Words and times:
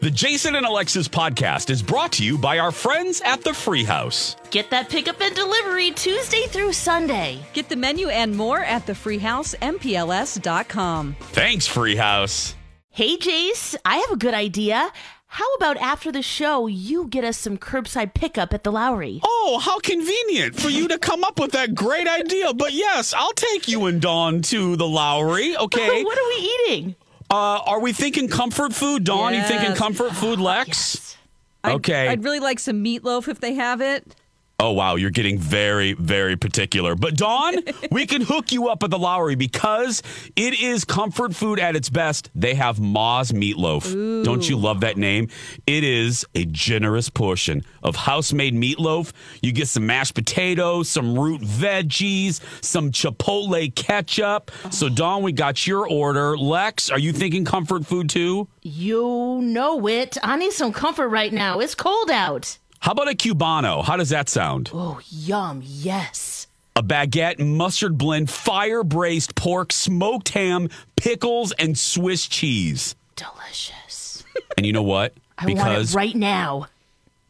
The 0.00 0.10
Jason 0.10 0.54
and 0.56 0.66
Alexis 0.66 1.08
podcast 1.08 1.70
is 1.70 1.82
brought 1.82 2.12
to 2.12 2.24
you 2.24 2.36
by 2.38 2.58
our 2.58 2.70
friends 2.70 3.20
at 3.24 3.42
the 3.42 3.54
Free 3.54 3.82
House. 3.84 4.36
Get 4.50 4.70
that 4.70 4.88
pickup 4.90 5.20
and 5.20 5.34
delivery 5.34 5.90
Tuesday 5.92 6.46
through 6.48 6.72
Sunday. 6.74 7.38
Get 7.54 7.68
the 7.68 7.76
menu 7.76 8.08
and 8.08 8.36
more 8.36 8.60
at 8.60 8.86
thefreehousempls.com. 8.86 11.16
Thanks, 11.20 11.66
Free 11.66 11.96
House. 11.96 12.54
Hey, 12.90 13.16
Jace, 13.16 13.74
I 13.84 13.96
have 13.98 14.10
a 14.12 14.16
good 14.16 14.34
idea. 14.34 14.92
How 15.28 15.52
about 15.54 15.76
after 15.78 16.12
the 16.12 16.22
show, 16.22 16.66
you 16.66 17.08
get 17.08 17.24
us 17.24 17.36
some 17.36 17.58
curbside 17.58 18.14
pickup 18.14 18.54
at 18.54 18.62
the 18.64 18.72
Lowry? 18.72 19.20
Oh, 19.24 19.58
how 19.62 19.78
convenient 19.80 20.54
for 20.56 20.68
you 20.68 20.88
to 20.88 20.98
come 20.98 21.24
up 21.24 21.40
with 21.40 21.52
that 21.52 21.74
great 21.74 22.06
idea. 22.06 22.54
But 22.54 22.72
yes, 22.72 23.12
I'll 23.14 23.32
take 23.32 23.66
you 23.66 23.86
and 23.86 24.00
Dawn 24.00 24.40
to 24.42 24.76
the 24.76 24.86
Lowry, 24.86 25.56
okay? 25.58 26.04
what 26.04 26.18
are 26.18 26.28
we 26.28 26.36
eating? 26.68 26.94
Uh, 27.30 27.34
are 27.66 27.80
we 27.80 27.92
thinking 27.92 28.28
comfort 28.28 28.72
food? 28.72 29.04
Dawn, 29.04 29.34
you 29.34 29.42
thinking 29.42 29.74
comfort 29.74 30.12
food, 30.14 30.38
Lex? 30.40 30.68
Yes. 30.68 31.16
I'd- 31.64 31.74
Okay. 31.76 32.08
I'd, 32.08 32.22
really 32.22 32.38
like 32.40 32.60
some 32.60 32.84
meatloaf 32.84 33.26
if 33.28 33.40
they 33.40 33.54
have 33.54 33.80
it. 33.80 34.14
Oh, 34.58 34.72
wow. 34.72 34.94
You're 34.94 35.10
getting 35.10 35.38
very, 35.38 35.92
very 35.92 36.34
particular. 36.34 36.94
But, 36.94 37.14
Dawn, 37.14 37.56
we 37.90 38.06
can 38.06 38.22
hook 38.22 38.52
you 38.52 38.68
up 38.68 38.82
at 38.82 38.90
the 38.90 38.98
Lowry 38.98 39.34
because 39.34 40.02
it 40.34 40.58
is 40.58 40.86
comfort 40.86 41.34
food 41.34 41.58
at 41.58 41.76
its 41.76 41.90
best. 41.90 42.30
They 42.34 42.54
have 42.54 42.80
Ma's 42.80 43.32
Meatloaf. 43.32 44.24
Don't 44.24 44.48
you 44.48 44.56
love 44.56 44.80
that 44.80 44.96
name? 44.96 45.28
It 45.66 45.84
is 45.84 46.24
a 46.34 46.46
generous 46.46 47.10
portion 47.10 47.64
of 47.82 47.96
house 47.96 48.32
made 48.32 48.54
meatloaf. 48.54 49.12
You 49.42 49.52
get 49.52 49.68
some 49.68 49.84
mashed 49.84 50.14
potatoes, 50.14 50.88
some 50.88 51.18
root 51.18 51.42
veggies, 51.42 52.40
some 52.64 52.92
Chipotle 52.92 53.74
ketchup. 53.74 54.50
So, 54.70 54.86
oh. 54.86 54.88
Dawn, 54.88 55.22
we 55.22 55.32
got 55.32 55.66
your 55.66 55.86
order. 55.86 56.36
Lex, 56.38 56.90
are 56.90 56.98
you 56.98 57.12
thinking 57.12 57.44
comfort 57.44 57.84
food 57.84 58.08
too? 58.08 58.48
You 58.62 59.40
know 59.42 59.86
it. 59.86 60.16
I 60.22 60.36
need 60.36 60.52
some 60.52 60.72
comfort 60.72 61.08
right 61.08 61.32
now. 61.32 61.60
It's 61.60 61.74
cold 61.74 62.10
out. 62.10 62.56
How 62.80 62.92
about 62.92 63.08
a 63.08 63.14
Cubano? 63.14 63.84
How 63.84 63.96
does 63.96 64.10
that 64.10 64.28
sound? 64.28 64.70
Oh, 64.72 65.00
yum. 65.08 65.62
Yes. 65.64 66.46
a 66.76 66.82
baguette, 66.82 67.38
mustard 67.38 67.96
blend, 67.98 68.30
fire 68.30 68.84
braised 68.84 69.34
pork, 69.34 69.72
smoked 69.72 70.28
ham, 70.30 70.68
pickles, 70.96 71.52
and 71.52 71.76
Swiss 71.78 72.26
cheese. 72.26 72.94
Delicious. 73.16 74.24
And 74.56 74.66
you 74.66 74.72
know 74.72 74.82
what? 74.82 75.14
I 75.38 75.46
want 75.52 75.78
it 75.90 75.94
right 75.94 76.14
now. 76.14 76.66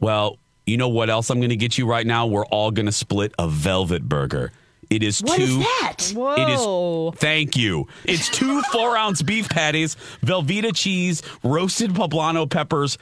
well, 0.00 0.38
you 0.66 0.76
know 0.76 0.88
what 0.88 1.08
else 1.10 1.30
I'm 1.30 1.38
going 1.38 1.50
to 1.50 1.56
get 1.56 1.78
you 1.78 1.86
right 1.86 2.06
now? 2.06 2.26
We're 2.26 2.46
all 2.46 2.70
going 2.72 2.86
to 2.86 2.92
split 2.92 3.32
a 3.38 3.46
velvet 3.48 4.08
burger. 4.08 4.50
It 4.90 5.02
is 5.02 5.20
What 5.20 5.36
two. 5.36 5.42
is 5.42 5.58
that? 5.58 6.12
Whoa. 6.14 7.10
is. 7.12 7.18
Thank 7.18 7.56
you. 7.56 7.88
It's 8.04 8.28
two 8.28 8.62
four 8.72 8.96
ounce 8.96 9.20
beef 9.22 9.48
patties, 9.48 9.96
Velveeta 10.22 10.72
cheese, 10.74 11.22
roasted 11.42 11.90
poblano 11.92 12.48
peppers, 12.48 12.96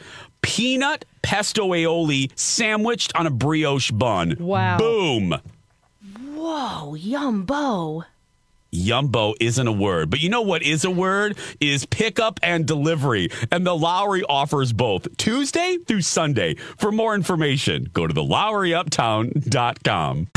peanut 0.44 1.04
pesto 1.22 1.68
aioli 1.68 2.30
sandwiched 2.38 3.16
on 3.16 3.26
a 3.26 3.30
brioche 3.30 3.90
bun. 3.90 4.36
Wow. 4.38 4.76
Boom. 4.76 5.34
Whoa, 6.34 6.94
yumbo. 6.98 8.04
Yumbo 8.70 9.34
isn't 9.40 9.66
a 9.66 9.72
word, 9.72 10.10
but 10.10 10.20
you 10.20 10.28
know 10.28 10.42
what 10.42 10.62
is 10.62 10.84
a 10.84 10.90
word? 10.90 11.38
Is 11.60 11.86
pickup 11.86 12.40
and 12.42 12.66
delivery. 12.66 13.30
And 13.50 13.66
the 13.66 13.74
Lowry 13.74 14.22
offers 14.24 14.70
both 14.72 15.16
Tuesday 15.16 15.78
through 15.86 16.02
Sunday. 16.02 16.56
For 16.76 16.92
more 16.92 17.14
information, 17.14 17.88
go 17.94 18.06
to 18.06 18.12
the 18.12 18.24
LowryUptown.com. 18.24 20.28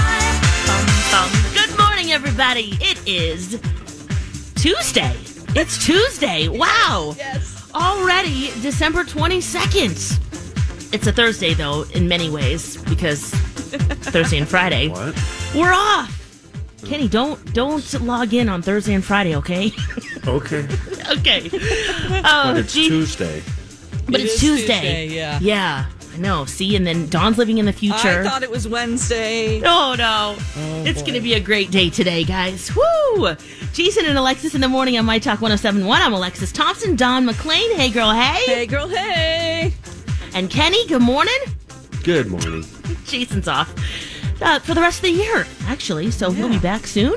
Good 1.54 1.78
morning, 1.80 2.12
everybody. 2.14 2.78
It 2.80 3.06
is 3.08 3.60
Tuesday. 4.56 5.16
It's 5.50 5.84
Tuesday. 5.84 6.48
Wow. 6.48 7.16
Yes. 7.18 7.57
Already 7.82 8.48
December 8.62 9.04
22nd. 9.04 10.94
It's 10.94 11.06
a 11.06 11.12
Thursday, 11.12 11.54
though, 11.54 11.84
in 11.94 12.08
many 12.08 12.30
ways, 12.30 12.78
because 12.86 13.30
Thursday 14.10 14.40
and 14.40 14.48
Friday. 14.48 14.88
What? 14.88 15.16
We're 15.56 15.72
off. 15.74 16.14
Kenny, 16.86 17.08
don't 17.08 17.54
don't 17.54 17.94
log 18.02 18.34
in 18.34 18.50
on 18.50 18.62
Thursday 18.64 18.94
and 18.96 19.04
Friday, 19.06 19.36
okay? 19.36 19.72
Okay. 20.28 20.68
okay. 21.10 21.50
Oh, 22.26 22.54
It's 22.58 22.74
gee. 22.74 22.90
Tuesday. 22.90 23.42
but 24.08 24.20
It 24.20 24.26
it's 24.26 24.40
Tuesday. 24.42 24.74
Tuesday, 24.74 25.06
yeah. 25.08 25.40
Yeah. 25.42 25.86
I 26.18 26.20
know. 26.20 26.46
See, 26.46 26.76
and 26.76 26.86
then 26.88 27.08
Dawn's 27.10 27.38
living 27.38 27.60
in 27.60 27.66
the 27.66 27.74
future. 27.74 28.22
I 28.22 28.24
thought 28.24 28.42
it 28.42 28.50
was 28.50 28.68
Wednesday. 28.68 29.62
Oh 29.64 29.94
no. 29.96 30.36
it's 30.84 31.02
going 31.02 31.14
to 31.14 31.22
be 31.22 31.36
a 31.36 31.40
great 31.40 31.70
day 31.70 31.92
today, 31.92 32.24
guys. 32.24 32.76
Woo! 32.76 33.36
Jason 33.72 34.08
and 34.08 34.18
Alexis 34.18 34.56
in 34.56 34.62
the 34.62 34.68
morning 34.68 34.98
on 34.98 35.06
My 35.06 35.20
Talk 35.20 35.42
1071. 35.42 36.02
I'm 36.02 36.14
Alexis 36.14 36.52
Thompson, 36.52 36.96
Don 36.96 37.26
McLean. 37.26 37.76
Hey, 37.76 37.92
girl, 37.92 38.12
hey. 38.12 38.44
Hey, 38.46 38.66
girl, 38.66 38.88
hey. 38.88 39.72
And 40.34 40.50
Kenny, 40.50 40.88
good 40.88 41.04
morning. 41.04 41.38
Good 42.04 42.32
morning. 42.32 42.66
Jason's 43.06 43.48
off 43.48 43.72
uh, 44.42 44.58
for 44.58 44.74
the 44.74 44.82
rest 44.82 45.00
of 45.00 45.04
the 45.04 45.12
year, 45.12 45.46
actually. 45.68 46.10
So 46.10 46.32
he'll 46.32 46.50
be 46.50 46.58
back 46.58 46.88
soon. 46.88 47.14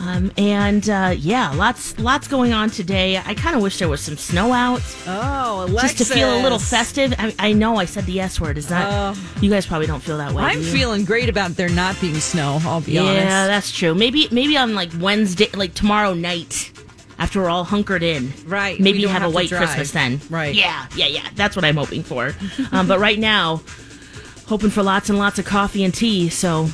Um, 0.00 0.32
and 0.38 0.88
uh, 0.88 1.14
yeah, 1.16 1.50
lots 1.50 1.98
lots 1.98 2.26
going 2.26 2.54
on 2.54 2.70
today. 2.70 3.18
I 3.18 3.34
kind 3.34 3.54
of 3.54 3.60
wish 3.62 3.78
there 3.78 3.88
was 3.88 4.00
some 4.00 4.16
snow 4.16 4.50
out 4.52 4.80
Oh, 5.06 5.66
Alexis. 5.68 5.98
just 5.98 6.08
to 6.10 6.14
feel 6.14 6.34
a 6.34 6.40
little 6.42 6.58
festive. 6.58 7.12
I, 7.18 7.34
I 7.38 7.52
know 7.52 7.76
I 7.76 7.84
said 7.84 8.06
the 8.06 8.18
S 8.20 8.40
word. 8.40 8.56
Is 8.56 8.68
that 8.68 9.14
you 9.42 9.50
guys 9.50 9.66
probably 9.66 9.86
don't 9.86 10.02
feel 10.02 10.16
that 10.16 10.32
way? 10.32 10.42
I'm 10.42 10.62
feeling 10.62 11.04
great 11.04 11.28
about 11.28 11.50
there 11.52 11.68
not 11.68 12.00
being 12.00 12.14
snow, 12.14 12.58
I'll 12.62 12.80
be 12.80 12.92
Yeah, 12.92 13.02
honest. 13.02 13.16
Yeah, 13.26 13.46
that's 13.46 13.70
true. 13.72 13.94
Maybe 13.94 14.26
maybe 14.32 14.56
on 14.56 14.74
like 14.74 14.90
Wednesday, 14.98 15.50
like 15.52 15.74
tomorrow 15.74 16.14
night, 16.14 16.72
after 17.18 17.42
we're 17.42 17.50
all 17.50 17.64
hunkered 17.64 18.02
in. 18.02 18.32
Right, 18.46 18.80
Maybe 18.80 19.00
we 19.00 19.04
have, 19.08 19.20
have 19.20 19.30
a 19.30 19.34
white. 19.34 19.50
Christmas 19.50 19.90
then. 19.90 20.18
Right. 20.30 20.54
Yeah, 20.54 20.86
yeah, 20.96 21.08
yeah. 21.08 21.28
That's 21.34 21.54
what 21.56 21.64
I'm 21.66 21.76
hoping 21.76 22.04
for. 22.04 22.34
um, 22.72 22.88
but 22.88 23.00
right 23.00 23.18
now, 23.18 23.60
hoping 24.46 24.70
for 24.70 24.82
lots 24.82 25.10
and 25.10 25.18
lots 25.18 25.38
of 25.38 25.44
coffee 25.44 25.84
and 25.84 25.92
tea. 25.92 26.30
So 26.30 26.70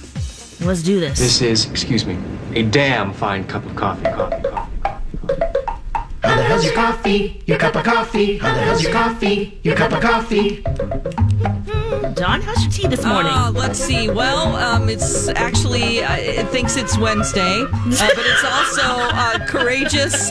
let's 0.60 0.82
do 0.84 1.00
this. 1.00 1.18
This 1.18 1.42
is, 1.42 1.68
excuse 1.68 2.06
me, 2.06 2.16
a 2.56 2.62
damn 2.62 3.12
fine 3.12 3.44
cup 3.44 3.66
of 3.66 3.76
coffee. 3.76 4.04
Coffee, 4.04 4.30
coffee, 4.40 4.62
coffee. 6.22 6.22
How 6.22 6.36
the 6.36 6.42
hell's 6.42 6.64
your 6.64 6.72
coffee? 6.74 7.42
Your 7.46 7.58
cup 7.58 7.76
of 7.76 7.84
coffee? 7.84 8.38
How 8.38 8.54
the 8.54 8.60
hell's 8.60 8.82
your 8.82 8.92
coffee? 8.92 9.60
Your 9.62 9.76
cup 9.76 9.92
of 9.92 10.00
coffee? 10.00 10.62
Don, 12.14 12.40
how's 12.40 12.62
your 12.62 12.72
tea 12.72 12.88
this 12.88 13.04
morning? 13.04 13.30
Uh, 13.30 13.52
let's 13.54 13.78
see. 13.78 14.08
Well, 14.08 14.56
um, 14.56 14.88
it's 14.88 15.28
actually 15.28 16.02
uh, 16.02 16.16
it 16.16 16.48
thinks 16.48 16.78
it's 16.78 16.96
Wednesday, 16.96 17.62
uh, 17.62 17.68
but 17.90 18.24
it's 18.24 18.44
also 18.44 18.82
uh, 18.82 19.46
courageous, 19.46 20.30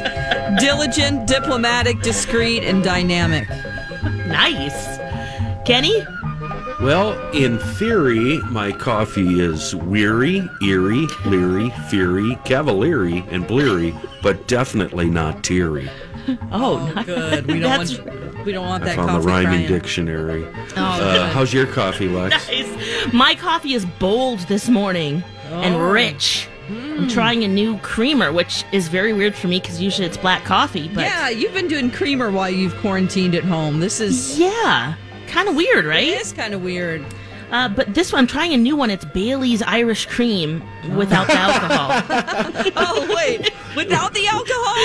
diligent, 0.59 1.27
diplomatic, 1.27 2.01
discreet, 2.01 2.63
and 2.63 2.83
dynamic. 2.83 3.47
nice. 4.27 4.97
Kenny? 5.63 6.03
Well, 6.81 7.13
in 7.31 7.57
theory, 7.57 8.39
my 8.49 8.71
coffee 8.73 9.39
is 9.39 9.73
weary, 9.75 10.47
eerie, 10.61 11.07
leery, 11.25 11.69
fiery, 11.89 12.37
cavalieri, 12.43 13.23
and 13.31 13.47
bleary, 13.47 13.95
but 14.21 14.47
definitely 14.47 15.09
not 15.09 15.43
teary. 15.43 15.89
Oh, 16.51 16.91
nice. 16.95 17.05
Good. 17.05 17.45
We 17.45 17.59
don't 17.59 17.77
That's 17.77 17.99
want 17.99 18.45
we 18.45 18.51
don't 18.51 18.65
want 18.65 18.81
I 18.83 18.87
that 18.87 18.95
found 18.95 19.09
coffee 19.11 19.21
the 19.21 19.27
rhyming 19.27 19.49
crying. 19.49 19.67
dictionary. 19.67 20.47
Oh, 20.75 20.81
Uh, 20.83 21.29
how's 21.29 21.53
your 21.53 21.67
coffee, 21.67 22.07
Lex? 22.09 22.47
nice. 22.47 23.13
My 23.13 23.35
coffee 23.35 23.75
is 23.75 23.85
bold 23.99 24.39
this 24.47 24.67
morning 24.67 25.23
and 25.51 25.75
Oh. 25.75 25.79
rich. 25.91 26.47
Hmm. 26.67 26.93
I'm 27.01 27.07
trying 27.09 27.43
a 27.43 27.47
new 27.47 27.77
creamer, 27.79 28.31
which 28.33 28.63
is 28.71 28.87
very 28.87 29.13
weird 29.13 29.35
for 29.35 29.47
me 29.47 29.59
because 29.59 29.79
usually 29.79 30.07
it's 30.07 30.17
black 30.17 30.43
coffee. 30.45 30.89
But 30.91 31.01
Yeah, 31.03 31.29
you've 31.29 31.53
been 31.53 31.67
doing 31.67 31.91
creamer 31.91 32.31
while 32.31 32.49
you've 32.49 32.75
quarantined 32.77 33.35
at 33.35 33.43
home. 33.43 33.79
This 33.79 34.01
is 34.01 34.39
Yeah. 34.39 34.95
Kind 35.35 35.49
of 35.49 35.55
weird, 35.55 35.85
right? 35.85 36.07
It 36.07 36.21
is 36.21 36.31
kind 36.33 36.53
of 36.53 36.63
weird. 36.63 37.03
Uh, 37.51 37.69
but 37.69 37.93
this 37.93 38.11
one, 38.11 38.19
I'm 38.21 38.27
trying 38.27 38.53
a 38.53 38.57
new 38.57 38.75
one. 38.75 38.89
It's 38.89 39.05
Bailey's 39.05 39.61
Irish 39.61 40.07
Cream 40.07 40.63
without 40.95 41.27
the 41.27 41.35
alcohol. 41.37 42.71
Oh 42.77 43.13
wait, 43.15 43.51
without 43.75 44.13
the 44.13 44.25
alcohol? 44.27 44.75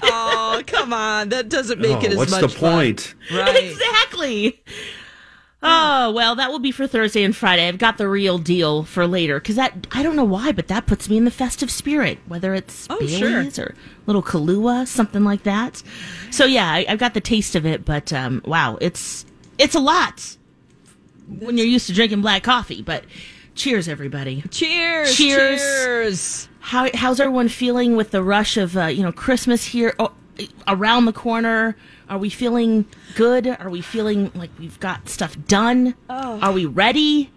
Oh 0.10 0.62
come 0.66 0.92
on, 0.92 1.30
that 1.30 1.48
doesn't 1.48 1.80
make 1.80 2.02
it 2.04 2.08
Oh, 2.10 2.12
as 2.12 2.16
what's 2.16 2.30
much 2.30 2.40
the 2.42 2.48
fun. 2.48 2.72
point? 2.72 3.14
Right. 3.32 3.64
exactly. 3.64 4.62
Oh 5.60 6.12
well, 6.12 6.36
that 6.36 6.50
will 6.50 6.60
be 6.60 6.70
for 6.70 6.86
Thursday 6.86 7.24
and 7.24 7.34
Friday. 7.34 7.66
I've 7.66 7.78
got 7.78 7.98
the 7.98 8.08
real 8.08 8.38
deal 8.38 8.84
for 8.84 9.06
later 9.08 9.40
because 9.40 9.56
that 9.56 9.88
I 9.92 10.02
don't 10.04 10.14
know 10.16 10.24
why, 10.24 10.52
but 10.52 10.68
that 10.68 10.86
puts 10.86 11.08
me 11.08 11.16
in 11.16 11.24
the 11.24 11.30
festive 11.32 11.70
spirit. 11.70 12.18
Whether 12.28 12.54
it's 12.54 12.86
Oh, 12.88 12.98
Bailey's 13.00 13.56
sure. 13.56 13.64
or 13.66 13.74
little 14.06 14.22
Kahlua, 14.22 14.86
something 14.86 15.24
like 15.24 15.42
that. 15.42 15.82
So 16.30 16.44
yeah, 16.44 16.70
I, 16.70 16.86
I've 16.88 17.00
got 17.00 17.14
the 17.14 17.20
taste 17.20 17.56
of 17.56 17.66
it, 17.66 17.84
but 17.84 18.12
um, 18.12 18.40
wow, 18.44 18.78
it's 18.80 19.26
it's 19.58 19.74
a 19.74 19.80
lot 19.80 20.36
when 21.28 21.58
you're 21.58 21.66
used 21.66 21.86
to 21.88 21.92
drinking 21.92 22.22
black 22.22 22.42
coffee. 22.42 22.82
But 22.82 23.04
cheers, 23.54 23.88
everybody. 23.88 24.42
Cheers. 24.50 25.14
Cheers. 25.16 25.60
Cheers. 25.60 26.48
How 26.60 26.88
how's 26.94 27.20
everyone 27.20 27.48
feeling 27.48 27.96
with 27.96 28.10
the 28.10 28.22
rush 28.22 28.56
of 28.56 28.76
uh, 28.76 28.86
you 28.86 29.02
know 29.02 29.12
Christmas 29.12 29.64
here 29.64 29.94
oh, 29.98 30.12
around 30.66 31.04
the 31.04 31.12
corner? 31.12 31.76
Are 32.08 32.18
we 32.18 32.30
feeling 32.30 32.86
good? 33.16 33.46
Are 33.46 33.68
we 33.68 33.82
feeling 33.82 34.30
like 34.34 34.50
we've 34.58 34.80
got 34.80 35.08
stuff 35.08 35.36
done? 35.46 35.94
Are 36.08 36.52
we 36.52 36.64
ready? 36.64 37.30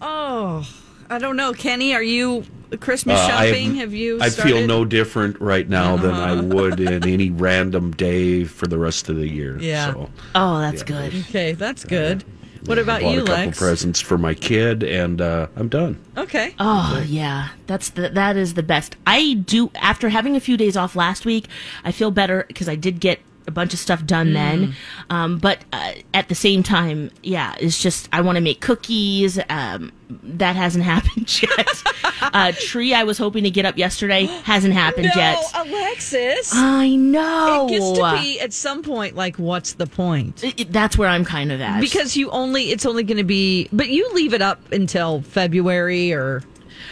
Oh, 0.00 0.66
I 1.10 1.18
don't 1.18 1.36
know, 1.36 1.52
Kenny. 1.52 1.94
Are 1.94 2.02
you 2.02 2.44
Christmas 2.80 3.18
Uh, 3.20 3.24
I- 3.24 3.46
shopping? 3.50 3.76
Have 3.76 3.94
you? 3.94 4.20
I 4.20 4.28
started? 4.28 4.52
feel 4.52 4.66
no 4.66 4.84
different 4.84 5.40
right 5.40 5.68
now 5.68 5.96
than 5.96 6.12
I 6.14 6.40
would 6.40 6.80
in 6.80 7.06
any 7.08 7.30
random 7.30 7.92
day 7.92 8.44
for 8.44 8.66
the 8.66 8.78
rest 8.78 9.08
of 9.08 9.16
the 9.16 9.28
year. 9.28 9.58
Yeah. 9.60 9.92
So, 9.92 10.10
Oh, 10.34 10.58
that's 10.60 10.82
good. 10.82 11.14
Okay, 11.28 11.52
that's 11.52 11.84
good. 11.84 12.24
What 12.64 12.78
about 12.78 13.00
bought 13.00 13.12
you, 13.14 13.22
a 13.22 13.24
couple 13.24 13.44
Lex? 13.46 13.58
presents 13.58 14.00
for 14.00 14.18
my 14.18 14.34
kid, 14.34 14.82
and 14.82 15.20
uh, 15.22 15.46
I'm 15.56 15.68
done. 15.68 15.98
Okay. 16.18 16.54
Oh 16.58 17.02
yeah, 17.06 17.50
that's 17.66 17.88
the 17.90 18.10
that 18.10 18.36
is 18.36 18.54
the 18.54 18.62
best. 18.64 18.96
I 19.06 19.34
do 19.34 19.70
after 19.76 20.10
having 20.10 20.36
a 20.36 20.40
few 20.40 20.56
days 20.58 20.76
off 20.76 20.94
last 20.96 21.24
week, 21.24 21.46
I 21.84 21.92
feel 21.92 22.10
better 22.10 22.44
because 22.48 22.68
I 22.68 22.74
did 22.74 23.00
get 23.00 23.20
a 23.48 23.50
bunch 23.50 23.72
of 23.72 23.80
stuff 23.80 24.04
done 24.06 24.34
then. 24.34 24.74
Um, 25.10 25.38
but 25.38 25.58
uh, 25.72 25.94
at 26.14 26.28
the 26.28 26.34
same 26.36 26.62
time, 26.62 27.10
yeah, 27.24 27.56
it's 27.58 27.82
just 27.82 28.08
I 28.12 28.20
want 28.20 28.36
to 28.36 28.40
make 28.42 28.60
cookies. 28.60 29.40
Um, 29.48 29.90
that 30.22 30.54
hasn't 30.56 30.84
happened 30.94 31.42
yet. 31.42 31.82
uh, 32.22 32.52
tree 32.60 32.94
I 32.94 33.02
was 33.04 33.18
hoping 33.18 33.44
to 33.44 33.50
get 33.50 33.66
up 33.66 33.76
yesterday 33.76 34.24
hasn't 34.44 34.74
happened 34.74 35.10
no, 35.14 35.20
yet. 35.20 35.42
Alexis. 35.54 36.50
I 36.54 36.94
know. 36.96 37.66
it 37.66 37.70
gets 37.70 37.98
to 37.98 38.12
be 38.22 38.40
at 38.40 38.52
some 38.52 38.82
point 38.82 39.16
like, 39.16 39.36
what's 39.36 39.72
the 39.74 39.86
point? 39.86 40.44
It- 40.44 40.60
it- 40.60 40.72
that's 40.72 40.96
where 40.96 41.08
I'm 41.08 41.24
kind 41.24 41.50
of 41.50 41.60
at. 41.60 41.80
Because 41.80 42.16
you 42.16 42.30
only, 42.30 42.70
it's 42.70 42.86
only 42.86 43.02
going 43.02 43.18
to 43.18 43.24
be, 43.24 43.68
but 43.72 43.88
you 43.88 44.08
leave 44.14 44.32
it 44.34 44.42
up 44.42 44.70
until 44.72 45.22
February 45.22 46.12
or, 46.12 46.42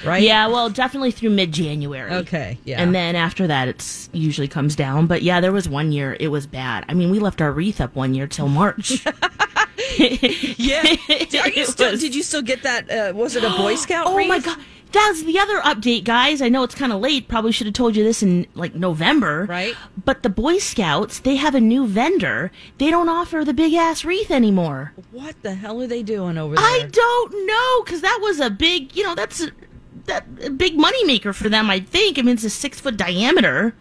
right? 0.05 0.23
yeah, 0.23 0.47
well, 0.47 0.71
definitely 0.71 1.11
through 1.11 1.31
mid 1.31 1.53
January. 1.53 2.13
Okay, 2.13 2.59
yeah. 2.65 2.81
And 2.83 2.95
then 2.95 3.17
after 3.17 3.47
that, 3.47 3.69
it's 3.69 4.09
usually 4.13 4.49
comes 4.49 4.77
down. 4.77 5.07
But 5.07 5.23
yeah, 5.23 5.41
there 5.41 5.53
was 5.53 5.69
one 5.69 5.93
year 5.93 6.17
it 6.19 6.29
was 6.29 6.47
bad. 6.47 6.85
I 6.89 6.95
mean, 6.95 7.11
we 7.11 7.19
left 7.19 7.41
our 7.41 7.53
wreath 7.53 7.81
up 7.81 7.95
one 7.95 8.15
year 8.15 8.27
till 8.27 8.49
March. 8.49 9.05
Yeah. 9.99 10.83
Are 11.43 11.49
you 11.51 11.65
still, 11.67 11.93
was- 11.93 12.01
did 12.01 12.15
you 12.15 12.23
still 12.23 12.43
get 12.43 12.63
that? 12.63 12.91
Uh, 12.91 13.13
was 13.15 13.37
it 13.37 13.45
a 13.45 13.51
Boy 13.51 13.77
Scout 13.77 14.07
oh 14.09 14.27
my 14.27 14.39
god, 14.41 14.59
that's 14.93 15.23
the 15.23 15.39
other 15.39 15.59
update, 15.61 16.05
guys. 16.05 16.41
I 16.41 16.49
know 16.49 16.63
it's 16.63 16.75
kind 16.75 16.93
of 16.93 17.01
late. 17.01 17.29
Probably 17.29 17.53
should 17.53 17.67
have 17.67 17.75
told 17.75 17.97
you 17.97 18.05
this 18.05 18.23
in 18.23 18.47
like 18.55 18.75
November. 18.75 19.47
Right. 19.49 19.75
But 20.05 20.23
the 20.23 20.29
Boy 20.29 20.59
Scouts, 20.59 21.21
they 21.21 21.37
have 21.37 21.55
a 21.55 21.61
new 21.61 21.87
vendor. 21.87 22.51
They 22.79 22.91
don't 22.91 23.09
offer 23.09 23.45
the 23.45 23.55
big 23.55 23.75
ass 23.75 24.05
wreath 24.05 24.31
anymore. 24.31 24.93
What 25.13 25.41
the 25.43 25.55
hell 25.55 25.81
are 25.83 25.87
they 25.87 26.03
doing 26.03 26.39
over 26.39 26.55
there? 26.57 26.65
I 26.65 26.89
don't 26.91 27.47
know 27.47 27.83
because 27.85 28.01
that 28.01 28.19
was 28.23 28.41
a 28.41 28.51
big, 28.51 28.97
you 28.97 29.03
know, 29.03 29.15
that's 29.15 29.47
a, 30.09 30.23
that 30.39 30.59
big 30.59 30.77
moneymaker 30.77 31.35
for 31.35 31.49
them. 31.49 31.71
I 31.71 31.81
think. 31.81 32.19
I 32.19 32.23
mean, 32.23 32.35
it's 32.35 32.45
a 32.45 32.51
six 32.51 32.81
foot 32.81 32.97
diameter. 32.97 33.75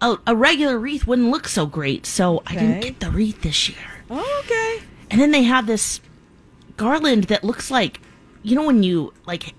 A, 0.00 0.18
a 0.26 0.36
regular 0.36 0.78
wreath 0.78 1.06
wouldn't 1.06 1.30
look 1.30 1.48
so 1.48 1.66
great, 1.66 2.06
so 2.06 2.42
I 2.46 2.54
didn't 2.54 2.80
get 2.80 3.00
the 3.00 3.10
wreath 3.10 3.42
this 3.42 3.68
year. 3.68 3.78
Oh, 4.10 4.42
okay. 4.44 4.86
And 5.10 5.20
then 5.20 5.30
they 5.30 5.42
have 5.44 5.66
this 5.66 6.00
garland 6.76 7.24
that 7.24 7.44
looks 7.44 7.70
like, 7.70 8.00
you 8.42 8.54
know, 8.54 8.66
when 8.66 8.82
you 8.82 9.14
like 9.26 9.54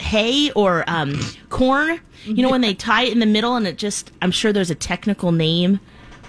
hay 0.00 0.50
or 0.52 0.84
um, 0.86 1.20
corn. 1.48 2.00
You 2.24 2.42
know, 2.42 2.50
when 2.50 2.60
they 2.60 2.74
tie 2.74 3.02
it 3.02 3.12
in 3.12 3.18
the 3.18 3.26
middle, 3.26 3.56
and 3.56 3.66
it 3.66 3.78
just. 3.78 4.12
I'm 4.22 4.30
sure 4.30 4.52
there's 4.52 4.70
a 4.70 4.76
technical 4.76 5.32
name 5.32 5.80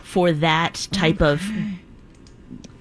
for 0.01 0.31
that 0.31 0.87
type 0.91 1.21
of. 1.21 1.43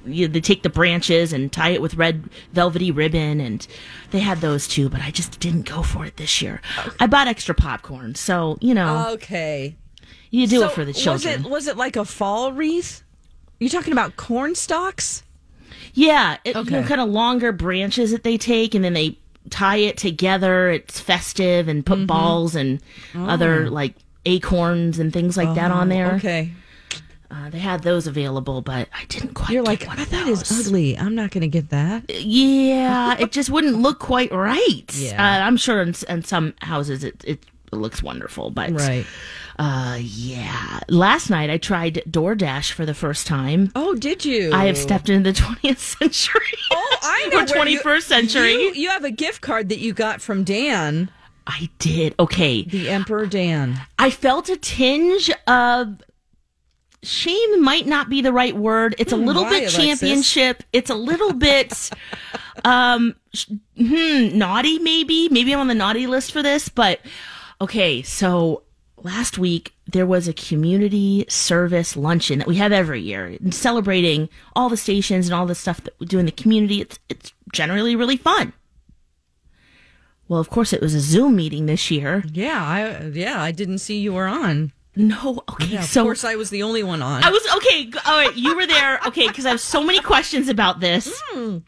You, 0.06 0.28
they 0.28 0.40
take 0.40 0.62
the 0.62 0.70
branches 0.70 1.32
and 1.32 1.52
tie 1.52 1.70
it 1.70 1.80
with 1.82 1.94
red 1.94 2.24
velvety 2.52 2.90
ribbon, 2.90 3.40
and 3.40 3.66
they 4.10 4.20
had 4.20 4.38
those 4.40 4.66
too. 4.66 4.88
But 4.88 5.00
I 5.02 5.10
just 5.10 5.38
didn't 5.40 5.62
go 5.68 5.82
for 5.82 6.04
it 6.06 6.16
this 6.16 6.42
year. 6.42 6.60
I 7.00 7.06
bought 7.06 7.28
extra 7.28 7.54
popcorn, 7.54 8.14
so 8.14 8.58
you 8.60 8.74
know 8.74 9.08
Okay. 9.12 9.76
you 10.30 10.46
do 10.46 10.60
So 10.60 10.66
it 10.66 10.72
for 10.72 10.84
the 10.84 10.92
Was 10.92 11.02
children. 11.02 11.44
it, 11.44 11.50
was 11.50 11.66
it 11.68 11.76
like 11.76 11.96
a 11.96 12.04
fall 12.04 12.52
wreath? 12.52 13.02
You 13.60 13.68
talking 13.68 13.92
about 13.92 14.16
corn 14.16 14.54
stalks? 14.54 15.22
Yeah, 15.94 16.38
it, 16.44 16.56
you 16.56 16.64
know, 16.70 16.82
kind 16.82 17.00
of 17.00 17.08
longer 17.10 17.52
branches 17.52 18.10
that 18.12 18.24
they 18.24 18.36
take, 18.38 18.74
and 18.74 18.84
then 18.84 18.94
they 18.94 19.18
tie 19.50 19.76
it 19.76 19.96
together. 19.98 20.70
It's 20.70 20.98
festive, 20.98 21.68
and 21.68 21.84
Mm-hmm. 21.84 22.00
put 22.02 22.06
balls 22.06 22.54
and 22.56 22.80
other 23.14 23.68
like 23.70 23.94
acorns 24.24 24.98
and 24.98 25.12
things 25.12 25.36
like 25.36 25.54
that 25.54 25.70
on 25.70 25.88
there. 25.88 26.12
Oh. 26.12 26.16
Okay. 26.16 26.50
Uh, 27.32 27.48
they 27.48 27.58
had 27.58 27.82
those 27.82 28.06
available, 28.06 28.60
but 28.60 28.88
I 28.94 29.04
didn't 29.06 29.32
quite. 29.34 29.50
You're 29.50 29.62
like, 29.62 29.84
one 29.86 29.96
"Ah, 29.98 30.02
of 30.02 30.10
that 30.10 30.28
is 30.28 30.42
those." 30.42 30.66
ugly. 30.66 30.98
I'm 30.98 31.14
not 31.14 31.30
going 31.30 31.40
to 31.40 31.48
get 31.48 31.70
that. 31.70 32.10
Yeah, 32.10 33.16
it 33.18 33.32
just 33.32 33.48
wouldn't 33.50 33.78
look 33.78 33.98
quite 33.98 34.30
right. 34.32 34.84
Yeah. 34.94 35.16
Uh, 35.22 35.46
I'm 35.46 35.56
sure 35.56 35.80
in, 35.82 35.94
in 36.08 36.22
some 36.24 36.54
houses 36.60 37.02
it, 37.04 37.24
it 37.26 37.44
looks 37.72 38.02
wonderful, 38.02 38.50
but 38.50 38.70
Right. 38.72 39.06
uh, 39.58 39.96
yeah. 40.00 40.80
Last 40.88 41.30
night 41.30 41.48
I 41.48 41.56
tried 41.56 42.02
DoorDash 42.08 42.72
for 42.72 42.84
the 42.84 42.92
first 42.94 43.26
time. 43.26 43.72
Oh, 43.74 43.94
did 43.94 44.24
you? 44.26 44.52
I 44.52 44.66
have 44.66 44.76
stepped 44.76 45.08
into 45.08 45.32
the 45.32 45.38
20th 45.40 45.78
century. 45.78 46.40
Oh, 46.70 46.96
I 47.02 47.28
know. 47.32 47.40
or 47.40 47.44
where 47.46 47.66
you- 47.68 47.80
21st 47.80 48.02
century. 48.02 48.52
You, 48.52 48.72
you 48.74 48.88
have 48.90 49.04
a 49.04 49.10
gift 49.10 49.40
card 49.40 49.70
that 49.70 49.78
you 49.78 49.94
got 49.94 50.20
from 50.20 50.44
Dan, 50.44 51.10
I 51.46 51.70
did. 51.78 52.14
Okay. 52.20 52.62
the 52.64 52.90
Emperor 52.90 53.26
Dan. 53.26 53.80
I 53.98 54.10
felt 54.10 54.48
a 54.50 54.56
tinge 54.56 55.30
of 55.46 56.00
shame 57.02 57.62
might 57.62 57.86
not 57.86 58.08
be 58.08 58.20
the 58.20 58.32
right 58.32 58.56
word. 58.56 58.94
It's 58.98 59.12
a 59.12 59.16
little 59.16 59.42
why, 59.42 59.50
bit 59.50 59.74
Alexis? 59.74 59.84
championship. 59.84 60.62
It's 60.72 60.90
a 60.90 60.94
little 60.94 61.32
bit 61.32 61.90
um 62.64 63.14
sh- 63.32 63.50
hmm, 63.76 64.36
naughty 64.36 64.78
maybe. 64.78 65.28
Maybe 65.28 65.52
I'm 65.52 65.60
on 65.60 65.68
the 65.68 65.74
naughty 65.74 66.06
list 66.06 66.32
for 66.32 66.42
this, 66.42 66.68
but 66.68 67.00
okay, 67.60 68.02
so 68.02 68.62
last 68.96 69.38
week 69.38 69.74
there 69.86 70.06
was 70.06 70.28
a 70.28 70.32
community 70.32 71.24
service 71.28 71.96
luncheon 71.96 72.38
that 72.38 72.48
we 72.48 72.56
have 72.56 72.72
every 72.72 73.00
year 73.00 73.36
celebrating 73.50 74.28
all 74.54 74.68
the 74.68 74.76
stations 74.76 75.26
and 75.26 75.34
all 75.34 75.46
the 75.46 75.54
stuff 75.54 75.82
that 75.82 75.94
we 75.98 76.06
do 76.06 76.18
in 76.18 76.26
the 76.26 76.32
community. 76.32 76.80
It's 76.80 76.98
it's 77.08 77.32
generally 77.52 77.96
really 77.96 78.16
fun. 78.16 78.52
Well, 80.28 80.40
of 80.40 80.48
course, 80.48 80.72
it 80.72 80.80
was 80.80 80.94
a 80.94 81.00
Zoom 81.00 81.36
meeting 81.36 81.66
this 81.66 81.90
year. 81.90 82.24
Yeah, 82.32 82.62
I 82.64 83.06
yeah, 83.08 83.42
I 83.42 83.50
didn't 83.50 83.78
see 83.78 83.98
you 83.98 84.12
were 84.14 84.26
on. 84.26 84.72
No, 84.94 85.42
okay, 85.50 85.66
Yeah, 85.66 85.78
of 85.80 85.84
so 85.86 86.02
course, 86.02 86.22
I 86.24 86.34
was 86.36 86.50
the 86.50 86.62
only 86.62 86.82
one 86.82 87.00
on. 87.02 87.24
I 87.24 87.30
was 87.30 87.42
okay. 87.56 87.90
All 88.06 88.18
right, 88.26 88.36
you 88.36 88.54
were 88.54 88.66
there. 88.66 89.00
Okay, 89.06 89.26
because 89.26 89.46
I 89.46 89.50
have 89.50 89.60
so 89.60 89.82
many 89.82 90.00
questions 90.00 90.48
about 90.48 90.80
this. 90.80 91.08
Uh, 91.34 91.60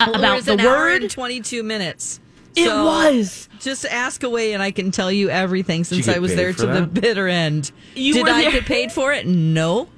Well, 0.00 0.14
about 0.16 0.42
the 0.42 0.52
an 0.52 0.60
hour 0.60 0.66
word. 0.76 1.02
and 1.02 1.10
22 1.10 1.62
minutes. 1.62 2.20
It 2.54 2.66
So, 2.66 2.84
was. 2.84 3.48
Just 3.60 3.84
ask 3.86 4.22
away, 4.22 4.52
and 4.52 4.62
I 4.62 4.70
can 4.70 4.90
tell 4.90 5.10
you 5.10 5.30
everything 5.30 5.84
since 5.84 6.06
get 6.06 6.16
I 6.16 6.18
was 6.18 6.34
there 6.34 6.52
for 6.52 6.60
to 6.62 6.66
the 6.66 6.86
bitter 6.86 7.28
end. 7.28 7.70
You 7.94 8.14
Did 8.14 8.24
were 8.24 8.30
I 8.30 8.42
there. 8.42 8.50
get 8.52 8.64
paid 8.66 8.92
for 8.92 9.12
it? 9.12 9.26
No, 9.26 9.88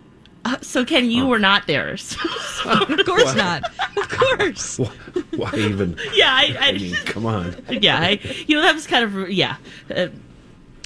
Uh, 0.45 0.57
so 0.61 0.85
Ken, 0.85 1.11
you 1.11 1.27
were 1.27 1.39
not 1.41 1.67
there. 1.67 1.97
So- 1.97 2.19
of 2.67 3.05
course 3.05 3.35
not. 3.35 3.65
Of 3.97 4.09
course. 4.09 4.79
Why, 4.79 4.91
why 5.37 5.51
even? 5.57 5.97
yeah, 6.15 6.33
I, 6.33 6.57
I, 6.61 6.69
I 6.69 6.73
mean, 6.73 6.95
come 7.07 7.27
on. 7.27 7.57
yeah, 7.69 7.99
I, 7.99 8.21
you 8.47 8.55
know 8.57 8.63
that 8.63 8.75
was 8.75 8.87
kind 8.87 9.05
of 9.05 9.31
yeah. 9.31 9.57
Uh, 9.95 10.07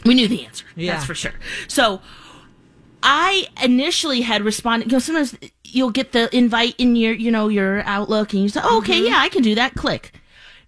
we 0.04 0.14
knew 0.14 0.28
the 0.28 0.44
answer. 0.44 0.64
Yeah. 0.76 0.92
That's 0.92 1.06
for 1.06 1.14
sure. 1.14 1.34
So 1.68 2.00
I 3.02 3.46
initially 3.62 4.22
had 4.22 4.42
responded. 4.42 4.90
You 4.90 4.96
know, 4.96 4.98
sometimes 5.00 5.36
you'll 5.64 5.90
get 5.90 6.12
the 6.12 6.34
invite 6.34 6.74
in 6.78 6.96
your 6.96 7.12
you 7.12 7.30
know 7.30 7.48
your 7.48 7.82
Outlook, 7.82 8.32
and 8.32 8.42
you 8.42 8.48
say, 8.48 8.60
oh, 8.62 8.78
"Okay, 8.78 8.98
mm-hmm. 8.98 9.06
yeah, 9.06 9.18
I 9.18 9.28
can 9.28 9.42
do 9.42 9.54
that." 9.54 9.74
Click. 9.74 10.12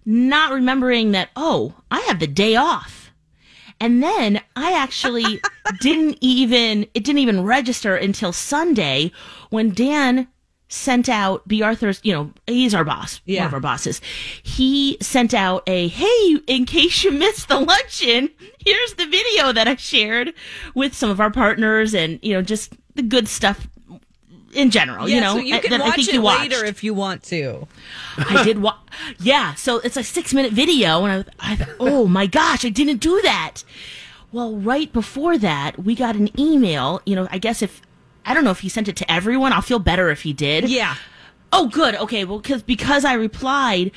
Not 0.05 0.51
remembering 0.51 1.11
that. 1.11 1.29
Oh, 1.35 1.75
I 1.89 2.01
have 2.01 2.19
the 2.19 2.27
day 2.27 2.55
off. 2.55 3.05
And 3.79 4.01
then 4.01 4.41
I 4.55 4.71
actually 4.73 5.41
didn't 5.81 6.17
even 6.21 6.83
it 6.93 7.03
didn't 7.03 7.19
even 7.19 7.43
register 7.43 7.95
until 7.95 8.31
Sunday 8.31 9.11
when 9.49 9.73
Dan 9.73 10.27
sent 10.67 11.07
out 11.09 11.47
B. 11.47 11.61
Arthur's, 11.61 11.99
you 12.03 12.11
know, 12.13 12.31
he's 12.47 12.73
our 12.73 12.83
boss, 12.83 13.17
one 13.25 13.35
Yeah. 13.35 13.45
of 13.45 13.53
our 13.53 13.59
bosses. 13.59 14.01
He 14.43 14.97
sent 15.01 15.33
out 15.33 15.63
a 15.67 15.87
hey, 15.87 16.37
in 16.47 16.65
case 16.65 17.03
you 17.03 17.11
missed 17.11 17.47
the 17.47 17.59
luncheon, 17.59 18.29
here's 18.65 18.93
the 18.95 19.05
video 19.05 19.51
that 19.53 19.67
I 19.67 19.75
shared 19.75 20.33
with 20.73 20.93
some 20.95 21.09
of 21.09 21.19
our 21.19 21.29
partners 21.31 21.93
and, 21.93 22.19
you 22.21 22.33
know, 22.33 22.41
just 22.41 22.73
the 22.95 23.03
good 23.03 23.27
stuff 23.27 23.67
in 24.53 24.71
general, 24.71 25.07
Yeah, 25.09 25.15
you 25.15 25.21
know, 25.21 25.33
so 25.33 25.39
you 25.39 25.59
can 25.59 25.81
I 25.81 25.85
watch 25.85 25.95
think 25.97 26.13
it 26.13 26.21
later 26.21 26.63
if 26.65 26.83
you 26.83 26.93
want 26.93 27.23
to. 27.23 27.67
I 28.17 28.43
did 28.43 28.59
wa 28.59 28.75
Yeah, 29.19 29.53
so 29.55 29.79
it's 29.79 29.97
a 29.97 30.03
six 30.03 30.33
minute 30.33 30.53
video, 30.53 31.03
and 31.03 31.25
I, 31.39 31.51
I 31.51 31.55
thought, 31.57 31.69
oh 31.79 32.07
my 32.07 32.25
gosh, 32.25 32.63
I 32.63 32.69
didn't 32.69 32.97
do 32.97 33.21
that. 33.23 33.63
Well, 34.31 34.55
right 34.55 34.91
before 34.91 35.37
that, 35.37 35.83
we 35.83 35.93
got 35.93 36.15
an 36.15 36.29
email. 36.39 37.01
You 37.05 37.15
know, 37.17 37.27
I 37.31 37.37
guess 37.37 37.61
if 37.61 37.81
I 38.25 38.33
don't 38.33 38.43
know 38.43 38.51
if 38.51 38.59
he 38.59 38.69
sent 38.69 38.87
it 38.87 38.95
to 38.97 39.11
everyone, 39.11 39.53
I'll 39.53 39.61
feel 39.61 39.79
better 39.79 40.09
if 40.09 40.21
he 40.23 40.33
did. 40.33 40.69
Yeah. 40.69 40.95
Oh, 41.53 41.67
good. 41.67 41.95
Okay. 41.95 42.25
Well, 42.25 42.39
because 42.39 42.63
because 42.63 43.05
I 43.05 43.13
replied, 43.13 43.91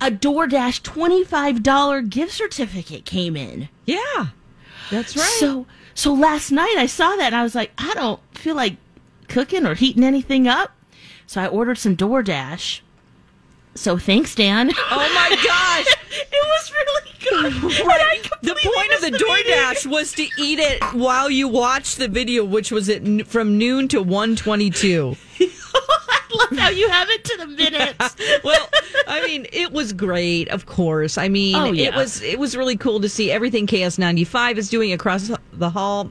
a 0.00 0.10
DoorDash 0.10 0.82
twenty 0.82 1.24
five 1.24 1.62
dollar 1.62 2.02
gift 2.02 2.32
certificate 2.32 3.04
came 3.04 3.36
in. 3.36 3.68
Yeah. 3.86 4.26
That's 4.90 5.16
right. 5.16 5.36
So 5.38 5.66
so 5.94 6.12
last 6.12 6.50
night 6.50 6.74
I 6.76 6.86
saw 6.86 7.16
that 7.16 7.26
and 7.26 7.34
I 7.36 7.42
was 7.42 7.54
like, 7.54 7.72
I 7.78 7.92
don't 7.94 8.20
feel 8.36 8.54
like 8.54 8.76
cooking 9.28 9.66
or 9.66 9.74
heating 9.74 10.04
anything 10.04 10.46
up. 10.48 10.72
So 11.26 11.40
I 11.40 11.46
ordered 11.46 11.78
some 11.78 11.96
DoorDash. 11.96 12.80
So 13.74 13.96
thanks, 13.98 14.34
Dan. 14.34 14.70
oh 14.90 14.96
my 15.14 15.28
gosh. 15.44 15.96
it 16.10 16.28
was 16.32 16.72
really 16.72 17.02
good. 17.02 17.07
And 17.07 17.07
I 17.07 17.07
Right. 17.32 18.22
The 18.42 18.54
point 18.54 18.92
of 18.94 19.00
the 19.00 19.10
meeting. 19.12 19.26
DoorDash 19.52 19.86
was 19.86 20.12
to 20.12 20.22
eat 20.38 20.58
it 20.58 20.82
while 20.94 21.30
you 21.30 21.48
watched 21.48 21.98
the 21.98 22.08
video, 22.08 22.44
which 22.44 22.70
was 22.72 22.88
at 22.88 23.02
n- 23.04 23.24
from 23.24 23.58
noon 23.58 23.88
to 23.88 24.02
122. 24.02 25.16
I 25.40 26.20
love 26.50 26.58
how 26.58 26.68
you 26.70 26.88
have 26.90 27.08
it 27.10 27.24
to 27.24 27.36
the 27.38 27.46
minutes. 27.46 28.16
well, 28.44 28.68
I 29.06 29.24
mean, 29.26 29.46
it 29.52 29.72
was 29.72 29.92
great, 29.92 30.48
of 30.48 30.66
course. 30.66 31.16
I 31.18 31.28
mean, 31.28 31.54
Oh, 31.56 31.72
it 31.72 31.94
was 31.94 32.20
it 32.22 32.38
was 32.38 32.56
really 32.56 32.76
cool 32.76 33.00
to 33.00 33.08
see 33.08 33.30
everything 33.30 33.66
KS95 33.66 34.56
is 34.58 34.68
doing 34.68 34.92
across 34.92 35.30
the 35.52 35.70
hall. 35.70 36.10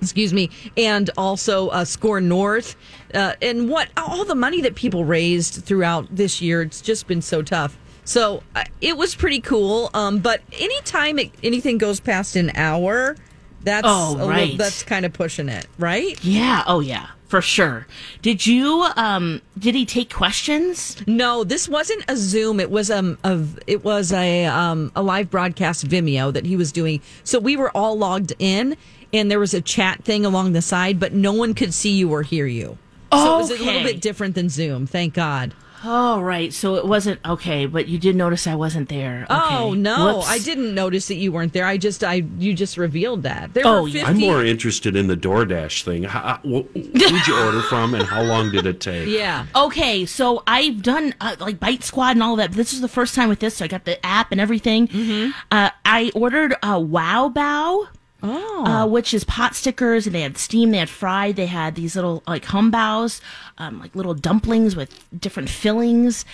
Excuse 0.00 0.32
me, 0.32 0.48
and 0.76 1.10
also 1.16 1.70
uh, 1.70 1.84
SKOR 1.84 2.20
North, 2.20 2.76
uh, 3.14 3.32
and 3.42 3.68
what 3.68 3.88
all 3.96 4.24
the 4.24 4.36
money 4.36 4.60
that 4.60 4.76
people 4.76 5.04
raised 5.04 5.64
throughout 5.64 6.06
this 6.14 6.40
year. 6.40 6.62
It's 6.62 6.80
just 6.80 7.08
been 7.08 7.20
so 7.20 7.42
tough. 7.42 7.76
So 8.08 8.42
uh, 8.56 8.64
it 8.80 8.96
was 8.96 9.14
pretty 9.14 9.40
cool. 9.42 9.90
Um, 9.92 10.20
but 10.20 10.40
anytime 10.58 11.18
it, 11.18 11.30
anything 11.42 11.76
goes 11.76 12.00
past 12.00 12.36
an 12.36 12.50
hour, 12.54 13.16
that's 13.62 13.86
Oh, 13.86 14.16
a 14.18 14.24
little- 14.24 14.56
that's 14.56 14.82
kind 14.82 15.04
of 15.04 15.12
pushing 15.12 15.50
it, 15.50 15.66
right? 15.78 16.18
Yeah. 16.24 16.62
Oh, 16.66 16.80
yeah. 16.80 17.08
For 17.26 17.42
sure. 17.42 17.86
Did 18.22 18.46
you? 18.46 18.86
Um. 18.96 19.42
Did 19.58 19.74
he 19.74 19.84
take 19.84 20.10
questions? 20.10 20.96
No, 21.06 21.44
this 21.44 21.68
wasn't 21.68 22.02
a 22.08 22.16
Zoom. 22.16 22.58
It 22.58 22.70
was 22.70 22.90
um 22.90 23.18
a 23.22 23.44
it 23.66 23.84
was 23.84 24.10
a 24.14 24.46
um 24.46 24.90
a 24.96 25.02
live 25.02 25.28
broadcast 25.30 25.86
Vimeo 25.86 26.32
that 26.32 26.46
he 26.46 26.56
was 26.56 26.72
doing. 26.72 27.02
So 27.24 27.38
we 27.38 27.54
were 27.54 27.70
all 27.76 27.98
logged 27.98 28.32
in, 28.38 28.78
and 29.12 29.30
there 29.30 29.38
was 29.38 29.52
a 29.52 29.60
chat 29.60 30.02
thing 30.04 30.24
along 30.24 30.54
the 30.54 30.62
side, 30.62 30.98
but 30.98 31.12
no 31.12 31.34
one 31.34 31.52
could 31.52 31.74
see 31.74 31.90
you 31.92 32.10
or 32.10 32.22
hear 32.22 32.46
you. 32.46 32.78
Oh, 33.12 33.22
so 33.26 33.34
it 33.34 33.38
was 33.58 33.60
a 33.60 33.64
little 33.66 33.82
bit 33.82 34.00
different 34.00 34.34
than 34.34 34.48
Zoom. 34.48 34.86
Thank 34.86 35.12
God. 35.12 35.52
Oh, 35.84 36.20
right. 36.20 36.52
So 36.52 36.74
it 36.74 36.86
wasn't 36.86 37.20
okay, 37.24 37.66
but 37.66 37.88
you 37.88 37.98
did 37.98 38.16
notice 38.16 38.46
I 38.46 38.54
wasn't 38.54 38.88
there. 38.88 39.26
Oh 39.30 39.74
no, 39.76 40.16
Whoops. 40.16 40.28
I 40.28 40.38
didn't 40.38 40.74
notice 40.74 41.08
that 41.08 41.14
you 41.16 41.30
weren't 41.32 41.52
there. 41.52 41.64
I 41.66 41.76
just 41.76 42.02
I 42.02 42.24
you 42.38 42.54
just 42.54 42.76
revealed 42.76 43.22
that. 43.22 43.54
There 43.54 43.62
Oh, 43.66 43.82
were 43.82 43.88
50, 43.88 44.02
I'm 44.04 44.18
more 44.18 44.44
interested 44.44 44.96
in 44.96 45.06
the 45.06 45.16
DoorDash 45.16 45.82
thing. 45.84 46.04
How, 46.04 46.38
wh- 46.42 46.66
who'd 46.74 47.26
you 47.26 47.36
order 47.44 47.62
from, 47.62 47.94
and 47.94 48.04
how 48.04 48.22
long 48.22 48.50
did 48.50 48.66
it 48.66 48.80
take? 48.80 49.08
Yeah. 49.08 49.46
Okay, 49.54 50.04
so 50.06 50.42
I've 50.46 50.82
done 50.82 51.14
uh, 51.20 51.36
like 51.38 51.60
Bite 51.60 51.84
Squad 51.84 52.12
and 52.16 52.22
all 52.22 52.36
that. 52.36 52.52
This 52.52 52.72
is 52.72 52.80
the 52.80 52.88
first 52.88 53.14
time 53.14 53.28
with 53.28 53.38
this, 53.40 53.56
so 53.56 53.64
I 53.64 53.68
got 53.68 53.84
the 53.84 54.04
app 54.04 54.32
and 54.32 54.40
everything. 54.40 54.88
Mm-hmm. 54.88 55.30
Uh, 55.50 55.70
I 55.84 56.10
ordered 56.14 56.54
a 56.62 56.80
Wow 56.80 57.32
Bao. 57.34 57.88
Oh. 58.22 58.64
uh, 58.64 58.86
which 58.86 59.14
is 59.14 59.24
pot 59.24 59.54
stickers, 59.54 60.06
and 60.06 60.14
they 60.14 60.22
had 60.22 60.38
steamed, 60.38 60.74
they 60.74 60.78
had 60.78 60.90
fried, 60.90 61.36
they 61.36 61.46
had 61.46 61.74
these 61.76 61.94
little 61.94 62.22
like 62.26 62.44
humbaos, 62.46 63.20
um, 63.58 63.78
like 63.80 63.94
little 63.94 64.14
dumplings 64.14 64.74
with 64.74 65.04
different 65.18 65.48
fillings, 65.48 66.24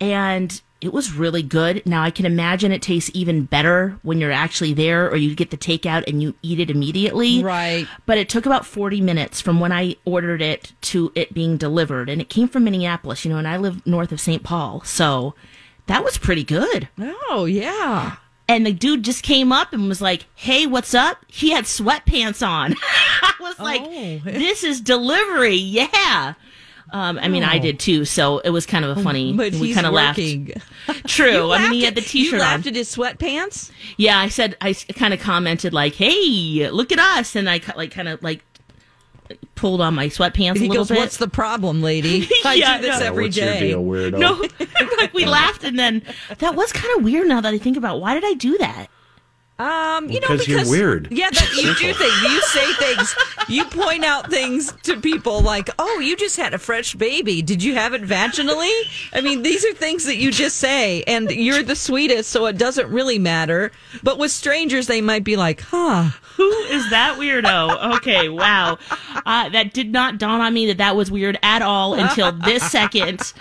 and 0.00 0.60
it 0.80 0.92
was 0.92 1.12
really 1.12 1.42
good. 1.42 1.82
Now 1.86 2.02
I 2.02 2.10
can 2.10 2.26
imagine 2.26 2.72
it 2.72 2.82
tastes 2.82 3.10
even 3.14 3.44
better 3.44 3.98
when 4.02 4.18
you're 4.20 4.32
actually 4.32 4.72
there, 4.72 5.08
or 5.10 5.16
you 5.16 5.34
get 5.34 5.50
the 5.50 5.56
takeout 5.56 6.04
and 6.08 6.22
you 6.22 6.34
eat 6.42 6.60
it 6.60 6.70
immediately. 6.70 7.42
Right. 7.42 7.86
But 8.06 8.18
it 8.18 8.28
took 8.28 8.46
about 8.46 8.66
40 8.66 9.00
minutes 9.00 9.40
from 9.40 9.60
when 9.60 9.72
I 9.72 9.96
ordered 10.04 10.42
it 10.42 10.72
to 10.82 11.10
it 11.14 11.34
being 11.34 11.56
delivered, 11.56 12.08
and 12.08 12.20
it 12.20 12.28
came 12.28 12.48
from 12.48 12.64
Minneapolis, 12.64 13.24
you 13.24 13.30
know, 13.32 13.38
and 13.38 13.48
I 13.48 13.56
live 13.56 13.84
north 13.86 14.12
of 14.12 14.20
St. 14.20 14.42
Paul, 14.42 14.82
so 14.84 15.34
that 15.86 16.04
was 16.04 16.18
pretty 16.18 16.44
good. 16.44 16.88
Oh 17.30 17.46
yeah. 17.46 18.16
And 18.48 18.66
the 18.66 18.72
dude 18.72 19.02
just 19.04 19.22
came 19.22 19.52
up 19.52 19.72
and 19.72 19.88
was 19.88 20.00
like, 20.02 20.26
"Hey, 20.34 20.66
what's 20.66 20.94
up?" 20.94 21.24
He 21.28 21.50
had 21.50 21.64
sweatpants 21.64 22.46
on. 22.46 22.74
I 23.22 23.32
was 23.40 23.58
like, 23.58 23.80
Oh. 23.82 24.20
"This 24.24 24.64
is 24.64 24.80
delivery, 24.80 25.54
yeah." 25.54 26.34
Um, 26.92 27.18
I 27.22 27.28
mean, 27.28 27.42
I 27.42 27.58
did 27.58 27.80
too, 27.80 28.04
so 28.04 28.40
it 28.40 28.50
was 28.50 28.66
kind 28.66 28.84
of 28.84 28.98
a 28.98 29.02
funny. 29.02 29.32
Oh. 29.32 29.36
But 29.38 29.54
we 29.54 29.72
kind 29.72 29.86
of 29.86 29.94
laughed. 29.94 30.18
True. 31.06 31.50
I 31.52 31.62
mean, 31.62 31.72
he 31.72 31.84
had 31.84 31.94
the 31.94 32.02
T-shirt 32.02 32.32
You 32.32 32.38
on. 32.38 32.40
laughed 32.40 32.66
at 32.66 32.74
his 32.74 32.94
sweatpants. 32.94 33.70
Yeah, 33.96 34.18
I 34.18 34.28
said 34.28 34.56
I 34.60 34.74
kind 34.74 35.14
of 35.14 35.20
commented 35.20 35.72
like, 35.72 35.94
"Hey, 35.94 36.68
look 36.70 36.92
at 36.92 36.98
us," 36.98 37.34
and 37.34 37.48
I 37.48 37.60
like 37.76 37.92
kind 37.92 38.08
of 38.08 38.22
like 38.22 38.44
pulled 39.54 39.80
on 39.80 39.94
my 39.94 40.06
sweatpants 40.08 40.58
He 40.58 40.66
a 40.66 40.68
little 40.68 40.84
goes, 40.84 40.88
bit. 40.88 40.98
"What's 40.98 41.16
the 41.18 41.28
problem, 41.28 41.82
lady? 41.82 42.28
I 42.44 42.54
Yeah, 42.54 42.76
do 42.78 42.82
this 42.86 43.00
no. 43.00 43.06
every 43.06 43.24
What's 43.26 43.36
your 43.36 43.54
deal, 43.58 43.82
weirdo? 43.84 44.18
no, 44.18 44.44
like 44.98 45.12
we 45.14 45.24
laughed, 45.26 45.64
and 45.64 45.78
then 45.78 46.02
that 46.38 46.54
was 46.54 46.72
kind 46.72 46.96
of 46.98 47.04
weird. 47.04 47.26
Now 47.28 47.40
that 47.40 47.52
I 47.54 47.58
think 47.58 47.76
about, 47.76 48.00
why 48.00 48.14
did 48.14 48.24
I 48.24 48.34
do 48.34 48.56
that? 48.58 48.88
Um, 49.62 50.10
you 50.10 50.18
know, 50.20 50.28
Because 50.28 50.48
you're 50.48 50.68
weird. 50.68 51.08
Yeah, 51.10 51.30
that 51.30 51.52
you 51.54 51.74
do 51.74 51.94
things. 51.94 52.22
You 52.22 52.42
say 52.42 52.72
things. 52.74 53.14
You 53.48 53.64
point 53.66 54.04
out 54.04 54.28
things 54.28 54.72
to 54.82 55.00
people 55.00 55.40
like, 55.40 55.70
"Oh, 55.78 56.00
you 56.00 56.16
just 56.16 56.36
had 56.36 56.52
a 56.52 56.58
fresh 56.58 56.94
baby. 56.94 57.42
Did 57.42 57.62
you 57.62 57.74
have 57.74 57.94
it 57.94 58.02
vaginally?" 58.02 58.72
I 59.12 59.20
mean, 59.20 59.42
these 59.42 59.64
are 59.64 59.72
things 59.72 60.04
that 60.04 60.16
you 60.16 60.32
just 60.32 60.56
say, 60.56 61.04
and 61.04 61.30
you're 61.30 61.62
the 61.62 61.76
sweetest, 61.76 62.30
so 62.30 62.46
it 62.46 62.58
doesn't 62.58 62.88
really 62.88 63.18
matter. 63.20 63.70
But 64.02 64.18
with 64.18 64.32
strangers, 64.32 64.88
they 64.88 65.00
might 65.00 65.22
be 65.22 65.36
like, 65.36 65.60
"Huh." 65.60 66.10
Who 66.36 66.50
is 66.50 66.88
that 66.90 67.18
weirdo? 67.18 67.96
Okay, 67.96 68.28
wow. 68.28 68.78
Uh, 69.26 69.48
that 69.50 69.72
did 69.74 69.92
not 69.92 70.18
dawn 70.18 70.40
on 70.40 70.52
me 70.54 70.66
that 70.66 70.78
that 70.78 70.96
was 70.96 71.10
weird 71.10 71.38
at 71.42 71.62
all 71.62 71.94
until 71.94 72.32
this 72.32 72.68
second. 72.70 73.32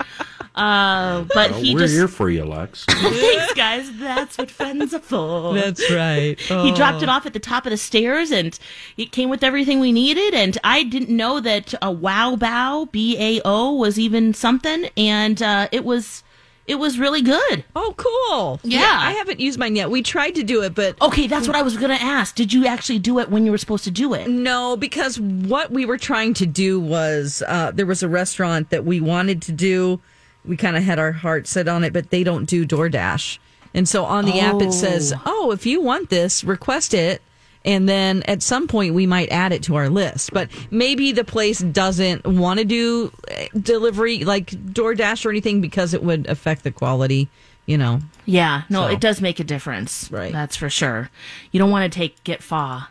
Uh, 0.55 1.23
but 1.33 1.51
Well, 1.51 1.61
he 1.61 1.73
we're 1.73 1.81
just 1.81 1.93
here 1.93 2.07
for 2.07 2.29
you, 2.29 2.43
Lex. 2.43 2.85
thanks, 2.89 3.53
guys. 3.53 3.91
That's 3.97 4.37
what 4.37 4.51
friends 4.51 4.93
are 4.93 4.99
for. 4.99 5.53
That's 5.53 5.89
right. 5.91 6.39
He 6.39 6.71
dropped 6.73 7.03
it 7.03 7.09
off 7.09 7.25
at 7.25 7.33
the 7.33 7.39
top 7.39 7.65
of 7.65 7.69
the 7.71 7.77
stairs, 7.77 8.31
and 8.31 8.57
it 8.97 9.11
came 9.11 9.29
with 9.29 9.43
everything 9.43 9.79
we 9.79 9.91
needed. 9.91 10.33
And 10.33 10.57
I 10.63 10.83
didn't 10.83 11.09
know 11.15 11.39
that 11.39 11.73
a 11.81 11.89
Wow 11.91 12.35
Bao 12.35 12.91
B 12.91 13.17
A 13.17 13.41
O 13.45 13.73
was 13.75 13.97
even 13.97 14.33
something, 14.33 14.89
and 14.97 15.41
uh, 15.41 15.69
it 15.71 15.85
was 15.85 16.23
it 16.67 16.75
was 16.75 16.99
really 16.99 17.21
good. 17.21 17.63
Oh, 17.75 17.93
cool. 17.97 18.59
Yeah. 18.63 18.97
I 18.99 19.11
haven't 19.13 19.39
used 19.39 19.57
mine 19.57 19.75
yet. 19.75 19.89
We 19.89 20.01
tried 20.01 20.35
to 20.35 20.43
do 20.43 20.61
it, 20.63 20.75
but 20.75 21.01
Okay, 21.01 21.27
that's 21.27 21.47
what 21.47 21.55
I 21.55 21.63
was 21.63 21.75
gonna 21.75 21.95
ask. 21.95 22.35
Did 22.35 22.53
you 22.53 22.65
actually 22.67 22.99
do 22.99 23.19
it 23.19 23.29
when 23.29 23.45
you 23.45 23.51
were 23.51 23.57
supposed 23.57 23.83
to 23.85 23.91
do 23.91 24.13
it? 24.13 24.27
No, 24.29 24.77
because 24.77 25.19
what 25.19 25.71
we 25.71 25.85
were 25.85 25.97
trying 25.97 26.33
to 26.35 26.45
do 26.45 26.79
was 26.79 27.41
uh, 27.47 27.71
there 27.71 27.85
was 27.85 28.03
a 28.03 28.09
restaurant 28.09 28.69
that 28.69 28.85
we 28.85 28.99
wanted 28.99 29.41
to 29.43 29.51
do. 29.51 30.01
We 30.45 30.57
kind 30.57 30.75
of 30.75 30.83
had 30.83 30.99
our 30.99 31.11
heart 31.11 31.47
set 31.47 31.67
on 31.67 31.83
it, 31.83 31.93
but 31.93 32.09
they 32.09 32.23
don't 32.23 32.45
do 32.45 32.65
DoorDash. 32.65 33.37
And 33.73 33.87
so 33.87 34.03
on 34.05 34.25
the 34.25 34.39
app, 34.39 34.61
it 34.61 34.73
says, 34.73 35.13
oh, 35.25 35.51
if 35.51 35.65
you 35.65 35.81
want 35.81 36.09
this, 36.09 36.43
request 36.43 36.93
it. 36.93 37.21
And 37.63 37.87
then 37.87 38.23
at 38.23 38.41
some 38.41 38.67
point, 38.67 38.95
we 38.95 39.05
might 39.05 39.29
add 39.31 39.53
it 39.53 39.63
to 39.63 39.75
our 39.75 39.87
list. 39.87 40.31
But 40.33 40.49
maybe 40.71 41.11
the 41.11 41.23
place 41.23 41.59
doesn't 41.59 42.25
want 42.25 42.59
to 42.59 42.65
do 42.65 43.13
eh, 43.27 43.47
delivery 43.57 44.25
like 44.25 44.47
DoorDash 44.49 45.25
or 45.25 45.29
anything 45.29 45.61
because 45.61 45.93
it 45.93 46.03
would 46.03 46.27
affect 46.27 46.63
the 46.63 46.71
quality, 46.71 47.29
you 47.67 47.77
know. 47.77 48.01
Yeah, 48.25 48.63
no, 48.69 48.87
So- 48.87 48.93
it 48.93 48.99
does 48.99 49.21
make 49.21 49.39
a 49.39 49.43
difference. 49.43 50.09
Right. 50.11 50.33
That's 50.33 50.55
for 50.55 50.69
sure. 50.71 51.09
You 51.51 51.59
don't 51.59 51.69
want 51.71 51.91
to 51.93 51.95
take 51.97 52.23
get 52.23 52.41
fa 52.41 52.89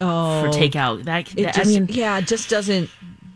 Oh, 0.00 0.42
for 0.42 0.48
takeout. 0.56 1.02
That, 1.04 1.30
It 1.36 1.42
that- 1.44 1.54
just, 1.56 1.66
I 1.76 1.80
mean, 1.80 1.88
yeah, 1.90 2.18
it 2.18 2.26
just 2.28 2.48
doesn't. 2.48 2.90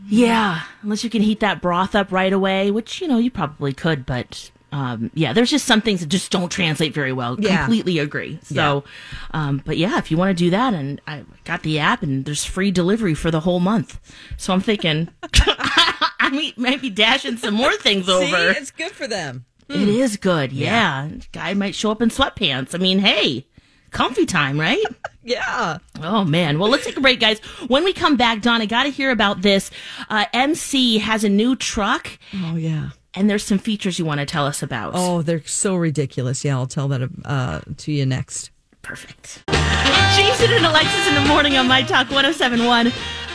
Yeah, 0.09 0.63
unless 0.83 1.05
you 1.05 1.11
can 1.11 1.23
heat 1.23 1.41
that 1.41 1.61
broth 1.61 1.95
up 1.95 2.13
right 2.13 2.33
away, 2.33 2.71
which 2.71 3.01
you 3.01 3.09
know 3.09 3.19
you 3.19 3.31
probably 3.31 3.73
could, 3.73 4.07
but 4.07 4.51
um, 4.73 5.11
yeah, 5.15 5.33
there's 5.33 5.51
just 5.51 5.65
some 5.65 5.81
things 5.81 6.01
that 6.01 6.09
just 6.09 6.31
don't 6.31 6.51
translate 6.51 6.93
very 6.93 7.13
well. 7.13 7.37
Yeah. 7.41 7.59
Completely 7.59 7.99
agree. 7.99 8.39
So, 8.43 8.85
um, 9.31 9.63
but 9.65 9.79
yeah, 9.79 9.97
if 9.99 10.11
you 10.11 10.17
want 10.17 10.37
to 10.37 10.45
do 10.45 10.51
that, 10.51 10.75
and 10.75 11.01
I 11.07 11.25
got 11.45 11.63
the 11.63 11.79
app, 11.79 12.03
and 12.03 12.25
there's 12.25 12.45
free 12.45 12.71
delivery 12.71 13.15
for 13.15 13.31
the 13.31 13.41
whole 13.41 13.61
month, 13.61 13.99
so 14.37 14.53
I'm 14.53 14.61
thinking, 14.61 15.09
I 15.23 16.31
mean, 16.31 16.53
maybe 16.57 16.91
dashing 16.91 17.37
some 17.37 17.55
more 17.55 17.73
things 17.77 18.07
See, 18.07 18.13
over. 18.13 18.51
it's 18.51 18.71
good 18.71 18.93
for 18.93 19.07
them. 19.07 19.47
It 19.69 19.89
is 19.89 20.17
good, 20.17 20.53
yeah. 20.53 21.09
Guy 21.33 21.55
might 21.55 21.75
show 21.75 21.91
up 21.91 22.01
in 22.01 22.09
sweatpants. 22.09 22.73
I 22.75 22.79
mean, 22.79 23.01
hey, 23.01 23.47
comfy 23.97 24.27
time, 24.27 24.61
right? 24.61 24.85
Yeah. 25.29 25.79
Oh 26.03 26.25
man. 26.25 26.61
Well, 26.61 26.71
let's 26.71 26.85
take 26.87 26.97
a 26.97 27.01
break, 27.01 27.19
guys. 27.19 27.41
When 27.67 27.83
we 27.83 27.93
come 27.93 28.17
back, 28.17 28.43
Don, 28.43 28.63
I 28.63 28.67
got 28.67 28.85
to 28.85 28.91
hear 28.91 29.11
about 29.11 29.43
this. 29.43 29.73
Uh, 30.09 30.25
MC 30.33 30.99
has 30.99 31.25
a 31.25 31.29
new 31.29 31.57
truck, 31.57 32.09
Oh, 32.33 32.55
yeah. 32.55 32.91
and 33.13 33.29
there's 33.29 33.43
some 33.43 33.59
features 33.59 33.99
you 33.99 34.05
want 34.05 34.21
to 34.21 34.27
tell 34.27 34.47
us 34.47 34.63
about. 34.63 34.93
Oh, 34.95 35.23
they're 35.23 35.45
so 35.45 35.75
ridiculous. 35.75 36.45
Yeah, 36.45 36.55
I'll 36.57 36.69
tell 36.69 36.87
that 36.87 37.11
uh, 37.25 37.61
to 37.79 37.91
you 37.91 38.07
next. 38.07 38.53
perfect. 38.83 39.43
Jason 40.15 40.53
and 40.53 40.65
Alexis 40.65 41.09
in 41.09 41.17
the 41.17 41.23
morning 41.29 41.57
on 41.57 41.67
My 41.67 41.83
Talk 41.83 42.09
1071. 42.13 42.87
Uh, 42.87 42.93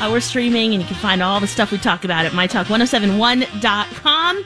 we're 0.09 0.21
streaming, 0.21 0.71
and 0.73 0.81
you 0.81 0.87
can 0.87 0.95
find 0.95 1.21
all 1.21 1.41
the 1.41 1.47
stuff 1.47 1.73
we 1.73 1.77
talk 1.77 2.05
about 2.05 2.25
at 2.25 2.31
mytalk1071.com. 2.31 4.45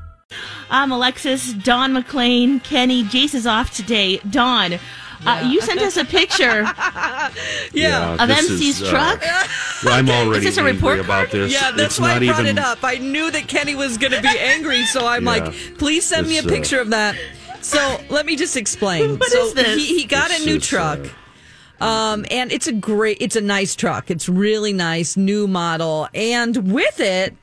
I'm 0.73 0.91
Alexis, 0.91 1.53
Don 1.53 1.91
McLean, 1.93 2.61
Kenny. 2.61 3.03
Jace 3.03 3.35
is 3.35 3.45
off 3.45 3.75
today. 3.75 4.17
Don, 4.29 4.79
uh, 5.25 5.47
you 5.51 5.59
sent 5.61 5.81
us 5.81 5.97
a 5.97 6.05
picture 6.05 6.61
Yeah. 7.73 8.15
of 8.17 8.27
this 8.29 8.49
MC's 8.49 8.81
is, 8.81 8.83
uh, 8.83 8.89
truck. 8.89 9.23
I'm 9.85 10.09
already 10.09 10.39
Is 10.39 10.55
this 10.55 10.57
a 10.57 10.61
angry 10.61 10.73
report 10.73 10.99
about 10.99 11.27
card? 11.27 11.31
this. 11.31 11.51
Yeah, 11.53 11.71
that's 11.71 11.81
it's 11.95 11.99
why 11.99 12.13
not 12.13 12.23
I 12.23 12.25
brought 12.27 12.39
even, 12.45 12.57
it 12.57 12.63
up. 12.63 12.79
I 12.83 12.95
knew 12.95 13.29
that 13.31 13.47
Kenny 13.49 13.75
was 13.75 13.97
going 13.97 14.13
to 14.13 14.21
be 14.21 14.29
angry, 14.39 14.85
so 14.85 15.05
I'm 15.05 15.25
Yeah. 15.25 15.31
like, 15.31 15.53
please 15.77 16.05
send 16.05 16.27
me 16.27 16.37
a 16.37 16.41
This, 16.41 16.51
uh, 16.51 16.55
picture 16.55 16.79
of 16.79 16.89
that. 16.91 17.15
So 17.61 17.99
let 18.09 18.25
me 18.25 18.37
just 18.37 18.55
explain. 18.55 19.17
What 19.19 19.29
so 19.29 19.47
is 19.47 19.53
this? 19.53 19.75
He, 19.75 19.99
he 19.99 20.05
got 20.05 20.29
This 20.29 20.41
a 20.41 20.45
new 20.49 20.55
is, 20.55 20.65
truck. 20.65 20.99
uh, 21.81 21.85
Um, 21.85 22.25
and 22.31 22.49
it's 22.51 22.67
a 22.67 22.73
great, 22.73 23.17
it's 23.19 23.35
a 23.35 23.41
nice 23.41 23.75
truck. 23.75 24.09
It's 24.09 24.29
really 24.29 24.71
nice, 24.71 25.17
new 25.17 25.47
model. 25.47 26.07
And 26.13 26.71
with 26.71 26.99
it 27.01 27.35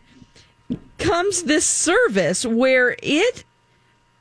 comes 0.98 1.44
this 1.44 1.64
service 1.66 2.44
where 2.44 2.96
it 3.02 3.44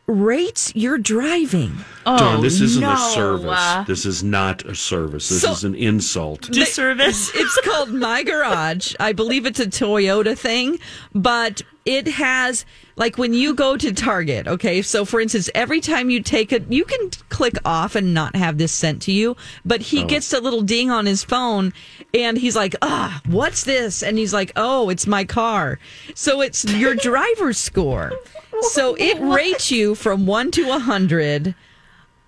rates 0.07 0.73
your 0.73 0.97
driving. 0.97 1.75
Oh, 2.05 2.17
Dawn, 2.17 2.41
this 2.41 2.61
isn't 2.61 2.81
no. 2.81 2.93
a 2.93 2.97
service. 3.13 3.87
This 3.87 4.05
is 4.05 4.23
not 4.23 4.63
a 4.65 4.73
service. 4.73 5.27
This 5.27 5.41
So- 5.41 5.51
is 5.51 5.63
an 5.65 5.75
insult. 5.75 6.49
disservice. 6.49 7.29
It's 7.35 7.59
called 7.61 7.89
My 7.93 8.23
Garage. 8.23 8.95
I 9.01 9.11
believe 9.11 9.45
it's 9.45 9.59
a 9.59 9.65
Toyota 9.67 10.37
thing, 10.37 10.79
but 11.13 11.61
it 11.83 12.07
has 12.07 12.65
like 12.95 13.17
when 13.17 13.33
you 13.33 13.53
go 13.53 13.75
to 13.77 13.93
Target, 13.93 14.47
okay? 14.47 14.81
So 14.81 15.03
for 15.05 15.19
instance, 15.19 15.49
every 15.53 15.81
time 15.81 16.09
you 16.09 16.21
take 16.21 16.51
it, 16.53 16.71
you 16.71 16.85
can 16.85 17.09
click 17.29 17.55
off 17.65 17.95
and 17.95 18.13
not 18.13 18.35
have 18.35 18.57
this 18.57 18.71
sent 18.71 19.01
to 19.03 19.11
you, 19.11 19.35
but 19.65 19.81
he 19.81 20.03
gets 20.03 20.31
a 20.33 20.39
little 20.39 20.61
ding 20.61 20.89
on 20.89 21.05
his 21.05 21.23
phone 21.23 21.73
and 22.13 22.37
he's 22.37 22.55
like, 22.55 22.75
"Ah, 22.81 23.21
what's 23.27 23.63
this?" 23.65 24.01
And 24.03 24.17
he's 24.17 24.33
like, 24.33 24.51
"Oh, 24.55 24.89
it's 24.89 25.05
my 25.05 25.23
car." 25.25 25.79
So 26.15 26.41
it's 26.41 26.63
your 26.65 26.95
driver's 26.95 27.57
score. 27.57 28.13
So 28.61 28.95
it 28.99 29.19
rates 29.19 29.71
you 29.71 29.95
from 29.95 30.25
1 30.25 30.51
to 30.51 30.63
a 30.65 30.69
100 30.69 31.55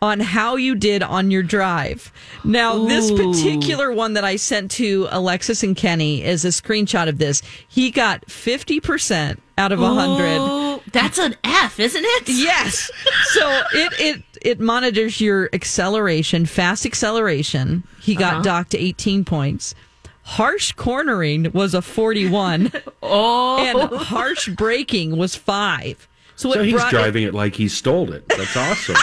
on 0.02 0.20
how 0.22 0.56
you 0.56 0.76
did 0.76 1.04
on 1.04 1.30
your 1.30 1.44
drive. 1.44 2.12
Now, 2.44 2.86
this 2.86 3.12
particular 3.12 3.92
one 3.92 4.14
that 4.14 4.24
I 4.24 4.38
sent 4.38 4.72
to 4.72 5.08
Alexis 5.12 5.62
and 5.62 5.76
Kenny 5.76 6.24
is 6.24 6.46
a 6.46 6.50
screenshot 6.50 7.10
of 7.10 7.18
this. 7.18 7.42
He 7.68 7.92
got 7.92 8.26
50% 8.28 9.40
out 9.58 9.72
of 9.74 9.80
100. 9.80 10.82
That's 10.94 11.18
an 11.18 11.36
F, 11.44 11.80
isn't 11.80 12.04
it? 12.04 12.30
Yes. 12.30 12.90
So 13.26 13.62
it 13.74 13.94
it 14.00 14.24
it 14.42 14.60
monitors 14.60 15.20
your 15.20 15.50
acceleration, 15.52 16.46
fast 16.46 16.86
acceleration. 16.86 17.84
He 18.02 18.16
got 18.16 18.36
uh-huh. 18.36 18.44
docked 18.44 18.76
18 18.76 19.26
points. 19.26 19.76
Harsh 20.24 20.72
cornering 20.74 21.52
was 21.54 21.74
a 21.74 21.82
41 21.82 22.72
Oh, 23.04 23.58
and 23.58 23.98
harsh 24.00 24.48
braking 24.50 25.18
was 25.18 25.36
5. 25.36 26.08
So, 26.40 26.54
So 26.54 26.64
he's 26.64 26.82
driving 26.86 27.24
it 27.24 27.34
like 27.34 27.54
he 27.56 27.68
stole 27.68 28.14
it. 28.14 28.26
That's 28.30 28.56
awesome. 28.56 28.96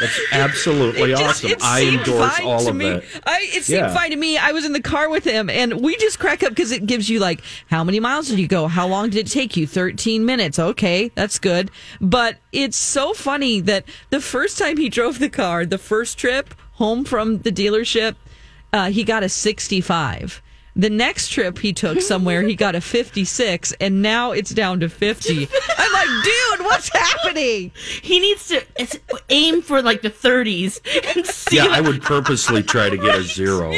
That's 0.00 0.20
absolutely 0.32 1.12
It 1.12 1.16
just- 1.16 1.22
awesome. 1.44 1.50
it 1.52 1.62
I 1.62 1.80
seemed 1.82 1.98
endorse 1.98 2.36
fine 2.38 2.46
all 2.46 2.64
to 2.64 2.70
of 2.70 2.74
me. 2.76 2.90
that. 2.90 3.04
I, 3.24 3.40
it 3.52 3.62
seemed 3.62 3.78
Yeah. 3.82 3.94
fine 3.94 4.10
to 4.10 4.16
me. 4.16 4.36
I 4.36 4.50
was 4.50 4.64
in 4.64 4.72
the 4.72 4.80
car 4.80 5.08
with 5.08 5.22
him, 5.22 5.48
and 5.48 5.80
we 5.80 5.96
just 5.98 6.18
crack 6.18 6.42
up 6.42 6.48
because 6.48 6.72
it 6.72 6.84
gives 6.86 7.08
you 7.08 7.20
like 7.20 7.40
how 7.68 7.84
many 7.84 8.00
miles 8.00 8.26
did 8.28 8.40
you 8.40 8.48
go? 8.48 8.66
How 8.66 8.88
long 8.88 9.10
did 9.10 9.26
it 9.26 9.30
take 9.30 9.56
you? 9.56 9.64
Thirteen 9.64 10.26
minutes. 10.26 10.58
Okay, 10.58 11.12
that's 11.14 11.38
good. 11.38 11.70
But 12.00 12.38
it's 12.50 12.76
so 12.76 13.12
funny 13.14 13.60
that 13.60 13.84
the 14.10 14.20
first 14.20 14.58
time 14.58 14.76
he 14.76 14.88
drove 14.88 15.20
the 15.20 15.30
car, 15.30 15.64
the 15.64 15.78
first 15.78 16.18
trip 16.18 16.52
home 16.72 17.04
from 17.04 17.38
the 17.42 17.52
dealership, 17.52 18.16
uh, 18.72 18.90
he 18.90 19.04
got 19.04 19.22
a 19.22 19.28
sixty-five. 19.28 20.42
The 20.74 20.88
next 20.88 21.28
trip 21.28 21.58
he 21.58 21.74
took 21.74 22.00
somewhere, 22.00 22.42
he 22.42 22.54
got 22.54 22.74
a 22.74 22.80
56, 22.80 23.72
and 23.78 24.00
now 24.00 24.32
it's 24.32 24.52
down 24.52 24.80
to 24.80 24.88
50. 24.88 25.48
I'm 25.78 25.92
like, 25.92 26.24
dude, 26.24 26.64
what's 26.66 26.88
happening? 26.88 27.72
he 28.02 28.20
needs 28.20 28.48
to 28.48 28.64
aim 29.28 29.60
for 29.60 29.82
like 29.82 30.00
the 30.00 30.08
30s 30.10 30.80
and 31.16 31.26
see. 31.26 31.56
Yeah, 31.56 31.66
I 31.70 31.80
would 31.82 32.00
purposely 32.02 32.62
try 32.62 32.88
to 32.88 32.96
get 32.96 33.14
a 33.16 33.22
zero. 33.22 33.72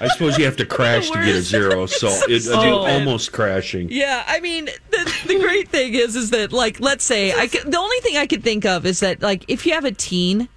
I 0.00 0.08
suppose 0.08 0.36
you 0.36 0.44
have 0.44 0.56
to 0.58 0.66
crash 0.66 1.08
to 1.10 1.18
get 1.24 1.34
a 1.34 1.40
zero, 1.40 1.86
so 1.86 2.08
it, 2.28 2.46
Oh. 2.52 2.84
almost 2.86 3.32
crashing. 3.32 3.88
Yeah, 3.90 4.22
I 4.26 4.40
mean, 4.40 4.66
the, 4.90 5.22
the 5.26 5.38
great 5.38 5.68
thing 5.68 5.94
is, 5.94 6.14
is 6.14 6.28
that 6.30 6.52
like, 6.52 6.78
let's 6.80 7.04
say, 7.04 7.32
I 7.32 7.46
could, 7.46 7.70
the 7.72 7.78
only 7.78 7.98
thing 8.00 8.16
I 8.18 8.26
could 8.26 8.42
think 8.42 8.66
of 8.66 8.84
is 8.84 9.00
that 9.00 9.22
like, 9.22 9.44
if 9.48 9.64
you 9.64 9.72
have 9.72 9.84
a 9.86 9.92
teen 9.92 10.48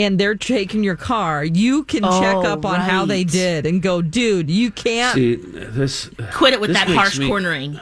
and 0.00 0.18
they're 0.18 0.34
taking 0.34 0.82
your 0.82 0.96
car, 0.96 1.44
you 1.44 1.84
can 1.84 2.02
check 2.02 2.36
Oh, 2.36 2.46
up 2.46 2.64
on 2.64 2.80
how 2.80 3.04
they 3.04 3.24
did 3.24 3.66
and 3.66 3.82
go, 3.82 4.00
dude, 4.02 4.50
you 4.50 4.70
can't. 4.70 5.14
See, 5.14 5.34
this 5.36 6.10
Quit 6.32 6.54
it 6.54 6.60
with 6.60 6.70
this 6.70 6.78
that 6.78 6.88
harsh 6.88 7.18
me- 7.18 7.28
cornering. 7.28 7.78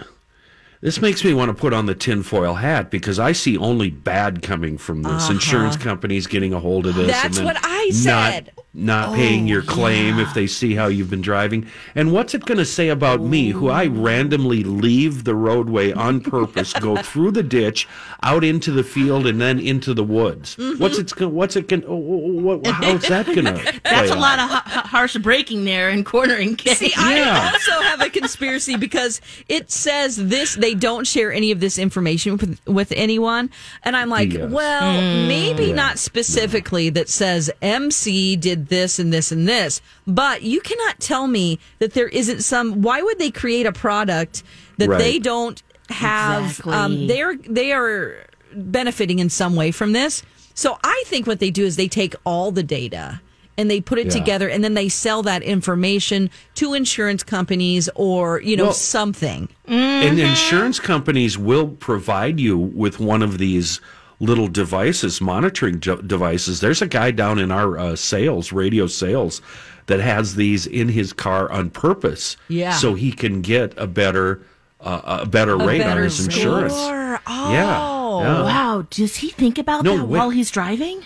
This 0.81 1.01
makes 1.01 1.25
me 1.25 1.35
want 1.35 1.49
to 1.49 1.55
put 1.61 1.73
on 1.73 1.87
the 1.87 1.95
tinfoil 1.95 2.55
hat 2.55 2.89
because 2.89 3.19
I 3.19 3.33
see 3.33 3.57
only 3.59 3.91
bad 3.91 4.43
coming 4.43 4.79
from 4.79 5.03
this. 5.03 5.29
Insurance 5.29 5.77
companies 5.77 6.29
getting 6.29 6.55
a 6.55 6.61
hold 6.61 6.87
of 6.87 6.95
this. 6.95 7.11
Uh-huh. 7.11 7.23
That's 7.23 7.25
and 7.25 7.35
then 7.35 7.45
what 7.45 7.57
I 7.65 7.78
said. 7.93 8.53
Not, 8.75 9.09
not 9.09 9.15
paying 9.17 9.49
your 9.49 9.63
claim 9.63 10.19
if 10.21 10.33
they 10.35 10.47
see 10.47 10.75
how 10.75 10.87
you've 10.87 11.11
been 11.11 11.21
driving. 11.21 11.67
And 11.97 12.13
what's 12.13 12.33
it 12.35 12.45
going 12.45 12.59
to 12.59 12.65
say 12.65 12.91
about 12.91 13.21
me, 13.21 13.49
who 13.51 13.69
I 13.69 13.87
randomly 13.87 14.63
leave 14.63 15.25
the 15.25 15.35
roadway 15.35 15.93
on 15.93 16.21
purpose, 16.21 16.73
go 16.75 16.97
through 17.03 17.33
the 17.33 17.43
ditch, 17.43 17.89
out 18.23 18.45
into 18.45 18.71
the 18.71 18.85
field, 18.85 19.27
and 19.27 19.41
then 19.41 19.59
into 19.59 19.95
the 19.95 20.05
woods? 20.05 20.55
Mm-hmm. 20.57 20.81
What's 20.81 20.99
it? 20.99 21.13
go- 21.17 21.29
What's 21.29 21.57
it 21.57 21.67
going? 21.69 21.83
What, 21.83 22.65
how's 22.67 23.03
that 23.09 23.27
going 23.27 23.45
to? 23.47 23.81
That's 23.83 24.11
a 24.11 24.15
lot 24.17 24.39
of 24.39 24.49
ha- 24.49 24.63
ha- 24.67 24.87
harsh 24.87 25.17
braking 25.17 25.65
there 25.65 25.89
and 25.89 26.05
cornering. 26.07 26.55
Kenny. 26.55 26.77
See, 26.77 26.93
I 26.97 27.17
Yeah. 27.17 27.51
also 27.53 27.73
have 27.83 28.01
a 28.01 28.11
conspiracy 28.11 28.77
because 28.77 29.21
it 29.49 29.71
says 29.73 30.17
this. 30.17 30.55
They 30.55 30.75
don't 30.75 31.07
share 31.07 31.33
any 31.33 31.51
of 31.51 31.59
this 31.61 31.79
information 31.79 32.37
with, 32.37 32.61
with 32.67 32.93
anyone, 32.93 33.51
and 33.83 33.97
I'm 33.97 34.09
like, 34.09 34.33
Yes. 34.35 34.51
well, 34.51 35.01
maybe 35.27 35.73
not 35.73 35.99
specifically 35.99 36.91
that 36.91 37.09
says 37.09 37.51
MC 37.79 38.35
did 38.37 38.69
this 38.69 38.99
and 38.99 39.13
this 39.13 39.31
and 39.31 39.47
this, 39.49 39.81
but 40.07 40.43
you 40.43 40.61
cannot 40.61 40.99
tell 40.99 41.27
me 41.29 41.59
that 41.79 41.93
there 41.95 42.09
isn't 42.09 42.43
some. 42.43 42.83
Why 42.83 43.03
would 43.03 43.19
they 43.19 43.31
create 43.31 43.67
a 43.67 43.73
product 43.73 44.43
that 44.79 44.89
Right. 44.89 44.99
they 44.99 45.19
don't 45.19 45.63
have? 45.91 46.45
Exactly. 46.51 46.73
Um, 46.75 47.07
they're 47.07 47.37
they 47.37 47.73
are 47.73 48.27
benefiting 48.55 49.19
in 49.21 49.31
some 49.31 49.55
way 49.55 49.71
from 49.71 49.93
this. 49.93 50.23
So 50.55 50.79
I 50.83 51.03
think 51.07 51.27
what 51.27 51.39
they 51.39 51.51
do 51.53 51.65
is 51.65 51.77
they 51.77 51.87
take 51.89 52.15
all 52.25 52.51
the 52.51 52.63
data 52.65 53.21
and 53.57 53.71
they 53.71 53.81
put 53.81 53.99
it 53.99 54.07
Yeah. 54.07 54.13
together 54.13 54.49
and 54.49 54.65
then 54.65 54.75
they 54.75 54.89
sell 54.89 55.23
that 55.23 55.43
information 55.43 56.31
to 56.57 56.75
insurance 56.75 57.23
companies 57.23 57.89
or 57.95 58.41
you 58.41 58.57
know 58.57 58.65
Well- 58.65 58.73
something 58.73 59.49
And 59.67 60.19
insurance 60.19 60.81
companies 60.81 61.37
will 61.39 61.69
provide 61.69 62.41
you 62.41 62.57
with 62.57 62.99
one 62.99 63.23
of 63.23 63.39
these 63.39 63.81
little 64.21 64.49
devices, 64.49 65.21
monitoring 65.21 65.81
jo- 65.81 65.97
devices. 66.03 66.61
There's 66.61 66.83
a 66.83 66.87
guy 66.87 67.11
down 67.13 67.39
in 67.39 67.51
our 67.53 67.79
uh, 67.79 67.97
sales, 67.97 68.53
radio 68.53 68.87
sales, 68.87 69.41
that 69.87 70.01
has 70.01 70.35
these 70.35 70.67
in 70.67 70.89
his 70.91 71.13
car 71.13 71.51
on 71.51 71.71
purpose, 71.71 72.37
Yeah. 72.49 72.73
so 72.73 72.95
he 72.95 73.11
can 73.13 73.41
get 73.41 73.73
a 73.79 73.87
better 73.87 74.43
uh, 74.81 75.21
a 75.23 75.27
better 75.27 75.57
rate 75.57 75.81
on 75.81 75.89
better 75.89 76.05
his 76.05 76.25
insurance. 76.25 76.73
score. 76.75 77.21
Oh. 77.27 77.53
Yeah, 77.53 78.21
yeah. 78.23 78.43
Wow, 78.45 78.87
does 78.91 79.17
he 79.17 79.31
think 79.31 79.59
about 79.59 79.83
No, 79.83 79.97
that 79.97 80.05
wait. 80.07 80.19
while 80.19 80.31
he's 80.31 80.51
driving? 80.53 81.03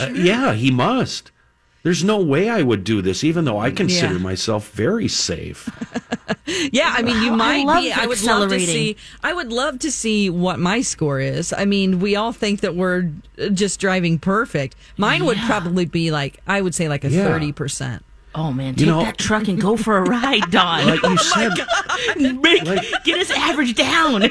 Uh, 0.00 0.10
yeah, 0.14 0.52
he 0.54 0.70
must. 0.70 1.30
There's 1.88 2.04
no 2.04 2.20
way 2.20 2.50
I 2.50 2.60
would 2.60 2.84
do 2.84 3.00
this, 3.00 3.24
even 3.24 3.46
though 3.46 3.58
I 3.58 3.70
consider 3.70 4.12
Yeah. 4.16 4.18
myself 4.20 4.68
very 4.72 5.08
safe. 5.08 5.70
yeah 6.72 6.92
i 6.96 7.02
mean 7.02 7.22
you 7.22 7.30
might 7.32 7.64
love 7.64 7.82
be 7.82 7.92
i 7.92 8.06
would 8.06 8.22
love 8.22 8.48
to 8.50 8.60
see 8.60 8.96
i 9.22 9.32
would 9.34 9.50
love 9.52 9.78
to 9.78 9.90
see 9.90 10.28
what 10.30 10.58
my 10.58 10.80
score 10.80 11.20
is 11.20 11.52
i 11.52 11.64
mean 11.66 12.00
we 12.00 12.16
all 12.16 12.32
think 12.32 12.60
that 12.60 12.74
we're 12.74 13.10
uh, 13.38 13.48
just 13.50 13.78
driving 13.80 14.18
perfect 14.18 14.74
mine 14.96 15.24
would 15.26 15.36
probably 15.38 15.84
be 15.84 16.10
like 16.10 16.38
i 16.46 16.60
would 16.60 16.74
say 16.74 16.88
like 16.88 17.04
a 17.04 17.10
Yeah. 17.10 17.28
30% 17.28 18.00
Oh 18.34 18.52
man, 18.52 18.74
You 18.74 18.78
take 18.80 18.86
know- 18.88 19.02
that 19.02 19.18
truck 19.18 19.48
and 19.48 19.60
go 19.60 19.76
for 19.76 19.98
a 19.98 20.02
ride, 20.16 20.50
Don. 20.50 20.86
Like 20.86 21.02
you 21.02 21.16
said, 21.18 21.52
Make- 22.16 22.64
like- 22.64 22.86
get 23.04 23.18
his 23.18 23.30
average 23.30 23.74
down. 23.74 24.28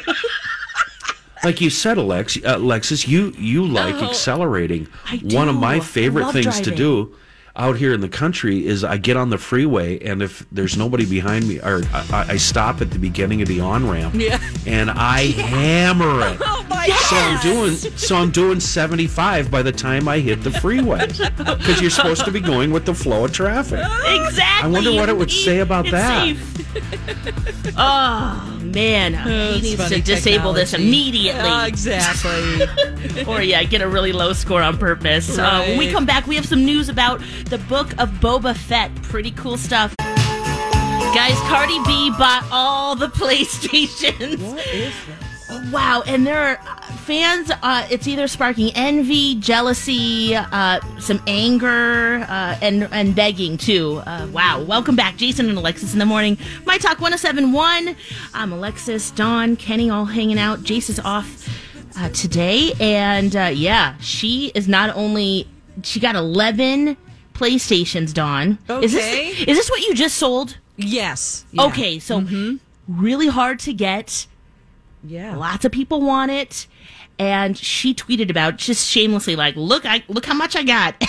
like 1.44 1.62
you 1.62 1.70
said, 1.70 1.98
Alex, 1.98 2.38
uh, 2.38 2.56
Alexis, 2.58 3.08
you 3.08 3.34
you 3.38 3.66
like 3.66 3.96
accelerating. 3.96 4.88
I 5.06 5.18
One 5.18 5.50
of 5.50 5.56
my 5.56 5.80
favorite 5.80 6.24
love 6.26 6.34
things 6.34 6.62
to 6.62 6.72
do. 6.72 7.16
Out 7.58 7.76
here 7.78 7.92
in 7.94 8.02
the 8.02 8.10
country 8.10 8.66
is 8.66 8.84
I 8.84 8.98
get 8.98 9.18
on 9.18 9.30
the 9.32 9.38
freeway 9.38 10.00
and 10.00 10.22
if 10.22 10.46
there's 10.52 10.78
nobody 10.78 11.06
behind 11.06 11.48
me, 11.48 11.60
or 11.60 11.82
I, 11.92 12.26
I 12.30 12.38
stop 12.38 12.82
at 12.82 12.92
the 12.92 13.00
beginning 13.00 13.42
of 13.42 13.48
the 13.48 13.60
on 13.62 13.90
ramp, 13.90 14.14
Yeah. 14.16 14.40
and 14.68 14.92
I 14.92 15.22
hammer 15.32 16.22
it. 16.28 16.38
Oh 16.42 16.66
my 16.70 16.88
So 16.88 17.16
I'm 17.16 17.42
doing 17.42 17.76
so 17.76 18.16
I'm 18.16 18.32
doing 18.32 18.60
75 18.60 19.50
by 19.50 19.62
the 19.64 19.72
time 19.72 20.08
I 20.08 20.20
hit 20.20 20.44
the 20.44 20.52
freeway 20.52 21.08
because 21.38 21.82
you're 21.82 21.90
supposed 21.90 22.26
to 22.26 22.32
be 22.32 22.40
going 22.40 22.72
with 22.72 22.86
the 22.86 22.94
flow 22.94 23.26
of 23.26 23.32
traffic. 23.34 23.80
Exactly. 24.28 24.70
I 24.70 24.72
wonder 24.72 24.92
what 24.94 25.10
it 25.10 25.18
would 25.18 25.32
say 25.32 25.60
about 25.60 25.86
It's 25.88 25.92
that. 25.94 26.36
safe. 26.36 27.74
oh 27.78 28.60
man, 28.62 29.14
he 29.14 29.30
It's 29.56 29.64
needs 29.64 29.78
to 29.78 29.84
funny 29.90 30.02
disable 30.02 30.54
this 30.54 30.74
immediately. 30.74 31.42
Yeah, 31.44 31.66
exactly. 31.66 33.24
or 33.26 33.42
yeah, 33.42 33.64
get 33.64 33.82
a 33.82 33.88
really 33.88 34.12
low 34.12 34.34
score 34.34 34.62
on 34.62 34.78
purpose. 34.78 35.38
Uh, 35.38 35.64
when 35.68 35.78
we 35.78 35.92
come 35.92 36.06
back, 36.06 36.28
we 36.28 36.36
have 36.36 36.46
some 36.46 36.66
news 36.66 36.90
about 36.90 37.22
the 37.50 37.58
book 37.60 37.92
of 37.98 38.10
Boba 38.20 38.56
Fett. 38.56 38.94
Pretty 39.04 39.32
cool 39.32 39.58
stuff. 39.58 39.96
Guys, 39.98 41.40
Cardi 41.48 41.82
B 41.86 42.10
bought 42.18 42.46
all 42.52 42.96
the 42.96 43.08
PlayStations. 43.08 44.42
What 44.42 44.66
is 44.68 44.94
this? 45.06 45.72
Wow, 45.72 46.04
and 46.06 46.28
there 46.28 46.38
are 46.38 46.60
uh, 46.68 46.82
fans. 46.98 47.50
Uh, 47.64 47.88
it's 47.90 48.06
either 48.06 48.28
sparking 48.28 48.72
envy, 48.76 49.36
jealousy, 49.36 50.36
uh, 50.36 50.82
some 51.00 51.22
anger, 51.26 52.26
uh, 52.28 52.58
and 52.62 52.84
and 52.92 53.16
begging 53.16 53.58
too. 53.58 54.02
Uh, 54.06 54.28
wow! 54.34 54.62
Welcome 54.62 54.98
back, 54.98 55.16
Jason 55.16 55.48
and 55.48 55.58
Alexis 55.58 55.94
in 55.94 56.00
the 56.00 56.06
morning. 56.06 56.38
My 56.66 56.78
Talk 56.78 57.00
1071. 57.00 57.96
I'm 58.34 58.52
Alexis, 58.52 59.10
Dawn, 59.12 59.56
Kenny, 59.56 59.90
all 59.90 60.06
hanging 60.06 60.38
out. 60.38 60.60
Jace 60.60 60.90
is 60.90 61.00
off 61.00 61.48
uh, 61.98 62.10
today, 62.10 62.74
and 62.82 63.34
uh, 63.38 63.52
yeah, 63.54 63.96
she 64.00 64.52
is 64.54 64.68
not 64.68 64.94
only 64.98 65.48
she 65.84 66.02
got 66.02 66.16
11 66.16 66.98
PlayStations. 67.38 68.14
Dawn, 68.14 68.58
is 68.82 68.92
this 68.94 69.04
Okay. 69.06 69.30
is 69.30 69.58
this 69.58 69.70
what 69.70 69.82
you 69.82 69.94
just 69.94 70.18
sold? 70.18 70.58
yes. 70.78 71.46
Yeah. 71.52 71.64
Mm-hmm. 71.64 71.72
Okay, 71.72 72.00
so 72.00 72.24
really 72.88 73.28
hard 73.28 73.60
to 73.60 73.74
get. 73.74 74.28
Yeah. 75.04 75.36
Lots 75.36 75.64
of 75.66 75.72
people 75.72 76.02
want 76.02 76.32
it. 76.32 76.68
And 77.20 77.58
she 77.58 77.94
tweeted 77.96 78.30
about 78.30 78.58
just 78.58 78.88
shamelessly 78.88 79.36
like, 79.36 79.56
look, 79.56 79.86
I 79.86 80.04
look 80.08 80.26
how 80.26 80.36
much 80.36 80.56
I 80.56 80.64
got. 80.64 80.96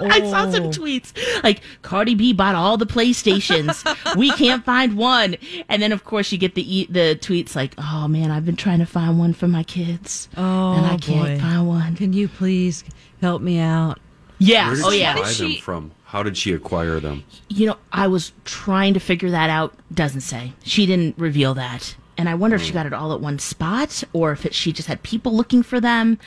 I 0.00 0.20
saw 0.20 0.48
some 0.50 0.64
Oh. 0.66 0.70
tweets 0.70 1.12
like 1.42 1.60
Cardi 1.82 2.14
B 2.14 2.32
bought 2.32 2.54
all 2.54 2.76
the 2.76 2.86
PlayStations. 2.86 3.82
we 4.16 4.30
can't 4.32 4.64
find 4.64 4.96
one. 4.96 5.36
And 5.68 5.82
then 5.82 5.90
of 5.90 6.04
course 6.04 6.30
you 6.30 6.38
get 6.38 6.54
the 6.54 6.86
the 6.90 7.18
tweets 7.20 7.56
like, 7.56 7.74
"Oh 7.78 8.06
man, 8.06 8.30
I've 8.30 8.44
been 8.46 8.54
trying 8.56 8.78
to 8.78 8.86
find 8.86 9.18
one 9.18 9.32
for 9.32 9.48
my 9.48 9.64
kids, 9.64 10.28
Oh, 10.36 10.74
and 10.74 10.86
I 10.86 10.96
can't 10.96 11.38
boy. 11.38 11.38
find 11.40 11.66
one." 11.66 11.96
Can 11.96 12.12
you 12.12 12.28
please 12.28 12.84
help 13.20 13.42
me 13.42 13.58
out? 13.58 13.98
Yeah. 14.38 14.66
Where 14.68 14.76
did 14.76 14.84
Oh 14.84 14.90
she 14.90 15.00
yeah. 15.00 15.14
buy 15.16 15.32
them 15.32 15.56
from? 15.56 15.90
How 16.04 16.22
did 16.22 16.36
she 16.38 16.52
acquire 16.52 17.00
them? 17.00 17.24
You 17.48 17.66
know, 17.66 17.76
I 17.92 18.06
was 18.06 18.32
trying 18.44 18.94
to 18.94 19.00
figure 19.00 19.30
that 19.30 19.50
out. 19.50 19.74
Doesn't 19.92 20.22
say. 20.22 20.52
She 20.62 20.86
didn't 20.86 21.18
reveal 21.18 21.54
that. 21.54 21.96
And 22.16 22.28
I 22.28 22.34
wonder 22.34 22.56
if 22.56 22.62
she 22.62 22.72
got 22.72 22.86
it 22.86 22.92
all 22.92 23.12
at 23.12 23.20
one 23.20 23.38
spot 23.38 24.02
or 24.12 24.32
if 24.32 24.44
it, 24.44 24.52
she 24.52 24.72
just 24.72 24.88
had 24.88 25.02
people 25.04 25.32
looking 25.36 25.62
for 25.62 25.80
them. 25.80 26.18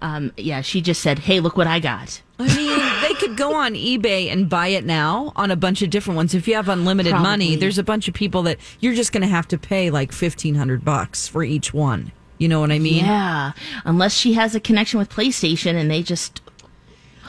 Um, 0.00 0.32
yeah, 0.38 0.62
she 0.62 0.80
just 0.80 1.02
said, 1.02 1.18
hey, 1.18 1.38
look 1.40 1.56
what 1.56 1.66
I 1.66 1.80
got. 1.80 2.22
I 2.38 2.56
mean, 2.56 3.02
they 3.02 3.14
could 3.14 3.36
go 3.36 3.54
on 3.54 3.74
eBay 3.74 4.32
and 4.32 4.48
buy 4.48 4.68
it 4.68 4.84
now 4.86 5.32
on 5.36 5.50
a 5.50 5.56
bunch 5.56 5.82
of 5.82 5.90
different 5.90 6.16
ones. 6.16 6.32
If 6.34 6.48
you 6.48 6.54
have 6.54 6.68
unlimited 6.70 7.12
money, 7.12 7.56
there's 7.56 7.76
a 7.78 7.82
bunch 7.82 8.08
of 8.08 8.14
people 8.14 8.42
that 8.44 8.58
you're 8.80 8.94
just 8.94 9.12
going 9.12 9.20
to 9.22 9.28
have 9.28 9.46
to 9.48 9.58
pay 9.58 9.90
like 9.90 10.12
fifteen 10.12 10.54
hundred 10.54 10.82
bucks 10.84 11.28
for 11.28 11.44
each 11.44 11.74
one. 11.74 12.12
You 12.38 12.48
know 12.48 12.60
what 12.60 12.72
I 12.72 12.78
mean? 12.78 13.04
Yeah. 13.04 13.52
Unless 13.84 14.14
she 14.14 14.32
has 14.32 14.54
a 14.54 14.60
connection 14.60 14.98
with 14.98 15.10
PlayStation 15.10 15.74
and 15.76 15.90
they 15.90 16.02
just 16.02 16.40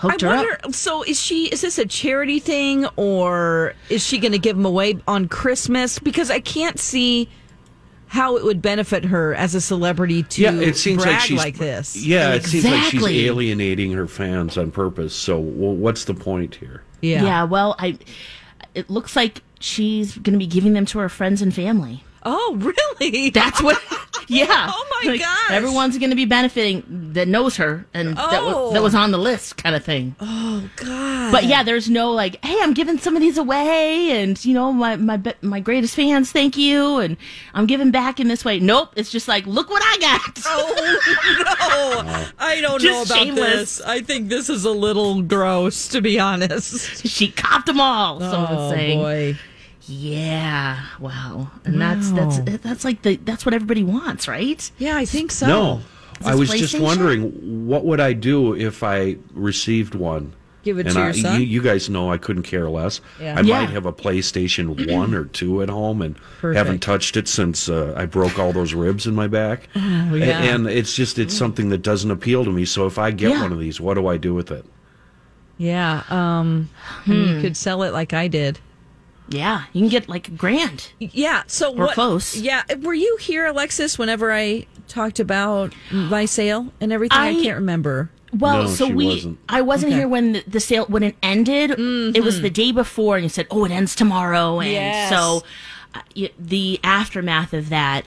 I 0.10 0.18
her 0.22 0.28
wonder. 0.28 0.60
up. 0.64 0.74
So, 0.74 1.04
is 1.04 1.20
she? 1.20 1.48
Is 1.48 1.62
this 1.62 1.78
a 1.78 1.86
charity 1.86 2.40
thing, 2.40 2.86
or 2.96 3.74
is 3.90 4.06
she 4.06 4.18
going 4.18 4.32
to 4.32 4.40
give 4.40 4.56
them 4.56 4.66
away 4.66 5.00
on 5.08 5.28
Christmas? 5.28 6.00
Because 6.00 6.30
I 6.32 6.40
can't 6.40 6.80
see 6.80 7.30
how 8.08 8.38
it 8.38 8.44
would 8.44 8.62
benefit 8.62 9.04
her 9.06 9.34
as 9.36 9.56
a 9.56 9.62
celebrity 9.62 10.24
to 10.24 10.42
yeah, 10.42 10.54
it 10.54 10.78
seems 10.78 11.04
brag 11.04 11.16
like 11.16 11.22
she's 11.22 11.38
like 11.38 11.58
this. 11.58 11.96
Yeah, 11.96 12.34
it 12.34 12.46
seems 12.46 12.66
like 12.66 12.84
she's 12.84 13.06
alienating 13.06 13.92
her 13.94 14.08
fans 14.08 14.58
on 14.58 14.72
purpose. 14.72 15.14
So, 15.16 15.40
well, 15.40 15.74
what's 15.74 16.06
the 16.06 16.14
point 16.14 16.56
here? 16.56 16.84
Yeah. 17.02 17.24
Yeah, 17.24 17.44
well, 17.44 17.76
I. 17.80 17.98
It 18.74 18.90
looks 18.90 19.16
like 19.16 19.42
she's 19.60 20.18
going 20.18 20.34
to 20.34 20.40
be 20.40 20.48
giving 20.48 20.74
them 20.74 20.86
to 20.88 21.00
her 21.00 21.10
friends 21.10 21.42
and 21.42 21.54
family. 21.54 22.04
Oh, 22.26 22.58
really? 23.00 23.30
That's 23.32 23.62
what. 23.62 23.82
Yeah. 24.28 24.72
Oh 24.74 25.02
my 25.04 25.12
Like, 25.12 25.20
gosh. 25.20 25.52
Everyone's 25.52 26.00
going 26.00 26.10
to 26.10 26.16
be 26.16 26.26
benefiting 26.26 26.84
that 27.14 27.28
knows 27.28 27.58
her 27.58 27.86
and 27.94 28.18
that, 28.18 28.40
Oh. 28.42 28.66
was, 28.66 28.74
that 28.74 28.82
was 28.82 28.96
oh. 28.96 29.00
on 29.00 29.12
the 29.12 29.20
list, 29.20 29.58
kind 29.58 29.76
of 29.76 29.86
thing. 29.86 30.16
Oh 30.20 30.68
God. 30.78 31.32
But 31.32 31.44
yeah, 31.44 31.62
there's 31.62 31.92
no 31.92 32.10
like, 32.12 32.44
hey, 32.44 32.58
I'm 32.60 32.74
giving 32.74 32.98
some 32.98 33.16
of 33.16 33.22
these 33.22 33.38
away, 33.38 34.20
and 34.20 34.44
you 34.44 34.56
know, 34.56 34.74
my 34.74 34.96
my 34.96 35.22
my 35.44 35.60
greatest 35.60 35.96
fans, 35.96 36.32
thank 36.32 36.58
you, 36.58 36.98
and 36.98 37.18
I'm 37.54 37.68
giving 37.68 37.92
back 37.92 38.20
in 38.20 38.28
this 38.28 38.44
way. 38.44 38.60
Nope, 38.60 38.94
it's 38.96 39.12
just 39.12 39.28
like, 39.28 39.46
look 39.46 39.70
what 39.70 39.84
I 39.86 39.98
got. 40.00 40.42
Oh 41.78 42.02
no! 42.04 42.28
I 42.40 42.62
don't 42.62 42.82
know 42.82 42.90
Just 42.90 43.12
about 43.12 43.20
shameless. 43.24 43.78
this. 43.78 43.82
I 43.82 44.02
think 44.02 44.30
this 44.30 44.50
is 44.50 44.66
a 44.66 44.72
little 44.72 45.22
gross, 45.22 45.88
to 45.90 46.02
be 46.02 46.20
honest. 46.20 47.06
she 47.08 47.30
copped 47.32 47.68
them 47.68 47.80
all. 47.80 48.24
Oh 48.24 48.32
Someone's 48.32 48.72
saying, 48.74 49.00
boy! 49.00 49.38
Yeah, 49.88 50.84
wow, 51.00 51.50
and 51.64 51.80
that's 51.82 52.12
that's 52.12 52.40
that's 52.62 52.84
like 52.86 53.02
the 53.04 53.18
that's 53.18 53.46
what 53.46 53.54
everybody 53.54 53.84
wants, 53.84 54.28
right? 54.28 54.70
Yeah, 54.78 54.98
I 54.98 55.06
think 55.06 55.32
so. 55.32 55.48
No, 55.48 55.82
I 56.24 56.36
was 56.36 56.50
just 56.50 56.80
wondering 56.80 57.68
what 57.68 57.86
would 57.86 58.00
I 58.00 58.14
do 58.14 58.54
if 58.56 58.84
I 58.84 59.18
received 59.34 59.96
one. 59.96 60.34
Give 60.64 60.80
it 60.80 60.88
and 60.88 60.96
to 60.96 61.02
I, 61.02 61.04
your 61.06 61.14
son? 61.14 61.40
You, 61.42 61.46
you 61.46 61.62
guys 61.62 61.92
know 61.92 62.12
I 62.12 62.18
couldn't 62.18 62.42
care 62.42 62.68
less. 62.72 63.00
Yeah. 63.22 63.36
I 63.38 63.42
Yeah. 63.42 63.60
might 63.62 63.70
have 63.70 63.86
a 63.86 63.94
PlayStation 63.94 64.92
One 64.92 65.14
or 65.14 65.26
two 65.26 65.62
at 65.62 65.70
home, 65.70 66.02
and 66.02 66.18
Perfect. 66.42 66.58
haven't 66.58 66.80
touched 66.80 67.16
it 67.18 67.28
since 67.28 67.70
uh, 67.70 67.94
I 67.96 68.08
broke 68.08 68.40
all 68.40 68.52
those 68.52 68.74
ribs 68.74 69.06
in 69.06 69.14
my 69.14 69.28
back. 69.28 69.68
Oh, 69.76 70.16
yeah. 70.16 70.42
A- 70.42 70.54
And 70.56 70.66
it's 70.68 70.96
just 70.96 71.20
it's 71.20 71.36
something 71.38 71.70
that 71.70 71.84
doesn't 71.84 72.10
appeal 72.10 72.44
to 72.46 72.52
me. 72.52 72.66
So 72.66 72.88
if 72.88 72.98
I 72.98 73.12
get 73.12 73.30
Yeah. 73.32 73.44
one 73.44 73.52
of 73.52 73.60
these, 73.60 73.80
what 73.80 73.94
do 73.94 74.08
I 74.08 74.18
do 74.18 74.34
with 74.34 74.50
it? 74.50 74.66
Yeah. 75.60 76.02
Um. 76.10 76.70
Hmm. 77.04 77.12
You 77.14 77.42
could 77.42 77.56
sell 77.58 77.84
it 77.84 77.94
like 77.94 78.14
I 78.14 78.28
did. 78.28 78.60
Yeah, 79.28 79.64
you 79.74 79.82
can 79.82 79.90
get 79.90 80.08
like 80.08 80.28
a 80.28 80.32
grand. 80.32 80.92
Yeah. 81.00 81.44
So 81.48 81.72
We're 81.72 81.88
close. 81.94 82.36
Yeah. 82.38 82.64
Were 82.82 82.94
you 82.94 83.18
here, 83.20 83.48
Alexis? 83.48 83.98
Whenever 83.98 84.32
I 84.32 84.68
talked 84.88 85.20
about 85.20 85.74
my 85.92 86.26
sale 86.26 86.72
and 86.80 86.94
everything, 86.94 87.18
I, 87.18 87.30
I- 87.30 87.34
can't 87.34 87.56
remember. 87.58 88.10
Well, 88.34 88.64
No, 88.64 88.68
so 88.70 88.88
she 88.88 88.94
we 88.94 89.06
wasn't. 89.08 89.40
I 89.48 89.62
wasn't 89.62 89.92
Okay. 89.94 90.00
here 90.00 90.08
when 90.10 90.34
the, 90.34 90.44
the 90.46 90.60
sale 90.60 90.86
when 90.88 91.04
it 91.04 91.16
ended. 91.24 91.72
It 91.72 92.22
was 92.24 92.42
the 92.42 92.50
day 92.50 92.72
before, 92.74 93.16
and 93.16 93.24
you 93.24 93.30
said, 93.30 93.48
"Oh, 93.50 93.64
it 93.64 93.72
ends 93.72 93.96
tomorrow," 93.96 94.60
and 94.60 94.72
Yes. 94.72 95.10
so 95.10 95.44
uh, 95.94 96.28
the 96.38 96.80
aftermath 96.84 97.54
of 97.54 97.70
that, 97.70 98.04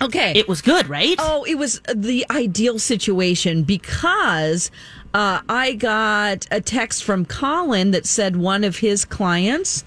Okay. 0.00 0.34
it 0.36 0.46
was 0.48 0.62
good, 0.62 0.88
right? 0.88 1.16
Oh, 1.18 1.42
it 1.48 1.56
was 1.56 1.80
the 1.92 2.24
ideal 2.30 2.78
situation 2.78 3.64
because 3.64 4.70
uh, 5.12 5.40
I 5.48 5.72
got 5.72 6.46
a 6.52 6.60
text 6.60 7.02
from 7.02 7.24
Colin 7.24 7.90
that 7.90 8.06
said 8.06 8.36
one 8.36 8.62
of 8.62 8.76
his 8.78 9.04
clients 9.04 9.82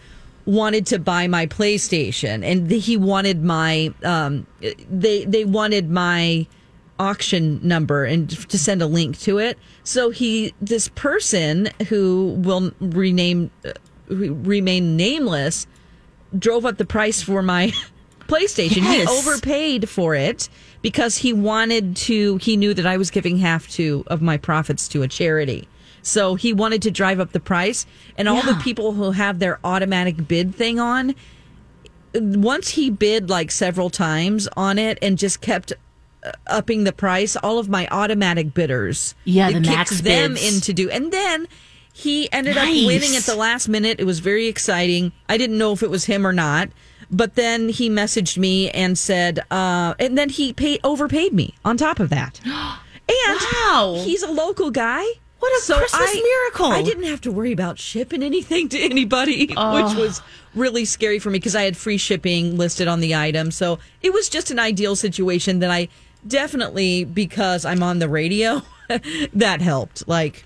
wanted 0.46 0.86
to 0.88 1.00
buy 1.00 1.28
my 1.28 1.46
PlayStation 1.46 2.44
and 2.44 2.70
he 2.70 2.98
wanted 2.98 3.44
my 3.44 3.94
um, 4.04 4.48
they 4.90 5.26
they 5.26 5.46
wanted 5.46 5.90
my 5.90 6.48
auction 7.00 7.60
number 7.66 8.04
and 8.04 8.30
to 8.50 8.58
send 8.58 8.82
a 8.82 8.88
link 8.88 9.18
to 9.20 9.38
it. 9.38 9.58
So 9.84 10.10
he 10.10 10.54
this 10.62 10.90
person 10.90 11.70
who 11.88 12.36
will 12.40 12.72
rename 12.80 13.52
uh, 13.66 13.72
who 14.08 14.34
remain 14.34 14.98
nameless 14.98 15.66
drove 16.38 16.66
up 16.66 16.78
the 16.78 16.86
price 16.86 17.22
for 17.22 17.42
my 17.42 17.72
PlayStation. 18.28 18.84
He 18.84 19.06
overpaid 19.08 19.90
for 19.90 20.14
it 20.14 20.50
because 20.82 21.18
he 21.18 21.34
wanted 21.34 21.96
to. 21.96 22.38
He 22.38 22.58
knew 22.58 22.74
that 22.74 22.86
I 22.86 22.98
was 22.98 23.10
giving 23.10 23.38
half 23.38 23.68
to 23.70 24.04
of 24.08 24.22
my 24.22 24.38
profits 24.38 24.88
to 24.90 25.02
a 25.02 25.08
charity. 25.08 25.68
So 26.10 26.36
he 26.36 26.52
wanted 26.54 26.82
to 26.84 26.92
drive 26.92 27.20
up 27.20 27.32
the 27.32 27.40
price, 27.40 27.86
and 28.18 28.28
all 28.28 28.42
the 28.42 28.56
people 28.56 28.94
who 28.94 29.12
have 29.12 29.40
their 29.40 29.60
automatic 29.64 30.28
bid 30.28 30.54
thing 30.56 30.80
on, 30.80 31.16
once 32.14 32.70
he 32.70 32.90
bid 32.90 33.30
like 33.30 33.52
several 33.52 33.90
times 33.90 34.48
on 34.58 34.80
it 34.80 34.98
and 35.02 35.18
just 35.18 35.42
kept 35.42 35.72
uh, 36.24 36.32
upping 36.48 36.84
the 36.84 36.92
price, 36.92 37.36
all 37.36 37.60
of 37.60 37.70
my 37.70 37.88
automatic 37.92 38.54
bidders, 38.54 39.14
Yeah, 39.26 39.52
the 39.52 39.60
max 39.62 40.02
them 40.02 40.34
bids. 40.34 40.56
into 40.56 40.74
do, 40.74 40.90
and 40.90 41.12
then 41.12 41.48
he 41.94 42.32
ended 42.32 42.58
up 42.58 42.66
Nice. 42.66 42.86
winning 42.86 43.16
at 43.16 43.24
the 43.24 43.36
last 43.36 43.68
minute. 43.68 44.00
It 44.00 44.06
was 44.06 44.20
very 44.20 44.48
exciting. 44.48 45.12
I 45.28 45.38
didn't 45.38 45.58
know 45.58 45.72
if 45.74 45.84
it 45.84 45.90
was 45.90 46.06
him 46.06 46.26
or 46.26 46.34
not, 46.34 46.70
but 47.12 47.36
then 47.36 47.70
he 47.70 47.90
messaged 47.90 48.38
me 48.38 48.70
and 48.72 48.98
said, 48.98 49.40
uh, 49.52 49.94
and 50.00 50.18
then 50.18 50.30
he 50.30 50.54
paid 50.54 50.80
overpaid 50.84 51.34
me 51.34 51.54
on 51.64 51.78
top 51.78 52.00
of 52.00 52.10
that. 52.10 52.40
And 53.28 53.40
Wow. 53.66 54.02
he's 54.06 54.22
a 54.22 54.30
local 54.32 54.70
guy. 54.70 55.04
What 55.40 55.52
a 55.52 55.74
Christmas 55.74 56.14
miracle. 56.16 56.66
I 56.68 56.82
didn't 56.82 57.06
have 57.06 57.22
to 57.22 57.32
worry 57.32 57.52
about 57.52 57.80
shipping 57.80 58.22
anything 58.24 58.70
to 58.70 58.80
anybody, 58.80 59.48
which 59.48 59.96
was 59.96 60.22
really 60.54 60.86
scary 60.86 61.20
for 61.20 61.30
me 61.30 61.40
because 61.40 61.56
I 61.56 61.64
had 61.64 61.78
free 61.78 61.98
shipping 61.98 62.58
listed 62.58 62.88
on 62.88 63.00
the 63.00 63.16
item. 63.16 63.52
So 63.52 63.80
it 64.02 64.12
was 64.14 64.30
just 64.30 64.52
an 64.52 64.60
ideal 64.60 64.96
situation 64.96 65.60
that 65.60 65.72
I 65.72 65.88
definitely, 66.28 67.06
because 67.06 67.64
I'm 67.66 67.82
on 67.84 68.00
the 68.00 68.10
radio, 68.10 68.62
that 69.34 69.62
helped. 69.62 70.08
Like, 70.08 70.46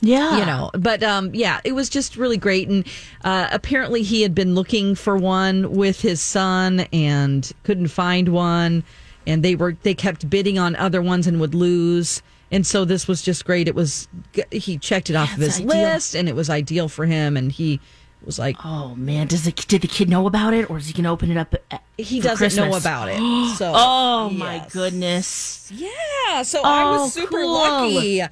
Yeah. 0.00 0.38
you 0.38 0.44
know 0.44 0.70
but 0.74 1.02
um 1.02 1.30
yeah 1.34 1.60
it 1.64 1.72
was 1.72 1.88
just 1.88 2.16
really 2.18 2.36
great 2.36 2.68
and 2.68 2.84
uh 3.24 3.48
apparently 3.50 4.02
he 4.02 4.20
had 4.20 4.34
been 4.34 4.54
looking 4.54 4.94
for 4.94 5.16
one 5.16 5.72
with 5.72 6.02
his 6.02 6.20
son 6.20 6.80
and 6.92 7.50
couldn't 7.62 7.88
find 7.88 8.28
one 8.28 8.84
and 9.26 9.42
they 9.42 9.54
were 9.54 9.76
they 9.82 9.94
kept 9.94 10.28
bidding 10.28 10.58
on 10.58 10.76
other 10.76 11.00
ones 11.00 11.26
and 11.26 11.40
would 11.40 11.54
lose 11.54 12.20
and 12.54 12.66
so 12.66 12.84
this 12.86 13.06
was 13.06 13.20
just 13.22 13.44
great 13.44 13.68
it 13.68 13.74
was 13.74 14.08
he 14.50 14.78
checked 14.78 15.10
it 15.10 15.16
off 15.16 15.32
of 15.34 15.40
his 15.40 15.56
ideal. 15.60 15.68
list 15.68 16.14
and 16.14 16.28
it 16.28 16.34
was 16.34 16.48
ideal 16.48 16.88
for 16.88 17.04
him 17.04 17.36
and 17.36 17.52
he 17.52 17.80
was 18.24 18.38
like 18.38 18.56
Oh 18.64 18.94
man, 18.94 19.26
does 19.26 19.44
the 19.44 19.52
did 19.52 19.82
the 19.82 19.88
kid 19.88 20.08
know 20.08 20.26
about 20.26 20.54
it, 20.54 20.70
or 20.70 20.78
is 20.78 20.86
he 20.86 20.94
gonna 20.94 21.12
open 21.12 21.30
it 21.30 21.36
up? 21.36 21.54
At, 21.70 21.82
he 21.98 22.20
doesn't 22.20 22.56
know 22.56 22.74
about 22.74 23.08
it 23.10 23.18
so 23.58 23.72
Oh 23.74 24.30
my 24.30 24.66
goodness! 24.72 25.70
Yeah, 25.74 26.42
so 26.42 26.62
I 26.64 26.84
Oh, 26.84 27.02
was 27.02 27.12
super 27.12 27.42
cool. 27.42 27.52
lucky. 27.52 28.22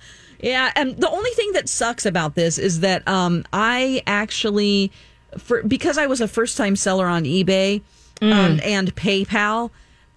Yeah, 0.41 0.73
and 0.75 0.97
the 0.97 1.09
only 1.11 1.31
thing 1.33 1.53
that 1.53 1.69
sucks 1.69 2.05
about 2.07 2.35
this 2.35 2.57
is 2.59 2.81
that 2.81 3.07
um, 3.07 3.45
I 3.53 4.03
actually, 4.07 4.91
for 5.39 5.63
because 5.63 5.99
I 5.99 6.07
was 6.07 6.21
a 6.23 6.27
first 6.29 6.57
time 6.57 6.75
seller 6.77 7.07
on 7.07 7.25
eBay 7.25 7.83
Mm. 8.21 8.33
um, 8.33 8.61
and 8.63 8.95
PayPal, 8.95 9.71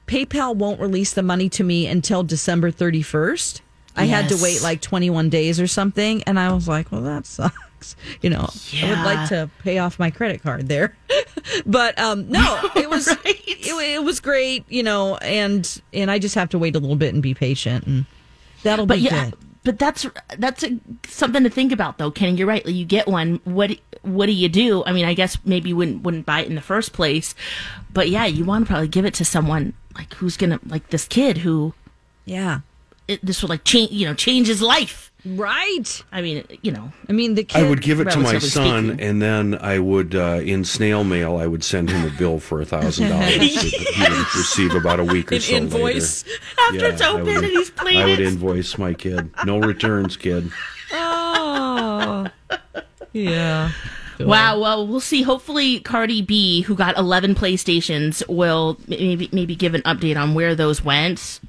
PayPal 0.07 0.55
won't 0.55 0.79
release 0.79 1.11
the 1.13 1.23
money 1.23 1.49
to 1.49 1.63
me 1.63 1.87
until 1.87 2.23
December 2.23 2.69
thirty 2.71 3.01
first. 3.01 3.61
I 3.95 4.05
had 4.05 4.29
to 4.29 4.37
wait 4.41 4.61
like 4.61 4.81
twenty 4.81 5.09
one 5.09 5.29
days 5.29 5.59
or 5.59 5.67
something, 5.67 6.21
and 6.23 6.39
I 6.39 6.51
was 6.53 6.67
like, 6.67 6.91
well, 6.91 7.01
that 7.01 7.25
sucks. 7.25 7.55
You 8.23 8.31
know, 8.31 8.49
I 8.81 8.89
would 8.89 8.99
like 9.05 9.29
to 9.29 9.47
pay 9.59 9.77
off 9.77 9.99
my 9.99 10.09
credit 10.09 10.41
card 10.41 10.67
there, 10.69 10.97
but 11.67 11.99
um, 11.99 12.27
no, 12.31 12.59
it 12.75 12.89
was 12.89 13.07
Right. 13.07 13.43
it, 13.45 13.93
it 13.93 14.03
was 14.03 14.19
great, 14.19 14.65
you 14.69 14.81
know, 14.81 15.17
and 15.17 15.81
and 15.93 16.09
I 16.09 16.17
just 16.17 16.33
have 16.33 16.49
to 16.49 16.57
wait 16.57 16.75
a 16.75 16.79
little 16.79 16.95
bit 16.95 17.13
and 17.13 17.21
be 17.21 17.35
patient, 17.35 17.85
and 17.85 18.05
that'll 18.63 18.87
But 18.87 18.95
be 18.95 19.01
yeah, 19.01 19.25
good. 19.25 19.37
but 19.63 19.77
that's 19.77 20.07
that's 20.39 20.63
a, 20.63 20.79
something 21.07 21.43
to 21.43 21.49
think 21.51 21.71
about, 21.71 21.99
though, 21.99 22.09
Kenny. 22.09 22.37
You're 22.39 22.47
right. 22.47 22.65
You 22.65 22.85
get 22.85 23.07
one. 23.07 23.39
What 23.43 23.77
what 24.01 24.25
do 24.25 24.31
you 24.31 24.49
do? 24.49 24.83
I 24.85 24.91
mean, 24.91 25.05
I 25.05 25.13
guess 25.13 25.37
maybe 25.45 25.69
you 25.69 25.75
wouldn't 25.75 26.01
wouldn't 26.01 26.25
buy 26.25 26.39
it 26.39 26.47
in 26.47 26.55
the 26.55 26.61
first 26.61 26.91
place, 26.91 27.35
but 27.93 28.09
yeah, 28.09 28.25
you 28.25 28.45
want 28.45 28.65
to 28.65 28.67
probably 28.71 28.87
give 28.87 29.05
it 29.05 29.13
to 29.15 29.25
someone 29.25 29.73
like 29.93 30.11
who's 30.15 30.37
gonna 30.37 30.59
like 30.65 30.89
this 30.89 31.05
kid 31.07 31.37
who 31.39 31.75
Yeah, 32.25 32.61
it, 33.07 33.25
this 33.25 33.41
will 33.41 33.49
like 33.49 33.63
change 33.63 33.91
you 33.91 34.05
know 34.07 34.13
change 34.13 34.47
his 34.47 34.61
life. 34.61 35.11
right. 35.25 36.03
I 36.11 36.21
mean, 36.21 36.43
you 36.61 36.71
know, 36.71 36.91
I 37.09 37.13
mean, 37.13 37.33
the 37.35 37.43
kid. 37.43 37.63
I 37.65 37.67
would 37.69 37.81
give 37.81 37.99
it 37.99 38.11
to 38.11 38.19
my 38.19 38.37
son, 38.37 38.85
speaking. 38.89 38.99
and 39.07 39.19
then 39.21 39.55
I 39.59 39.79
would, 39.79 40.13
uh, 40.13 40.39
in 40.43 40.63
snail 40.63 41.03
mail, 41.03 41.37
I 41.37 41.47
would 41.47 41.63
send 41.63 41.89
him 41.89 42.05
a 42.05 42.11
bill 42.15 42.39
for 42.39 42.61
a 42.61 42.65
thousand 42.65 43.09
dollars 43.13 43.33
he 43.33 44.01
would 44.01 44.35
receive 44.35 44.75
about 44.75 44.99
a 44.99 45.03
week 45.03 45.31
or 45.31 45.35
An 45.35 45.41
so 45.41 45.55
invoice. 45.55 46.25
later. 46.25 46.39
after 46.59 46.85
it's 46.93 47.01
I 47.01 47.09
open 47.09 47.25
would- 47.25 47.35
and 47.37 47.45
he's 47.45 47.71
played 47.71 47.97
I 47.97 48.05
would 48.05 48.19
invoice 48.19 48.77
my 48.77 48.93
kid. 48.93 49.31
No 49.45 49.57
returns, 49.59 50.15
kid. 50.15 50.51
Oh, 50.93 52.27
yeah. 53.13 53.71
Wow. 54.19 54.59
Well, 54.59 54.87
we'll 54.87 54.99
see. 55.01 55.23
Hopefully, 55.23 55.79
Cardi 55.79 56.21
B, 56.21 56.61
who 56.61 56.75
got 56.75 56.97
11 56.97 57.35
PlayStations, 57.35 58.21
will 58.29 58.77
maybe 58.87 59.27
maybe 59.31 59.55
give 59.55 59.73
an 59.73 59.81
update 59.81 60.21
on 60.21 60.33
where 60.35 60.55
those 60.55 60.83
went. 60.83 61.39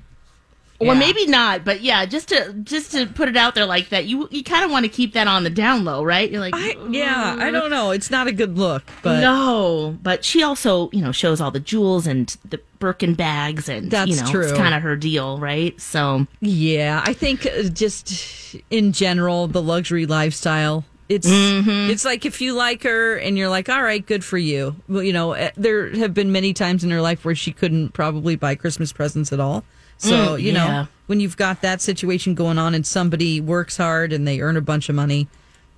Or 0.79 0.89
Yeah. 0.89 0.95
maybe 0.95 1.27
not, 1.27 1.65
but 1.65 1.81
yeah, 1.81 2.05
just 2.05 2.29
to 2.29 2.53
just 2.63 2.93
to 2.93 3.07
put 3.07 3.29
it 3.31 3.37
out 3.37 3.55
there 3.55 3.65
like 3.65 3.89
that, 3.89 4.05
you 4.05 4.29
you 4.31 4.43
kind 4.45 4.65
of 4.65 4.71
want 4.71 4.85
to 4.85 4.91
keep 4.91 5.15
that 5.15 5.27
on 5.27 5.43
the 5.45 5.51
down 5.51 5.85
low, 5.85 6.03
right? 6.05 6.31
You're 6.31 6.41
like, 6.41 6.55
I, 6.55 6.77
yeah, 6.91 7.37
I 7.39 7.51
don't 7.51 7.71
know. 7.71 7.93
It's 7.93 8.11
not 8.11 8.27
a 8.27 8.33
good 8.33 8.59
look, 8.59 8.83
but 9.03 9.21
no, 9.21 9.97
but 10.03 10.25
she 10.25 10.43
also 10.43 10.91
you 10.93 11.01
know 11.03 11.13
shows 11.13 11.41
all 11.41 11.51
the 11.51 11.61
jewels 11.61 12.07
and 12.07 12.29
the 12.49 12.61
Birkin 12.79 13.15
bags, 13.15 13.71
and 13.71 13.91
That's 13.91 14.11
you 14.11 14.17
know 14.23 14.31
true. 14.31 14.43
it's 14.43 14.53
kind 14.53 14.75
of 14.75 14.83
her 14.83 14.97
deal, 14.97 15.39
right? 15.39 15.81
So 15.81 16.27
yeah, 16.41 17.03
I 17.07 17.15
think 17.15 17.47
uh, 17.47 17.63
just 17.71 18.57
in 18.71 18.93
general, 18.93 19.47
the 19.47 19.63
luxury 19.63 20.05
lifestyle. 20.07 20.85
It's 21.09 21.29
Mm-hmm. 21.29 21.91
it's 21.91 22.05
like 22.05 22.27
if 22.27 22.41
you 22.41 22.53
like 22.55 22.83
her 22.83 23.15
and 23.17 23.39
you're 23.39 23.49
like, 23.49 23.69
all 23.69 23.81
right, 23.83 24.05
good 24.05 24.25
for 24.25 24.37
you. 24.39 24.75
Well, 24.89 25.05
you 25.05 25.13
know, 25.13 25.33
eh, 25.35 25.53
there 25.57 25.89
have 25.97 26.13
been 26.15 26.33
many 26.33 26.53
times 26.53 26.83
in 26.83 26.91
her 26.91 27.01
life 27.01 27.25
where 27.25 27.35
she 27.37 27.53
couldn't 27.53 27.91
probably 27.95 28.35
buy 28.35 28.57
Christmas 28.57 28.93
presents 28.93 29.33
at 29.33 29.39
all. 29.39 29.63
So 29.99 30.11
Mm, 30.37 30.43
you 30.43 30.53
yeah. 30.53 30.67
know, 30.67 30.89
when 31.07 31.21
you've 31.21 31.37
got 31.37 31.63
that 31.63 31.81
situation 31.81 32.35
going 32.35 32.59
on 32.59 32.75
and 32.75 32.87
somebody 32.87 33.41
works 33.41 33.77
hard 33.77 34.13
and 34.13 34.27
they 34.27 34.41
earn 34.41 34.57
a 34.57 34.61
bunch 34.61 34.89
of 34.89 34.95
money, 34.95 35.29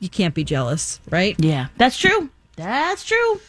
you 0.00 0.08
can't 0.08 0.34
be 0.34 0.44
jealous, 0.44 1.00
right? 1.10 1.36
Yeah, 1.38 1.68
that's 1.76 1.98
true. 1.98 2.30
That's 2.56 3.04
true. 3.04 3.40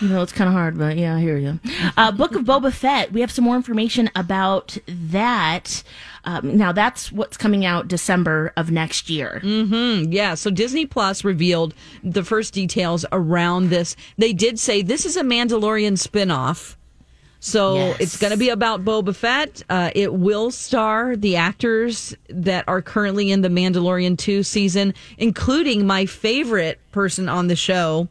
You 0.00 0.08
know, 0.08 0.22
it's 0.22 0.32
kind 0.32 0.48
of 0.48 0.54
hard, 0.54 0.78
but 0.78 0.96
yeah, 0.96 1.16
I 1.16 1.20
hear 1.20 1.36
you. 1.36 1.60
Uh, 1.96 2.10
Book 2.12 2.34
of 2.34 2.44
Boba 2.44 2.72
Fett. 2.72 3.12
We 3.12 3.20
have 3.20 3.30
some 3.30 3.44
more 3.44 3.56
information 3.56 4.10
about 4.16 4.78
that. 4.86 5.82
Um, 6.24 6.56
now, 6.56 6.72
that's 6.72 7.10
what's 7.12 7.36
coming 7.36 7.64
out 7.64 7.88
December 7.88 8.52
of 8.56 8.70
next 8.70 9.10
year. 9.10 9.40
Yeah, 9.44 10.34
so 10.34 10.50
Disney 10.50 10.86
Plus 10.86 11.22
revealed 11.24 11.74
the 12.02 12.24
first 12.24 12.54
details 12.54 13.04
around 13.12 13.68
this. 13.70 13.94
They 14.16 14.32
did 14.32 14.58
say 14.58 14.80
this 14.82 15.04
is 15.04 15.16
a 15.16 15.22
Mandalorian 15.22 15.98
spin-off. 15.98 16.76
So 17.44 17.74
Yes. 17.74 17.96
it's 17.98 18.16
going 18.18 18.30
to 18.30 18.36
be 18.38 18.50
about 18.50 18.84
Boba 18.84 19.12
Fett. 19.14 19.64
Uh, 19.68 19.90
it 19.96 20.14
will 20.14 20.52
star 20.52 21.16
the 21.16 21.34
actors 21.34 22.14
that 22.28 22.64
are 22.68 22.80
currently 22.80 23.32
in 23.32 23.40
the 23.40 23.48
Mandalorian 23.48 24.16
2 24.16 24.44
season, 24.44 24.94
including 25.18 25.84
my 25.84 26.06
favorite 26.06 26.78
person 26.92 27.28
on 27.28 27.48
the 27.48 27.56
show 27.56 28.06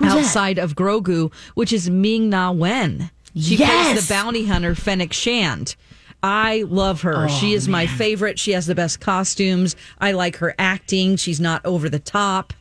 that? 0.00 0.10
outside 0.18 0.58
of 0.58 0.74
Grogu, 0.74 1.32
which 1.54 1.72
is 1.72 1.88
Ming 1.88 2.28
Na 2.28 2.50
Wen. 2.50 3.10
She 3.36 3.56
plays 3.56 4.04
the 4.08 4.12
bounty 4.12 4.46
hunter 4.46 4.74
Fennec 4.74 5.12
Shand. 5.12 5.76
I 6.22 6.64
love 6.66 7.02
her. 7.02 7.28
she 7.28 7.52
is 7.54 7.68
my 7.68 7.86
favorite. 7.86 8.36
She 8.38 8.50
has 8.50 8.66
the 8.66 8.74
best 8.74 8.98
costumes. 8.98 9.76
I 10.00 10.10
like 10.10 10.36
her 10.38 10.56
acting. 10.58 11.14
She's 11.16 11.38
not 11.38 11.64
over 11.64 11.88
the 11.88 12.00
top. 12.00 12.52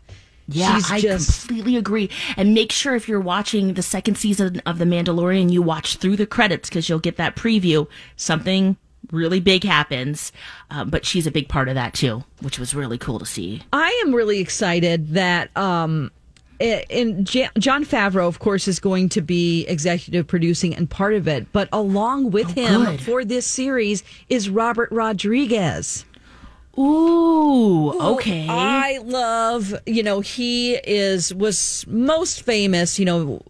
Yeah, 0.48 0.76
She's 0.76 0.92
I 0.92 1.00
just 1.00 1.48
completely 1.48 1.76
agree. 1.76 2.10
And 2.38 2.54
make 2.54 2.72
sure 2.72 2.96
if 2.96 3.08
you're 3.10 3.20
watching 3.20 3.74
the 3.74 3.82
second 3.82 4.16
season 4.16 4.62
of 4.66 4.78
The 4.78 4.86
Mandalorian, 4.86 5.52
you 5.52 5.62
watch 5.62 5.98
through 5.98 6.18
the 6.18 6.28
credits 6.28 6.70
because 6.70 6.88
you'll 6.88 7.00
get 7.00 7.18
that 7.18 7.36
preview. 7.36 7.88
Something 8.16 8.78
really 9.12 9.40
big 9.40 9.64
happens, 9.64 10.32
uh, 10.72 10.86
but 10.86 11.06
she's 11.06 11.28
a 11.28 11.32
big 11.32 11.48
part 11.48 11.68
of 11.68 11.76
that 11.76 11.94
too, 11.94 12.24
which 12.42 12.60
was 12.60 12.74
really 12.76 12.98
cool 12.98 13.20
to 13.20 13.26
see. 13.26 13.62
I 13.74 14.02
am 14.06 14.14
really 14.14 14.40
excited 14.40 15.10
that 15.10 15.56
um 15.58 16.12
in 16.60 17.26
J- 17.26 17.50
Jon 17.58 17.84
Favreau, 17.84 18.28
of 18.28 18.40
course, 18.40 18.68
is 18.68 18.80
going 18.80 19.10
to 19.10 19.22
be 19.22 19.66
executive 19.68 20.26
producing 20.26 20.74
and 20.74 20.90
part 20.90 21.14
of 21.14 21.28
it, 21.28 21.52
but 21.52 21.68
along 21.74 22.32
with 22.32 22.52
him 22.52 22.86
good. 22.86 23.02
for 23.02 23.26
this 23.26 23.46
series 23.46 24.04
is 24.30 24.50
Robert 24.50 24.90
Rodriguez. 24.92 26.06
Ooh, 26.78 27.92
okay. 28.14 28.48
I 28.50 29.00
love, 29.04 29.74
you 29.86 30.04
know, 30.04 30.20
he 30.20 30.76
is 30.76 31.34
was 31.34 31.86
most 31.88 32.42
famous, 32.42 33.00
you 33.00 33.06
know, 33.06 33.42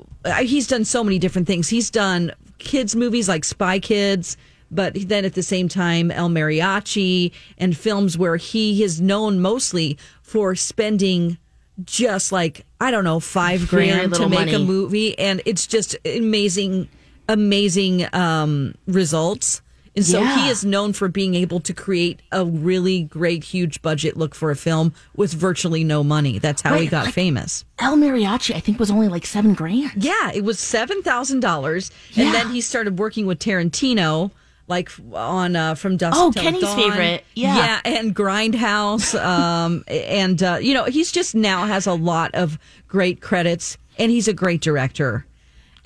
he's 0.41 0.67
done 0.67 0.85
so 0.85 1.03
many 1.03 1.17
different 1.17 1.47
things. 1.47 1.69
He's 1.69 1.89
done 1.89 2.31
kids 2.59 2.95
movies 2.95 3.27
like 3.27 3.43
Spy 3.43 3.79
Kids, 3.79 4.37
but 4.69 4.93
then 4.95 5.25
at 5.25 5.33
the 5.33 5.43
same 5.43 5.67
time 5.67 6.11
El 6.11 6.29
Mariachi 6.29 7.31
and 7.57 7.75
films 7.75 8.17
where 8.17 8.37
he 8.37 8.83
is 8.83 9.01
known 9.01 9.39
mostly 9.39 9.97
for 10.21 10.55
spending 10.55 11.37
just 11.83 12.31
like 12.31 12.65
I 12.79 12.91
don't 12.91 13.03
know, 13.03 13.19
5 13.19 13.59
Very 13.61 13.87
grand 13.87 14.13
to 14.15 14.29
make 14.29 14.53
a 14.53 14.59
movie 14.59 15.17
and 15.17 15.41
it's 15.45 15.65
just 15.65 15.95
amazing 16.05 16.89
amazing 17.27 18.07
um 18.13 18.75
results. 18.85 19.61
And 19.95 20.05
so 20.05 20.19
Yeah. 20.21 20.43
he 20.43 20.49
is 20.49 20.65
known 20.65 20.91
for 20.93 21.07
being 21.07 21.35
able 21.35 21.59
to 21.61 21.73
create 21.73 22.19
a 22.31 22.43
really 22.43 23.03
great, 23.03 23.43
huge 23.45 23.81
budget 23.81 24.17
look 24.17 24.35
for 24.35 24.51
a 24.51 24.55
film 24.55 24.93
with 25.15 25.33
virtually 25.33 25.83
no 25.85 26.03
money. 26.03 26.37
That's 26.37 26.61
how 26.61 26.77
he 26.77 26.87
got 26.87 27.05
like- 27.05 27.13
famous. 27.13 27.63
El 27.79 27.95
Mariachi, 27.95 28.53
I 28.55 28.59
think, 28.59 28.77
was 28.79 28.91
only 28.91 29.07
like 29.07 29.25
seven 29.25 29.53
grand. 29.53 29.91
Yeah, 30.03 30.31
it 30.33 30.43
was 30.43 30.59
seven 30.59 31.01
thousand 31.01 31.39
dollars, 31.39 31.91
and 32.17 32.33
then 32.33 32.49
he 32.49 32.59
started 32.61 32.99
working 32.99 33.25
with 33.25 33.39
Tarantino, 33.39 34.31
like 34.67 34.89
on 35.13 35.55
uh, 35.55 35.75
from 35.75 35.95
Dusk 35.95 36.17
Oh, 36.19 36.31
Kenny's 36.35 36.61
Dawn. 36.63 36.75
favorite. 36.77 37.23
Yeah. 37.35 37.55
yeah, 37.55 37.79
and 37.85 38.15
Grindhouse, 38.15 39.13
um, 39.23 39.83
and 39.87 40.41
uh, 40.43 40.57
you 40.61 40.73
know 40.73 40.85
he's 40.85 41.11
just 41.11 41.35
now 41.35 41.65
has 41.65 41.87
a 41.87 41.93
lot 41.93 42.31
of 42.33 42.57
great 42.87 43.21
credits, 43.21 43.77
and 43.97 44.11
he's 44.11 44.27
a 44.27 44.33
great 44.33 44.59
director. 44.61 45.25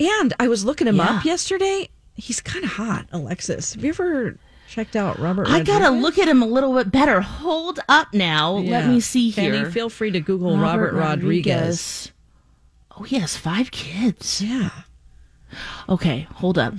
And 0.00 0.32
I 0.40 0.48
was 0.48 0.64
looking 0.64 0.86
him 0.86 0.96
Yeah. 0.96 1.18
up 1.18 1.24
yesterday. 1.24 1.88
He's 2.20 2.40
kind 2.40 2.64
of 2.64 2.72
hot, 2.72 3.06
Alexis. 3.12 3.74
Have 3.74 3.82
you 3.84 3.90
ever 3.90 4.36
checked 4.68 4.94
out 4.96 5.18
Robert? 5.18 5.48
I 5.48 5.62
gotta 5.62 5.90
look 5.90 6.18
at 6.18 6.28
him 6.28 6.42
a 6.42 6.46
little 6.46 6.74
bit 6.74 6.92
better. 6.92 7.20
Hold 7.20 7.80
up 7.88 8.12
now. 8.14 8.52
Let 8.52 8.86
me 8.88 9.00
see 9.00 9.30
here. 9.30 9.52
Kenny, 9.52 9.70
feel 9.70 9.88
free 9.88 10.10
to 10.12 10.20
Google 10.20 10.56
Robert, 10.58 10.92
Rodriguez. 10.94 12.12
Oh, 12.96 13.02
he 13.02 13.18
has 13.18 13.36
five 13.36 13.70
kids. 13.70 14.42
Yeah. 14.42 14.70
Okay, 15.88 16.28
hold 16.34 16.58
up. 16.58 16.74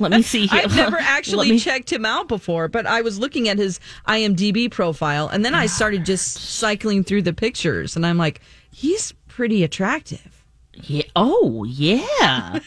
Let 0.00 0.12
me 0.12 0.22
see 0.22 0.46
here. 0.48 0.60
I've 0.64 0.76
never 0.76 0.96
actually 1.00 1.50
me- 1.52 1.58
checked 1.58 1.92
him 1.92 2.04
out 2.04 2.28
before, 2.28 2.68
but 2.68 2.86
I 2.86 3.00
was 3.00 3.18
looking 3.18 3.48
at 3.48 3.58
his 3.58 3.80
IMDb 4.06 4.70
profile 4.70 5.28
and 5.28 5.44
then 5.44 5.54
I 5.54 5.66
started 5.66 6.04
just 6.04 6.34
cycling 6.36 7.02
through 7.02 7.22
the 7.22 7.32
pictures 7.32 7.96
and 7.96 8.06
I'm 8.06 8.18
like, 8.18 8.40
he's 8.70 9.12
pretty 9.26 9.64
attractive. 9.64 10.37
Yeah. 10.84 11.02
Oh, 11.16 11.64
yeah. 11.64 12.58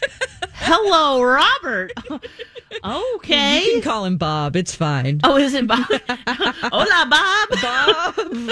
Hello, 0.53 1.21
Robert. 1.23 1.91
okay. 2.83 3.63
You 3.65 3.71
can 3.73 3.81
call 3.81 4.05
him 4.05 4.17
Bob. 4.17 4.55
It's 4.55 4.75
fine. 4.75 5.21
Oh, 5.23 5.37
is 5.37 5.53
it 5.53 5.67
Bob? 5.67 5.85
Hola, 6.07 7.07
Bob. 7.09 7.61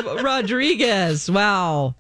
Bob 0.06 0.24
Rodriguez. 0.24 1.30
Wow. 1.30 1.96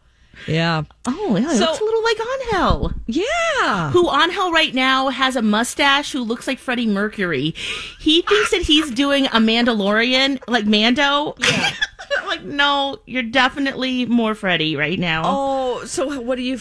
Yeah. 0.47 0.83
Oh, 1.05 1.37
yeah. 1.37 1.49
So- 1.53 1.65
looks 1.65 1.79
a 1.79 1.83
little 1.83 2.03
like 2.03 2.17
Angel. 2.41 2.93
Yeah. 3.07 3.91
Who 3.91 4.09
Angel 4.09 4.51
right 4.51 4.73
now 4.73 5.09
has 5.09 5.35
a 5.35 5.41
mustache 5.41 6.11
who 6.11 6.21
looks 6.23 6.47
like 6.47 6.59
Freddie 6.59 6.87
Mercury. 6.87 7.53
He 7.99 8.21
thinks 8.21 8.51
that 8.51 8.61
he's 8.61 8.89
doing 8.91 9.25
a 9.27 9.39
Mandalorian, 9.39 10.39
like 10.47 10.65
Mando. 10.65 11.35
Yeah. 11.39 11.71
like, 12.25 12.43
no, 12.43 12.99
you're 13.05 13.23
definitely 13.23 14.05
more 14.05 14.33
Freddie 14.33 14.75
right 14.75 14.97
now. 14.97 15.23
Oh, 15.25 15.85
so 15.85 16.19
what 16.21 16.35
do 16.37 16.41
you? 16.41 16.59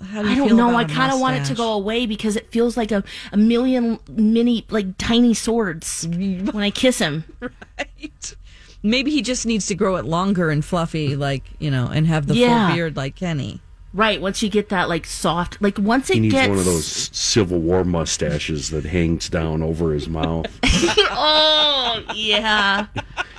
How 0.00 0.22
do 0.22 0.28
you 0.28 0.44
I 0.44 0.48
don't 0.48 0.56
know. 0.56 0.74
I 0.76 0.84
kind 0.84 1.12
of 1.12 1.20
want 1.20 1.36
it 1.36 1.44
to 1.46 1.54
go 1.54 1.72
away 1.72 2.06
because 2.06 2.36
it 2.36 2.50
feels 2.50 2.76
like 2.76 2.92
a, 2.92 3.02
a 3.32 3.36
million 3.36 3.98
mini, 4.08 4.64
like 4.70 4.96
tiny 4.98 5.34
swords 5.34 6.06
when 6.10 6.58
I 6.58 6.70
kiss 6.70 6.98
him. 6.98 7.24
Right. 7.40 8.34
Maybe 8.82 9.10
he 9.10 9.22
just 9.22 9.46
needs 9.46 9.66
to 9.66 9.74
grow 9.74 9.96
it 9.96 10.04
longer 10.04 10.50
and 10.50 10.64
fluffy, 10.64 11.14
like 11.16 11.44
you 11.58 11.70
know, 11.70 11.86
and 11.86 12.06
have 12.06 12.26
the 12.26 12.34
Yeah. 12.34 12.66
full 12.68 12.76
beard 12.76 12.96
like 12.96 13.14
Kenny. 13.16 13.60
Right. 13.94 14.20
Once 14.20 14.42
you 14.42 14.48
get 14.48 14.70
that, 14.70 14.88
like 14.88 15.04
soft, 15.06 15.60
like 15.60 15.76
once 15.78 16.08
it 16.08 16.14
He 16.14 16.20
needs 16.20 16.34
gets. 16.34 16.48
one 16.48 16.58
of 16.58 16.64
those 16.64 16.86
Civil 16.86 17.58
War 17.60 17.84
mustaches 17.84 18.70
that 18.70 18.84
hangs 18.86 19.28
down 19.28 19.62
over 19.62 19.92
his 19.92 20.08
mouth. 20.08 20.46
oh, 21.10 22.02
yeah. 22.14 22.86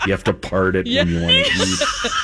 You 0.05 0.11
have 0.11 0.23
to 0.25 0.33
part 0.33 0.75
it 0.75 0.85
when 0.85 1.07
you 1.07 1.21
want 1.21 1.31
to 1.45 1.51
eat. 1.63 2.11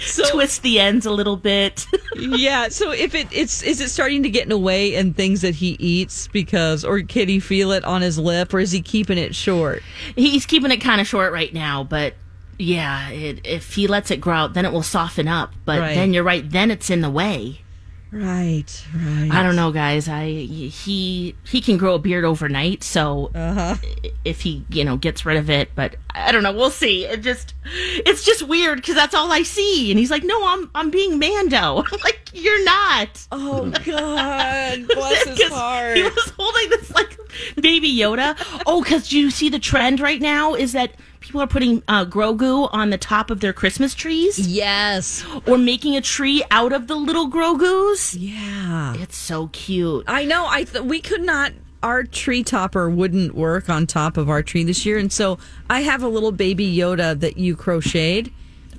So 0.00 0.22
Twist 0.32 0.60
the 0.62 0.80
ends 0.80 1.06
a 1.06 1.10
little 1.10 1.36
bit. 1.38 1.86
yeah. 2.16 2.68
So 2.68 2.90
if 2.90 3.14
it 3.14 3.26
it's 3.32 3.62
is 3.62 3.80
it 3.80 3.88
starting 3.88 4.22
to 4.22 4.28
get 4.28 4.42
in 4.42 4.50
the 4.50 4.58
way 4.58 4.94
in 4.94 5.14
things 5.14 5.40
that 5.40 5.54
he 5.54 5.76
eats 5.80 6.28
because 6.28 6.84
or 6.84 7.00
can 7.00 7.26
he 7.26 7.40
feel 7.40 7.72
it 7.72 7.84
on 7.86 8.02
his 8.02 8.18
lip 8.18 8.52
or 8.52 8.58
is 8.60 8.70
he 8.70 8.82
keeping 8.82 9.16
it 9.16 9.34
short? 9.34 9.82
He's 10.14 10.44
keeping 10.44 10.70
it 10.72 10.78
kind 10.82 11.00
of 11.00 11.06
short 11.06 11.32
right 11.32 11.54
now, 11.54 11.84
but 11.84 12.12
yeah, 12.58 13.08
it, 13.08 13.40
if 13.46 13.76
he 13.76 13.86
lets 13.86 14.10
it 14.10 14.20
grow 14.20 14.34
out, 14.34 14.52
then 14.52 14.66
it 14.66 14.72
will 14.74 14.82
soften 14.82 15.26
up. 15.26 15.54
But 15.64 15.80
Right. 15.80 15.94
then 15.94 16.12
you're 16.12 16.22
right, 16.24 16.48
then 16.50 16.70
it's 16.70 16.90
in 16.90 17.00
the 17.00 17.08
way. 17.10 17.62
Right. 18.10 18.84
Right. 18.94 19.28
I 19.30 19.42
don't 19.42 19.54
know, 19.56 19.70
guys. 19.70 20.08
I 20.08 20.28
he 20.28 21.34
he 21.44 21.60
can 21.60 21.76
grow 21.76 21.94
a 21.94 21.98
beard 21.98 22.24
overnight, 22.24 22.82
so 22.82 23.30
Uh-huh. 23.34 23.76
if 24.24 24.40
he 24.40 24.64
you 24.70 24.84
know 24.84 24.96
gets 24.96 25.26
rid 25.26 25.36
of 25.36 25.50
it, 25.50 25.70
but 25.74 25.96
I 26.14 26.32
don't 26.32 26.42
know. 26.42 26.52
We'll 26.52 26.70
see. 26.70 27.04
It 27.04 27.20
just 27.22 27.52
it's 27.64 28.24
just 28.24 28.42
weird 28.48 28.76
because 28.78 28.94
that's 28.94 29.14
all 29.14 29.30
I 29.30 29.42
see, 29.42 29.90
and 29.90 29.98
he's 29.98 30.10
like, 30.10 30.24
"No, 30.24 30.46
I'm 30.46 30.70
I'm 30.74 30.90
being 30.90 31.18
Mando." 31.18 31.84
I'm 31.92 32.00
like, 32.02 32.30
"You're 32.32 32.64
not." 32.64 33.26
Oh 33.30 33.66
God, 33.84 34.86
bless 34.94 35.24
his 35.38 35.52
heart. 35.52 35.96
He 35.96 36.02
was 36.04 36.32
holding 36.38 36.70
this 36.70 36.90
like 36.94 37.18
baby 37.60 37.94
Yoda. 37.94 38.36
Oh, 38.66 38.82
because 38.82 39.08
do 39.10 39.18
you 39.18 39.30
see 39.30 39.50
the 39.50 39.58
trend 39.58 40.00
right 40.00 40.20
now 40.20 40.54
is 40.54 40.72
that 40.72 40.92
people 41.20 41.40
are 41.40 41.46
putting 41.46 41.82
uh, 41.88 42.04
Grogu 42.04 42.68
on 42.72 42.90
the 42.90 42.98
top 42.98 43.30
of 43.30 43.40
their 43.40 43.52
Christmas 43.52 43.94
trees 43.94 44.38
Yes. 44.38 45.24
or 45.46 45.58
making 45.58 45.96
a 45.96 46.00
tree 46.00 46.42
out 46.50 46.72
of 46.72 46.86
the 46.86 46.94
little 46.96 47.28
Grogus. 47.28 48.16
Yeah. 48.18 48.94
It's 48.96 49.16
so 49.16 49.48
cute. 49.48 50.04
I 50.06 50.24
know. 50.24 50.46
I 50.48 50.64
th- 50.64 50.84
we 50.84 51.00
could 51.00 51.22
not. 51.22 51.52
Our 51.82 52.02
tree 52.02 52.42
topper 52.42 52.90
wouldn't 52.90 53.34
work 53.36 53.68
on 53.70 53.86
top 53.86 54.16
of 54.16 54.28
our 54.28 54.42
tree 54.42 54.64
this 54.64 54.84
year, 54.84 54.98
and 54.98 55.12
so 55.12 55.38
I 55.70 55.82
have 55.82 56.02
a 56.02 56.08
little 56.08 56.32
baby 56.32 56.76
Yoda 56.76 57.18
that 57.20 57.36
you 57.36 57.54
crocheted. 57.54 58.32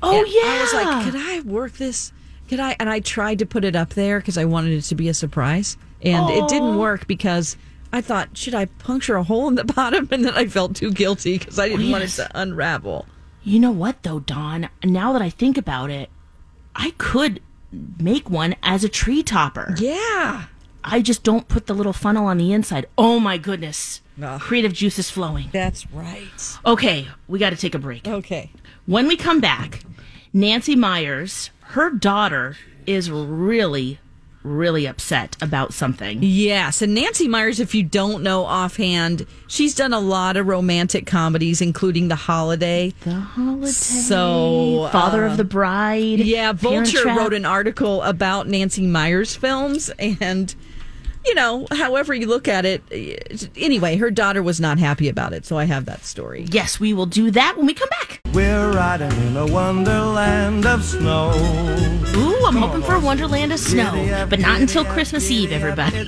Oh 0.04 0.24
yeah. 0.26 0.42
I 0.44 0.62
was 0.62 0.74
like, 0.74 1.06
could 1.06 1.16
I 1.22 1.40
work 1.50 1.74
this? 1.74 2.12
Could 2.50 2.60
I? 2.60 2.76
And 2.80 2.90
I 2.90 3.00
tried 3.00 3.40
to 3.40 3.46
put 3.46 3.64
it 3.64 3.74
up 3.76 3.92
there 3.94 4.20
because 4.20 4.38
I 4.38 4.44
wanted 4.46 4.74
it 4.74 4.82
to 4.82 4.96
be 4.96 5.08
a 5.08 5.14
surprise, 5.14 5.78
and 6.02 6.30
it 6.30 6.48
didn't 6.50 6.78
work 6.78 7.08
because 7.08 7.56
I 7.92 8.02
thought, 8.02 8.38
should 8.38 8.54
I 8.56 8.66
puncture 8.66 9.16
a 9.16 9.24
hole 9.24 9.48
in 9.48 9.56
the 9.56 9.64
bottom? 9.76 10.08
And 10.12 10.24
then 10.26 10.34
I 10.36 10.46
felt 10.48 10.76
too 10.76 10.92
guilty 10.92 11.38
because 11.38 11.58
I 11.60 11.70
didn't 11.70 11.92
want 11.92 12.04
it 12.04 12.10
to 12.12 12.30
unravel. 12.36 13.06
You 13.44 13.60
know 13.60 13.72
what 13.72 14.04
though, 14.04 14.20
Dawn? 14.20 14.70
Now 14.84 15.14
that 15.14 15.22
I 15.22 15.30
think 15.30 15.58
about 15.58 15.90
it, 15.90 16.10
I 16.76 16.92
could 16.98 17.42
make 18.00 18.30
one 18.30 18.56
as 18.64 18.84
a 18.84 18.90
tree 18.90 19.24
topper. 19.24 19.76
Yeah. 19.80 20.46
I 20.84 21.02
just 21.02 21.24
don't 21.24 21.48
put 21.48 21.68
the 21.68 21.74
little 21.74 21.94
funnel 21.94 22.26
on 22.26 22.38
the 22.38 22.54
inside. 22.54 22.86
Oh 22.98 23.20
my 23.20 23.38
goodness. 23.38 24.02
Ugh. 24.22 24.40
Creative 24.40 24.74
juices 24.74 25.10
flowing. 25.10 25.50
That's 25.52 25.90
right. 25.92 26.58
Okay, 26.66 27.08
we 27.28 27.40
got 27.40 27.52
to 27.52 27.56
take 27.56 27.76
a 27.76 27.80
break. 27.80 28.08
Okay. 28.08 28.52
When 28.86 29.08
we 29.08 29.16
come 29.18 29.40
back, 29.40 29.82
Nancy 30.34 30.76
Meyers, 30.76 31.50
her 31.62 31.90
daughter, 31.90 32.56
is 32.86 33.12
really, 33.12 34.00
really 34.44 34.86
upset 34.86 35.36
about 35.42 35.74
something. 35.74 36.20
Yes, 36.22 36.82
and 36.82 36.96
Nancy 36.96 37.28
Meyers, 37.28 37.60
if 37.60 37.76
you 37.76 37.84
don't 37.84 38.24
know 38.24 38.46
offhand, 38.46 39.26
she's 39.48 39.76
done 39.76 39.94
a 39.94 40.00
lot 40.00 40.38
of 40.38 40.48
romantic 40.48 41.06
comedies, 41.06 41.62
including 41.62 42.08
The 42.08 42.16
Holiday. 42.16 42.94
The 43.02 43.14
holiday. 43.14 43.68
So, 43.72 44.90
Father 44.92 45.26
uh, 45.26 45.32
of 45.32 45.38
the 45.38 45.44
Bride. 45.44 46.20
Yeah, 46.20 46.54
Parent 46.54 46.60
Vulture 46.62 47.02
Trap. 47.02 47.18
wrote 47.18 47.34
an 47.34 47.46
article 47.46 48.02
about 48.04 48.48
Nancy 48.48 48.86
Meyers 48.88 49.36
films, 49.36 49.90
and 50.00 50.56
you 51.26 51.36
know, 51.36 51.68
however 51.72 52.14
you 52.14 52.28
look 52.28 52.48
at 52.48 52.66
it, 52.66 53.50
anyway, 53.58 53.98
her 53.98 54.12
daughter 54.12 54.42
was 54.42 54.60
not 54.60 54.80
happy 54.80 55.10
about 55.10 55.34
it. 55.34 55.46
So 55.46 55.58
I 55.58 55.66
have 55.66 55.86
that 55.86 56.04
story. 56.06 56.46
Yes, 56.50 56.80
we 56.80 56.94
will 56.94 57.06
do 57.06 57.32
that 57.32 57.56
when 57.58 57.66
we 57.66 57.74
come 57.74 57.90
back. 57.90 58.22
We're 58.34 58.72
riding 58.72 59.12
in 59.12 59.36
a 59.38 59.46
wonderland 59.46 60.66
of 60.66 60.84
snow. 60.84 61.32
Ooh, 62.16 62.46
I'm 62.46 62.56
hoping 62.56 62.82
for 62.82 62.96
a 62.96 63.00
Wonderland 63.00 63.52
of 63.52 63.60
snow, 63.60 64.26
but 64.30 64.40
not 64.40 64.60
until 64.62 64.86
Christmas 64.86 65.30
Eve, 65.30 65.52
everybody. 65.52 66.06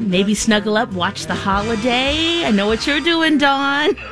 Maybe 0.00 0.34
snuggle 0.34 0.76
up, 0.76 0.92
watch 0.92 1.26
the 1.26 1.34
holiday. 1.34 2.44
I 2.44 2.50
know 2.50 2.66
what 2.66 2.86
you're 2.86 3.00
doing, 3.00 3.38
Dawn. 3.38 3.96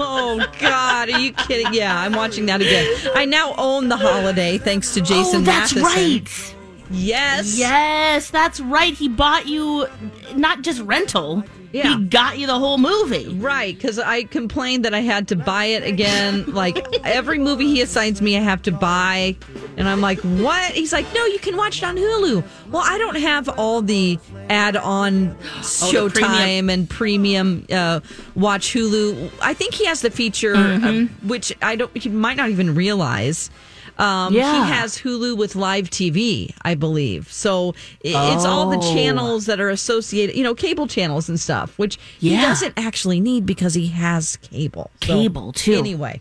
Oh 0.00 0.46
God, 0.60 1.08
are 1.10 1.18
you 1.18 1.32
kidding? 1.32 1.72
Yeah, 1.72 1.98
I'm 1.98 2.12
watching 2.12 2.46
that 2.46 2.60
again. 2.60 2.86
I 3.14 3.24
now 3.24 3.54
own 3.58 3.88
The 3.88 3.96
Holiday 3.96 4.58
thanks 4.58 4.94
to 4.94 5.00
Jason 5.00 5.40
oh, 5.40 5.44
that's 5.44 5.74
Matheson. 5.74 5.82
right. 5.82 6.54
Yes. 6.90 7.58
Yes, 7.58 8.30
that's 8.30 8.60
right. 8.60 8.94
He 8.94 9.08
bought 9.08 9.46
you 9.46 9.86
not 10.34 10.62
just 10.62 10.80
rental. 10.82 11.44
Yeah. 11.70 11.98
He 11.98 12.04
got 12.06 12.38
you 12.38 12.46
the 12.46 12.58
whole 12.58 12.78
movie. 12.78 13.28
Right, 13.28 13.76
because 13.76 13.98
I 13.98 14.22
complained 14.24 14.86
that 14.86 14.94
I 14.94 15.00
had 15.00 15.28
to 15.28 15.36
buy 15.36 15.66
it 15.66 15.84
again. 15.84 16.46
Like 16.46 16.82
every 17.04 17.38
movie 17.38 17.66
he 17.66 17.82
assigns 17.82 18.22
me, 18.22 18.38
I 18.38 18.40
have 18.40 18.62
to 18.62 18.72
buy, 18.72 19.36
and 19.76 19.86
I'm 19.86 20.00
like, 20.00 20.18
"What?" 20.20 20.72
He's 20.72 20.94
like, 20.94 21.04
"No, 21.12 21.26
you 21.26 21.38
can 21.38 21.58
watch 21.58 21.78
it 21.78 21.84
on 21.84 21.96
Hulu." 21.96 22.42
Well, 22.70 22.82
I 22.82 22.96
don't 22.96 23.16
have 23.16 23.50
all 23.50 23.82
the 23.82 24.18
add-on 24.48 25.36
Oh, 25.82 25.92
the 25.92 26.10
premium. 26.10 26.32
Showtime 26.32 26.72
and 26.72 26.88
premium 26.88 27.66
uh, 27.70 28.00
watch 28.34 28.72
Hulu. 28.72 29.30
I 29.42 29.52
think 29.52 29.74
he 29.74 29.84
has 29.84 30.00
the 30.00 30.10
feature, 30.10 30.56
uh, 30.56 31.04
which 31.26 31.52
I 31.60 31.76
don't. 31.76 31.94
He 31.94 32.08
might 32.08 32.38
not 32.38 32.48
even 32.48 32.74
realize. 32.74 33.50
Um, 33.98 34.32
Yeah. 34.32 34.64
He 34.66 34.70
has 34.72 34.96
Hulu 34.98 35.36
with 35.36 35.56
live 35.56 35.90
TV, 35.90 36.54
I 36.62 36.74
believe. 36.74 37.32
So 37.32 37.74
it's 38.00 38.44
all 38.44 38.70
the 38.70 38.78
Oh. 38.78 38.94
channels 38.94 39.46
that 39.46 39.60
are 39.60 39.70
associated, 39.70 40.36
you 40.36 40.44
know, 40.44 40.54
cable 40.54 40.86
channels 40.86 41.28
and 41.28 41.38
stuff, 41.38 41.76
which 41.78 41.98
he 42.20 42.36
doesn't 42.36 42.74
actually 42.76 43.20
need 43.20 43.44
because 43.46 43.74
he 43.74 43.88
has 43.88 44.36
cable. 44.36 44.90
So, 45.02 45.08
Cable, 45.14 45.52
too. 45.52 45.74
Anyway, 45.74 46.20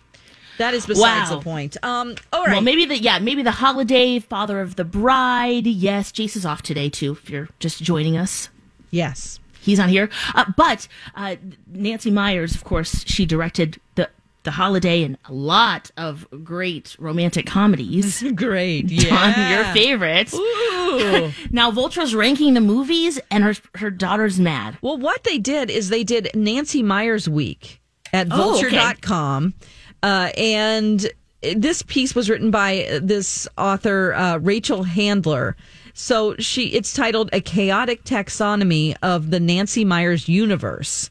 that 0.58 0.74
is 0.74 0.86
besides 0.88 1.30
Wow. 1.30 1.38
the 1.38 1.44
point. 1.44 1.78
Um, 1.84 2.16
all 2.34 2.44
right. 2.46 2.54
Well, 2.54 2.62
maybe 2.62 2.86
the 2.86 2.98
yeah, 2.98 3.20
maybe 3.20 3.44
the 3.44 3.52
holiday, 3.52 4.18
Father 4.20 4.60
of 4.60 4.76
the 4.76 4.84
Bride. 4.86 5.68
Yes, 5.68 6.12
Jace 6.12 6.36
is 6.36 6.46
off 6.46 6.64
today 6.64 6.90
too. 6.90 7.12
If 7.22 7.30
you're 7.30 7.50
just 7.60 7.84
joining 7.84 8.18
us, 8.18 8.50
yes. 8.90 9.40
he's 9.62 9.80
on 9.80 9.90
here. 9.90 10.10
Uh, 10.34 10.46
but 10.56 10.88
uh, 11.16 11.36
Nancy 11.72 12.10
Meyers, 12.10 12.56
of 12.56 12.64
course, 12.64 13.04
she 13.06 13.26
directed 13.26 13.80
the 13.96 14.10
the 14.48 14.52
holiday 14.52 15.04
and 15.04 15.18
a 15.26 15.34
lot 15.34 15.92
of 15.98 16.26
great 16.44 16.96
romantic 17.00 17.46
comedies. 17.46 18.24
Great. 18.36 18.90
Yeah. 18.92 19.56
your 19.56 19.74
favorites. 19.74 20.34
Now 21.52 21.70
Vulture's 21.72 22.16
ranking 22.16 22.54
the 22.54 22.62
movies, 22.62 23.20
and 23.30 23.44
her 23.44 23.54
her 23.76 23.92
daughter's 23.92 24.40
mad. 24.40 24.78
Well, 24.82 24.98
what 24.98 25.24
they 25.26 25.38
did 25.38 25.70
is 25.70 25.90
they 25.90 26.04
did 26.06 26.30
Nancy 26.34 26.82
Meyers 26.82 27.28
Week 27.28 27.82
at 28.14 28.28
Oh, 28.32 28.56
okay. 28.58 28.70
vulture.com. 28.70 29.54
Uh, 30.02 30.30
and 30.38 31.06
this 31.42 31.82
piece 31.82 32.16
was 32.16 32.30
written 32.30 32.52
by 32.52 33.00
this 33.02 33.48
author, 33.58 34.14
uh, 34.14 34.38
Rachel 34.38 34.84
Handler. 34.84 35.58
So 35.94 36.36
she, 36.38 36.68
it's 36.68 36.94
titled 36.94 37.30
"A 37.34 37.42
Chaotic 37.42 38.04
Taxonomy 38.06 38.96
of 39.02 39.30
the 39.32 39.40
Nancy 39.42 39.84
Meyers 39.84 40.30
Universe," 40.30 41.10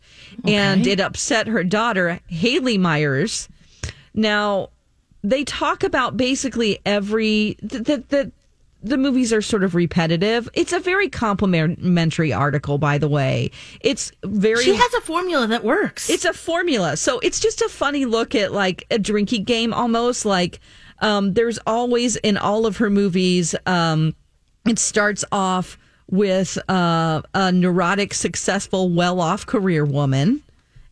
and 0.49 0.87
it 0.87 1.01
upset 1.01 1.47
her 1.47 1.65
daughter 1.65 2.21
Hallie 2.31 2.79
Meyers. 2.79 3.49
Now, 4.15 4.71
they 5.23 5.45
talk 5.45 5.83
about 5.83 6.17
basically 6.17 6.79
every 6.87 7.57
that 7.63 8.09
that 8.11 8.33
the 8.83 8.97
movies 8.97 9.33
are 9.33 9.43
sort 9.43 9.65
of 9.65 9.75
repetitive. 9.75 10.49
It's 10.55 10.73
a 10.73 10.79
very 10.79 11.09
complimentary 11.09 12.33
article, 12.33 12.79
by 12.79 12.99
the 12.99 13.09
way. 13.09 13.51
It's 13.81 14.13
very 14.25 14.63
She 14.63 14.75
has 14.75 14.95
a 14.95 15.01
formula 15.01 15.47
that 15.49 15.65
works. 15.65 16.09
it's 16.09 16.25
a 16.25 16.33
formula. 16.33 16.97
So 16.97 17.19
it's 17.21 17.41
just 17.41 17.63
a 17.63 17.69
funny 17.69 18.05
look 18.05 18.35
at 18.35 18.53
like 18.53 18.87
a 18.91 18.99
drinking 18.99 19.45
game 19.45 19.73
almost 19.75 20.25
like 20.25 20.61
um 21.01 21.35
there's 21.35 21.59
always 21.67 22.17
in 22.17 22.39
all 22.39 22.65
of 22.65 22.79
her 22.79 22.89
movies 22.89 23.55
um 23.67 24.15
it 24.67 24.79
starts 24.79 25.25
off 25.31 25.77
with 26.11 26.57
uh, 26.69 27.23
a 27.35 27.53
neurotic, 27.53 28.15
successful, 28.15 28.89
well 28.89 29.21
off 29.21 29.47
career 29.47 29.85
woman. 29.85 30.43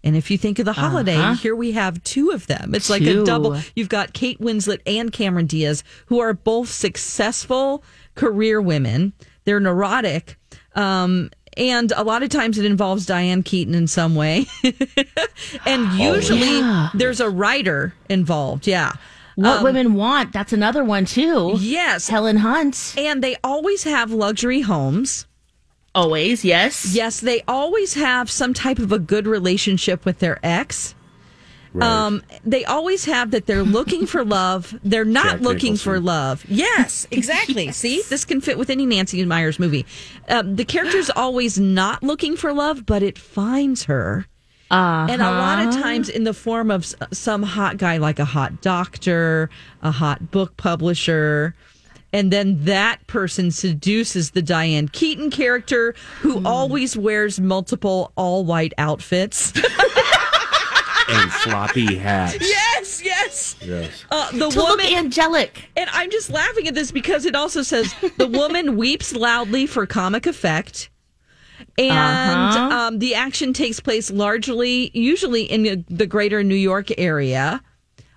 And 0.03 0.17
if 0.17 0.31
you 0.31 0.37
think 0.37 0.59
of 0.59 0.67
the 0.67 0.73
holiday, 0.75 1.17
Uh-huh. 1.17 1.35
here 1.35 1.57
we 1.57 1.73
have 1.73 2.03
two 2.05 2.31
of 2.31 2.47
them. 2.47 2.75
It's 2.75 2.91
like 2.91 3.03
Two. 3.03 3.23
a 3.23 3.25
double. 3.25 3.59
You've 3.75 3.89
got 3.89 4.13
Kate 4.13 4.39
Winslet 4.39 4.81
and 4.87 5.11
Cameron 5.11 5.47
Diaz, 5.47 5.83
who 6.07 6.21
are 6.21 6.35
both 6.35 6.69
successful 6.69 7.83
career 8.15 8.61
women. 8.61 9.15
They're 9.45 9.61
neurotic. 9.61 10.37
Um, 10.75 11.31
and 11.57 11.91
a 11.97 12.03
lot 12.03 12.23
of 12.23 12.29
times 12.29 12.59
it 12.59 12.67
involves 12.67 13.07
Diane 13.07 13.43
Keaton 13.43 13.75
in 13.75 13.87
some 13.87 14.15
way. 14.15 14.45
and 15.67 15.93
usually 15.99 16.59
yeah. 16.59 16.91
there's 16.95 17.21
a 17.21 17.31
writer 17.31 17.95
involved. 18.11 18.67
Yeah. 18.67 18.93
What 19.37 19.59
Um, 19.59 19.65
women 19.65 19.95
want. 19.95 20.33
That's 20.33 20.53
another 20.53 20.85
one 20.85 21.05
too. 21.07 21.55
Yes. 21.59 22.09
Helen 22.09 22.37
Hunt. 22.39 22.95
And 22.97 23.23
they 23.23 23.37
always 23.43 23.85
have 23.85 24.11
luxury 24.13 24.61
homes. 24.63 25.27
Always, 25.95 26.45
yes. 26.45 26.95
Yes, 26.95 27.21
they 27.21 27.43
always 27.47 27.95
have 27.95 28.29
some 28.31 28.53
type 28.53 28.79
of 28.81 28.91
a 28.91 28.99
good 28.99 29.27
relationship 29.29 30.05
with 30.05 30.19
their 30.19 30.39
ex. 30.43 30.95
Um, 31.81 32.23
they 32.45 32.65
always 32.65 33.05
have 33.07 33.33
that 33.33 33.47
they're 33.47 33.65
looking 33.65 34.07
for 34.07 34.25
love. 34.41 34.79
They're 34.85 35.05
not 35.05 35.25
Jack 35.25 35.41
looking 35.41 35.73
Nicholson. 35.73 35.93
for 35.93 36.01
love. 36.01 36.45
Yes, 36.49 37.07
exactly. 37.11 37.73
See, 37.73 38.03
this 38.09 38.25
can 38.25 38.41
fit 38.41 38.59
with 38.59 38.71
any 38.71 38.87
Nancy 38.87 39.25
Meyers 39.25 39.59
movie. 39.59 39.85
Um, 40.29 40.55
the 40.55 40.65
character's 40.65 41.11
always 41.17 41.59
not 41.59 42.03
looking 42.05 42.37
for 42.37 42.53
love, 42.53 42.87
but 42.87 43.03
it 43.03 43.19
finds 43.19 43.85
her. 43.85 44.27
Uh, 44.71 45.07
And 45.11 45.21
a 45.23 45.31
lot 45.31 45.67
of 45.67 45.75
times 45.75 46.09
in 46.09 46.25
the 46.25 46.35
form 46.35 46.71
of 46.71 46.87
some 47.13 47.43
hot 47.43 47.77
guy, 47.77 47.99
like 47.99 48.19
a 48.19 48.25
hot 48.25 48.61
doctor, 48.63 49.51
a 49.83 49.91
hot 49.91 50.31
book 50.31 50.57
publisher. 50.57 51.55
And 52.13 52.33
then 52.33 52.65
that 52.65 53.05
person 53.09 53.51
seduces 53.51 54.31
the 54.31 54.43
Diane 54.43 54.89
Keaton 54.89 55.31
character 55.31 55.95
who 56.21 56.45
always 56.47 56.97
wears 56.97 57.41
multiple 57.41 58.13
all 58.17 58.45
white 58.45 58.73
outfits. 58.79 59.53
and 61.09 61.31
floppy 61.33 61.97
hats. 61.97 62.37
yes, 62.41 63.03
yes. 63.05 63.57
Yes. 63.63 64.05
Uh, 64.11 64.31
the 64.31 64.49
to 64.51 64.59
look 64.59 64.69
woman, 64.69 64.87
angelic. 64.87 65.69
and 65.77 65.91
I'm 65.93 66.11
just 66.11 66.31
laughing 66.31 66.67
at 66.69 66.75
this 66.75 66.91
because 66.93 67.25
it 67.27 67.35
also 67.35 67.63
says 67.63 67.95
the 68.17 68.27
woman 68.27 68.77
weeps 68.77 69.13
loudly 69.15 69.67
for 69.67 69.85
comic 69.87 70.27
effect. 70.27 70.89
And 71.79 71.91
Uh-huh. 71.91 72.77
um, 72.89 72.99
the 73.01 73.15
action 73.15 73.53
takes 73.53 73.81
place 73.81 74.11
largely, 74.11 74.91
usually 74.95 75.43
in 75.43 75.85
the- 75.89 76.07
greater 76.07 76.43
New 76.45 76.55
York 76.55 76.89
area 76.99 77.61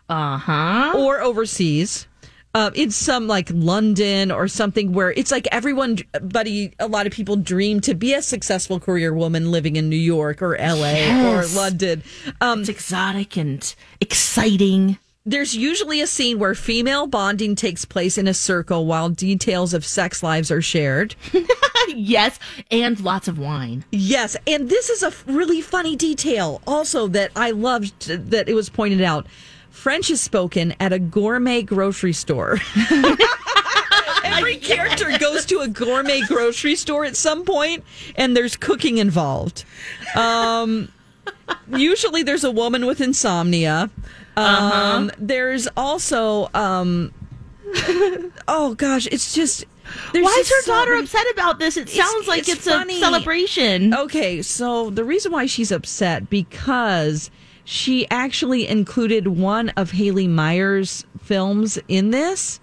Uh 0.10 0.38
huh. 0.38 0.93
or 0.95 1.22
overseas. 1.22 2.08
Uh, 2.55 2.72
it's 2.74 2.95
some 2.95 3.28
like 3.28 3.49
London 3.53 4.32
or 4.32 4.47
something 4.47 4.91
where 4.91 5.12
it's 5.12 5.32
like 5.32 5.47
everyone, 5.51 5.99
buddy, 6.22 6.72
a 6.80 6.88
lot 6.88 7.05
of 7.05 7.14
people 7.14 7.36
dream 7.36 7.80
to 7.82 7.93
be 7.93 8.14
a 8.16 8.22
successful 8.22 8.80
career 8.80 9.14
woman 9.14 9.51
living 9.51 9.76
in 9.76 9.89
New 9.89 9.95
York 9.95 10.41
or 10.41 10.55
LA 10.58 10.93
Yes. 10.93 11.53
or 11.53 11.55
London. 11.60 12.03
Um, 12.41 12.62
It's 12.62 12.70
exotic 12.70 13.38
and 13.38 13.76
exciting. 14.01 14.97
There's 15.28 15.54
usually 15.54 16.00
a 16.00 16.08
scene 16.08 16.40
where 16.40 16.56
female 16.56 17.06
bonding 17.06 17.54
takes 17.54 17.84
place 17.84 18.18
in 18.18 18.30
a 18.30 18.34
circle 18.34 18.86
while 18.86 19.10
details 19.10 19.74
of 19.74 19.86
sex 19.86 20.24
lives 20.24 20.50
are 20.50 20.62
shared. 20.62 21.16
yes, 21.90 22.40
and 22.72 22.98
lots 23.02 23.28
of 23.28 23.38
wine. 23.38 23.84
Yes, 23.92 24.38
and 24.48 24.70
this 24.70 24.90
is 24.90 25.04
a 25.04 25.12
really 25.30 25.60
funny 25.60 25.98
detail 25.98 26.62
also 26.66 27.10
that 27.10 27.32
I 27.36 27.52
loved 27.52 28.08
that 28.08 28.48
it 28.48 28.54
was 28.54 28.70
pointed 28.70 29.02
out. 29.02 29.28
French 29.70 30.10
is 30.10 30.22
spoken 30.22 30.74
at 30.80 30.94
a 30.94 30.98
gourmet 30.98 31.62
grocery 31.62 32.14
store. 32.14 32.58
Every 34.24 34.56
character 34.62 35.18
goes 35.20 35.46
to 35.48 35.60
a 35.60 35.68
gourmet 35.68 36.22
grocery 36.22 36.76
store 36.76 37.04
at 37.04 37.18
some 37.18 37.44
point, 37.44 37.84
and 38.16 38.36
there's 38.36 38.56
cooking 38.56 38.98
involved. 38.98 39.66
Um, 40.16 40.90
usually, 41.76 42.24
there's 42.24 42.46
a 42.46 42.52
woman 42.52 42.86
with 42.86 43.02
insomnia. 43.02 43.90
Um, 44.38 45.12
There's 45.18 45.68
also, 45.76 46.50
um, 46.54 47.12
oh 48.48 48.76
gosh, 48.78 49.08
it's 49.12 49.34
just. 49.34 49.66
there's 50.14 50.24
Why 50.24 50.38
is 50.40 50.50
her 50.50 50.66
daughter 50.66 50.94
upset 50.94 51.26
about 51.34 51.60
this? 51.60 51.78
It 51.78 51.90
sounds 51.90 52.28
like 52.28 52.48
it's, 52.48 52.68
funny. 52.68 52.98
a 52.98 53.00
celebration. 53.00 53.94
Okay, 53.94 54.42
so 54.42 54.90
the 54.90 55.04
reason 55.04 55.32
why 55.32 55.46
she's 55.46 55.72
upset 55.72 56.30
because 56.30 57.32
she 57.64 58.08
actually 58.10 58.68
included 58.68 59.28
one 59.28 59.70
of 59.70 59.92
Hallie 59.92 60.28
Meyer's 60.28 61.06
films 61.20 61.78
in 61.88 62.12
this 62.12 62.60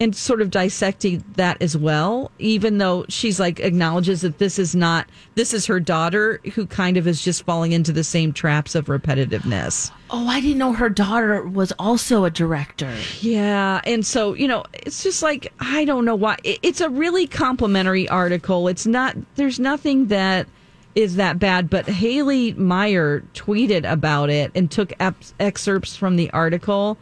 and 0.00 0.14
sort 0.14 0.40
of 0.40 0.50
dissecting 0.50 1.24
that 1.36 1.60
as 1.62 1.76
well 1.76 2.30
even 2.38 2.78
though 2.78 3.04
she's 3.08 3.38
like 3.38 3.60
acknowledges 3.60 4.20
that 4.22 4.38
this 4.38 4.58
is 4.58 4.74
not 4.74 5.08
this 5.34 5.54
is 5.54 5.66
her 5.66 5.80
daughter 5.80 6.40
who 6.54 6.66
kind 6.66 6.96
of 6.96 7.06
is 7.06 7.22
just 7.22 7.44
falling 7.44 7.72
into 7.72 7.92
the 7.92 8.04
same 8.04 8.32
traps 8.32 8.74
of 8.74 8.86
repetitiveness. 8.86 9.90
Oh, 10.10 10.26
I 10.28 10.40
didn't 10.40 10.58
know 10.58 10.72
her 10.72 10.88
daughter 10.88 11.42
was 11.42 11.72
also 11.78 12.24
a 12.24 12.30
director. 12.30 12.94
Yeah, 13.20 13.80
and 13.84 14.04
so 14.06 14.34
you 14.34 14.46
know, 14.46 14.64
it's 14.72 15.02
just 15.02 15.22
like 15.22 15.52
I 15.60 15.84
don't 15.84 16.04
know 16.04 16.14
why. 16.14 16.36
It's 16.44 16.80
a 16.80 16.88
really 16.90 17.26
complimentary 17.26 18.08
article. 18.08 18.68
It's 18.68 18.86
not. 18.86 19.16
There's 19.36 19.58
nothing 19.58 20.06
that 20.08 20.46
is 20.94 21.16
that 21.16 21.38
bad. 21.38 21.68
But 21.70 21.88
Hallie 21.88 22.52
Meyer 22.52 23.22
tweeted 23.34 23.90
about 23.90 24.30
it 24.30 24.52
and 24.54 24.70
took 24.70 24.92
ep- 25.00 25.16
excerpts 25.40 25.96
from 25.96 26.16
the 26.16 26.30
article, 26.30 26.96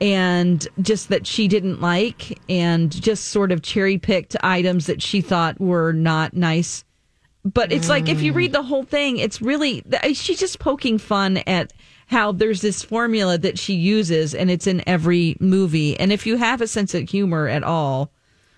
and 0.00 0.66
just 0.80 1.08
that 1.08 1.26
she 1.26 1.48
didn't 1.48 1.80
like, 1.80 2.38
and 2.48 2.90
just 2.90 3.26
sort 3.26 3.52
of 3.52 3.62
cherry 3.62 3.98
picked 3.98 4.36
items 4.42 4.86
that 4.86 5.02
she 5.02 5.20
thought 5.20 5.60
were 5.60 5.92
not 5.92 6.34
nice. 6.34 6.84
But 7.44 7.72
it's 7.72 7.88
like 7.88 8.08
if 8.08 8.20
you 8.20 8.32
read 8.32 8.52
the 8.52 8.62
whole 8.62 8.82
thing, 8.84 9.16
it's 9.16 9.40
really 9.40 9.82
she's 10.12 10.38
just 10.38 10.58
poking 10.58 10.98
fun 10.98 11.38
at 11.46 11.72
how 12.06 12.32
there's 12.32 12.60
this 12.62 12.82
formula 12.82 13.38
that 13.38 13.58
she 13.58 13.74
uses 13.74 14.34
and 14.34 14.50
it's 14.50 14.66
in 14.66 14.82
every 14.88 15.36
movie. 15.40 15.98
And 15.98 16.12
if 16.12 16.26
you 16.26 16.36
have 16.36 16.60
a 16.60 16.66
sense 16.66 16.94
of 16.94 17.08
humor 17.08 17.46
at 17.48 17.62
all, 17.62 18.10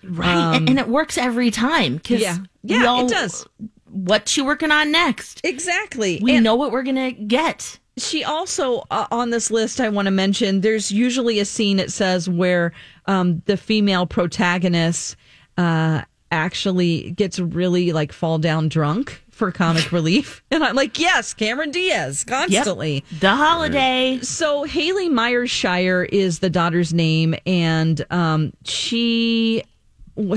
Right. 0.03 0.55
and, 0.55 0.69
and 0.69 0.79
it 0.79 0.87
works 0.87 1.17
every 1.17 1.51
time. 1.51 1.99
'cause 1.99 2.17
Um, 2.25 2.47
Yeah. 2.63 2.79
Yeah, 2.81 2.85
all- 2.85 3.05
it 3.05 3.09
does. 3.11 3.45
What 3.89 4.27
she 4.29 4.41
working 4.41 4.71
on 4.71 4.91
next? 4.91 5.41
Exactly. 5.43 6.19
We 6.21 6.35
And- 6.35 6.43
know 6.43 6.55
what 6.55 6.71
we're 6.71 6.83
to 6.83 7.11
get. 7.11 7.77
She 8.01 8.23
also 8.23 8.83
uh, 8.91 9.07
on 9.11 9.29
this 9.29 9.51
list 9.51 9.79
I 9.79 9.89
want 9.89 10.07
to 10.07 10.11
mention 10.11 10.61
there's 10.61 10.91
usually 10.91 11.39
a 11.39 11.45
scene 11.45 11.79
it 11.79 11.91
says 11.91 12.27
where 12.29 12.73
um, 13.05 13.41
the 13.45 13.57
female 13.57 14.05
protagonist 14.05 15.15
uh, 15.57 16.01
actually 16.31 17.11
gets 17.11 17.39
really 17.39 17.91
like 17.91 18.11
fall 18.11 18.39
down 18.39 18.69
drunk 18.69 19.21
for 19.29 19.51
comic 19.51 19.91
relief 19.91 20.41
and 20.49 20.63
I'm 20.63 20.75
like 20.75 20.97
yes 20.99 21.33
Cameron 21.33 21.71
Diaz 21.71 22.23
constantly 22.23 23.03
The 23.19 23.35
holiday. 23.35 24.19
so 24.21 24.65
Hallie 24.65 25.09
Meyers-Shyer 25.09 26.03
is 26.05 26.39
the 26.39 26.49
daughter's 26.49 26.93
name, 26.93 27.35
and 27.45 28.05
um, 28.09 28.53
she 28.63 29.63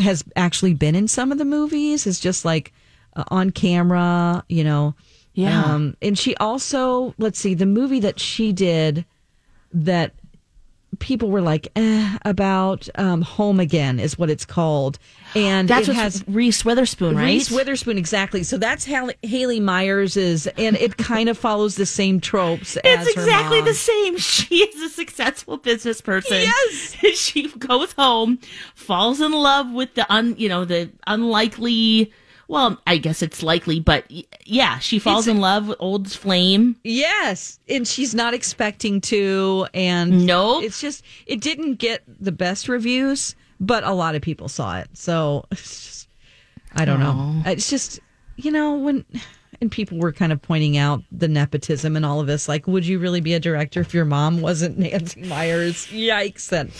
has 0.00 0.22
actually 0.36 0.74
been 0.74 0.94
in 0.94 1.08
some 1.08 1.32
of 1.32 1.38
the 1.38 1.44
movies. 1.44 2.06
Is 2.06 2.20
just 2.20 2.44
like 2.44 2.72
uh, 3.16 3.24
on 3.28 3.50
camera, 3.50 4.44
you 4.48 4.64
know. 4.64 4.94
Yeah. 5.34 5.64
Um, 5.64 5.96
and 6.00 6.18
she 6.18 6.36
also, 6.36 7.14
let's 7.18 7.38
see, 7.38 7.54
the 7.54 7.66
movie 7.66 8.00
that 8.00 8.20
she 8.20 8.52
did 8.52 9.04
that 9.72 10.14
people 10.98 11.30
were 11.30 11.40
like 11.40 11.68
eh, 11.76 12.18
about 12.24 12.88
um, 12.96 13.22
Home 13.22 13.60
Again 13.60 13.98
is 13.98 14.18
what 14.18 14.30
it's 14.30 14.44
called, 14.44 14.98
and 15.34 15.68
That's 15.68 15.88
it 15.88 15.92
what 15.92 15.96
has 15.96 16.24
Reese 16.26 16.64
Witherspoon, 16.64 17.16
right? 17.16 17.24
Reese 17.24 17.50
Witherspoon, 17.50 17.98
exactly. 17.98 18.42
So 18.42 18.56
that's 18.56 18.86
Hallie, 18.86 19.16
Hallie 19.28 19.60
Meyers 19.60 20.16
is, 20.16 20.46
and 20.58 20.76
it 20.76 20.96
kind 20.96 21.28
of 21.28 21.36
follows 21.36 21.76
the 21.76 21.86
same 21.86 22.20
tropes. 22.20 22.76
as 22.76 23.06
It's 23.06 23.16
exactly 23.16 23.60
the 23.60 23.74
same. 23.74 24.16
She 24.24 24.56
is 24.56 24.82
a 24.82 24.88
successful 24.88 25.56
business 25.56 26.00
person. 26.00 26.38
Yes. 26.38 26.92
she 27.18 27.48
goes 27.48 27.92
home, 27.92 28.38
falls 28.74 29.20
in 29.20 29.32
love 29.32 29.70
with 29.72 29.94
the 29.94 30.10
un, 30.12 30.34
you 30.38 30.48
know, 30.48 30.64
the 30.64 30.90
unlikely. 31.06 32.12
Well, 32.48 32.78
I 32.86 32.98
guess 32.98 33.22
it's 33.22 33.42
likely, 33.42 33.80
but 33.80 34.04
yeah, 34.44 34.78
she 34.78 34.98
falls 34.98 35.26
It's- 35.26 35.34
in 35.36 35.40
love 35.40 35.68
with 35.68 35.76
old 35.80 36.10
flame. 36.10 36.76
Yes, 36.84 37.58
and 37.68 37.86
she's 37.88 38.14
not 38.14 38.34
expecting 38.34 39.00
to, 39.02 39.66
and 39.72 40.26
Nope. 40.26 40.64
it's 40.64 40.80
just 40.80 41.02
it 41.26 41.40
didn't 41.40 41.74
get 41.76 42.02
the 42.20 42.32
best 42.32 42.68
reviews, 42.68 43.34
but 43.60 43.82
a 43.84 43.92
lot 43.92 44.14
of 44.14 44.22
people 44.22 44.48
saw 44.48 44.78
it. 44.78 44.88
So 44.92 45.44
it's 45.50 45.62
just, 45.84 46.08
I 46.74 46.84
don't 46.84 47.00
know. 47.00 47.42
It's 47.50 47.70
just 47.70 48.00
you 48.36 48.50
know 48.50 48.74
when. 48.74 49.04
And 49.60 49.70
people 49.70 49.98
were 49.98 50.12
kind 50.12 50.32
of 50.32 50.42
pointing 50.42 50.76
out 50.76 51.04
the 51.12 51.28
nepotism 51.28 51.94
and 51.96 52.04
all 52.04 52.18
of 52.20 52.26
this. 52.26 52.48
Like, 52.48 52.66
would 52.66 52.84
you 52.84 52.98
really 52.98 53.20
be 53.20 53.34
a 53.34 53.40
director 53.40 53.80
if 53.80 53.94
your 53.94 54.04
mom 54.04 54.40
wasn't 54.40 54.78
Nancy 54.80 55.22
Meyers? 55.22 55.86
Yikes! 55.86 56.48
Then 56.48 56.72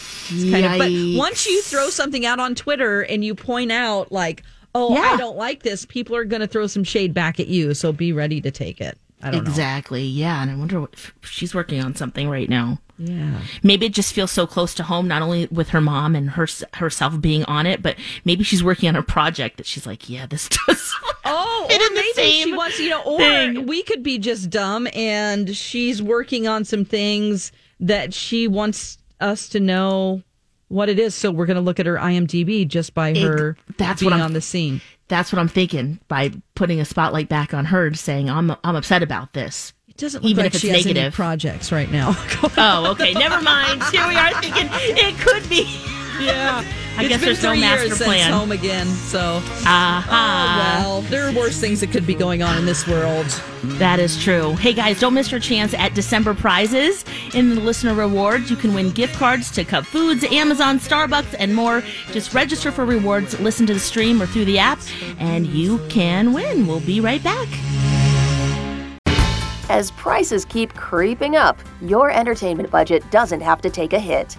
kind 0.53 0.67
of. 0.67 0.79
But 0.79 1.17
once 1.19 1.47
you 1.47 1.63
throw 1.63 1.89
something 1.89 2.27
out 2.27 2.41
on 2.41 2.57
Twitter 2.57 3.03
and 3.03 3.25
you 3.25 3.37
point 3.37 3.71
out, 3.71 4.11
like, 4.11 4.43
"Oh, 4.75 4.95
Yeah. 4.95 5.03
I 5.03 5.17
don't 5.17 5.37
like 5.37 5.63
this," 5.63 5.85
people 5.87 6.17
are 6.17 6.25
going 6.25 6.41
to 6.41 6.47
throw 6.47 6.67
some 6.67 6.85
shade 6.85 7.15
back 7.15 7.39
at 7.41 7.49
you. 7.49 7.75
So 7.75 7.93
be 7.93 8.13
ready 8.13 8.41
to 8.41 8.51
take 8.51 8.81
it. 8.81 8.99
I 9.23 9.31
don't 9.31 9.45
know. 9.45 9.51
Exactly. 9.51 10.03
Yeah, 10.05 10.43
and 10.43 10.51
I 10.51 10.55
wonder 10.55 10.81
what 10.81 10.95
she's 11.23 11.55
working 11.55 11.83
on 11.83 11.95
something 11.97 12.29
right 12.29 12.49
now. 12.49 12.79
Yeah. 12.99 13.41
Maybe 13.63 13.87
it 13.87 13.93
just 13.95 14.13
feels 14.13 14.31
so 14.31 14.47
close 14.47 14.75
to 14.75 14.83
home, 14.83 15.09
not 15.09 15.23
only 15.23 15.47
with 15.47 15.71
her 15.71 15.81
mom 15.81 16.15
and 16.15 16.31
her 16.31 16.47
herself 16.75 17.21
being 17.21 17.43
on 17.47 17.67
it, 17.67 17.83
but 17.83 17.97
maybe 18.27 18.45
she's 18.45 18.63
working 18.63 18.89
on 18.89 18.97
a 18.97 19.03
project 19.03 19.57
that 19.57 19.67
she's 19.67 19.87
like, 19.87 20.11
yeah, 20.11 20.27
this 20.27 20.49
does. 20.67 20.95
Oh, 21.25 21.67
or 21.71 21.95
maybe 21.95 22.43
she 22.43 22.53
wants, 22.53 22.79
you 22.79 22.91
know, 22.91 23.03
or 23.03 23.19
thing. 23.19 23.67
we 23.67 23.83
could 23.83 24.03
be 24.03 24.19
just 24.19 24.51
dumb 24.51 24.87
and 24.95 25.57
she's 25.57 26.03
working 26.03 26.47
on 26.47 26.65
some 26.67 26.85
things 26.85 27.51
that 27.81 28.13
she 28.13 28.47
wants 28.47 28.99
us 29.21 29.49
to 29.49 29.59
know 29.61 30.23
what 30.69 30.89
it 30.89 30.99
is. 30.99 31.15
So 31.15 31.31
we're 31.31 31.47
going 31.47 31.57
to 31.57 31.61
look 31.61 31.79
at 31.81 31.87
her 31.87 31.97
IMDb 31.97 32.67
just 32.67 32.95
by 32.95 33.15
her 33.15 33.57
that's 33.79 34.01
being 34.01 34.11
what 34.11 34.17
I'm- 34.19 34.25
on 34.27 34.33
the 34.33 34.41
scene. 34.41 34.81
That's 35.09 35.31
what 35.33 35.39
I'm 35.39 35.49
thinking 35.49 36.01
by 36.09 36.33
putting 36.55 36.81
a 36.81 36.85
spotlight 36.87 37.29
back 37.29 37.53
on 37.53 37.67
her, 37.67 37.93
saying 37.93 38.31
I'm 38.31 38.51
I'm 38.65 38.75
upset 38.75 39.03
about 39.03 39.35
this. 39.35 39.75
It 39.87 39.99
doesn't 39.99 40.23
look 40.23 40.31
even 40.31 40.45
like 40.45 40.53
if 40.53 40.55
it's 40.55 40.63
she 40.63 40.69
has 40.69 40.87
any 40.87 40.95
negative. 40.95 41.13
projects 41.15 41.71
right 41.71 41.91
now. 41.91 42.15
oh, 42.57 42.91
okay, 42.93 43.13
never 43.13 43.41
mind. 43.43 43.83
Here 43.93 44.09
we 44.09 44.17
are 44.17 44.33
thinking 44.41 44.69
it 44.71 45.15
could 45.21 45.47
be. 45.51 45.67
Yeah. 46.25 46.65
I 46.97 47.03
It's 47.03 47.09
guess 47.09 47.21
there's 47.23 47.43
no 47.43 47.51
three 47.51 47.61
master 47.61 47.87
years 47.87 48.03
plan. 48.03 48.21
Since 48.21 48.35
home 48.35 48.53
again, 48.53 48.87
so 48.87 49.43
Aha. 49.67 50.07
oh 50.09 50.83
well. 50.83 51.01
There 51.03 51.29
are 51.29 51.33
worse 51.33 51.61
things 51.61 51.81
that 51.81 51.91
could 51.91 52.07
be 52.07 52.15
going 52.15 52.41
on 52.43 52.57
in 52.57 52.67
this 52.67 52.87
world. 52.87 53.27
That 53.65 53.99
is 53.99 54.23
true. 54.23 54.53
Hey 54.55 54.73
guys, 54.73 55.01
don't 55.01 55.13
miss 55.13 55.31
your 55.33 55.41
chance 55.41 55.75
at 55.75 55.95
December 55.95 56.35
prizes. 56.35 57.05
In 57.35 57.57
the 57.57 57.61
listener 57.61 57.95
rewards, 57.95 58.49
you 58.49 58.57
can 58.57 58.75
win 58.75 58.91
gift 58.93 59.15
cards 59.17 59.51
to 59.53 59.65
Cup 59.65 59.85
Foods, 59.85 60.23
Amazon, 60.23 60.79
Starbucks, 60.79 61.35
and 61.37 61.53
more. 61.53 61.83
Just 62.13 62.33
register 62.33 62.71
for 62.71 62.85
rewards, 62.85 63.39
listen 63.41 63.67
to 63.67 63.75
the 63.75 63.81
stream 63.81 64.23
or 64.23 64.27
through 64.27 64.45
the 64.45 64.61
app, 64.61 64.79
and 65.19 65.49
you 65.49 65.79
can 65.89 66.33
win. 66.33 66.65
We'll 66.69 66.79
be 66.81 67.01
right 67.01 67.23
back. 67.25 67.49
As 69.69 69.91
prices 69.93 70.45
keep 70.45 70.75
creeping 70.75 71.35
up, 71.35 71.59
your 71.81 72.11
entertainment 72.13 72.71
budget 72.71 73.03
doesn't 73.11 73.41
have 73.41 73.61
to 73.63 73.71
take 73.71 73.95
a 73.95 73.99
hit. 73.99 74.39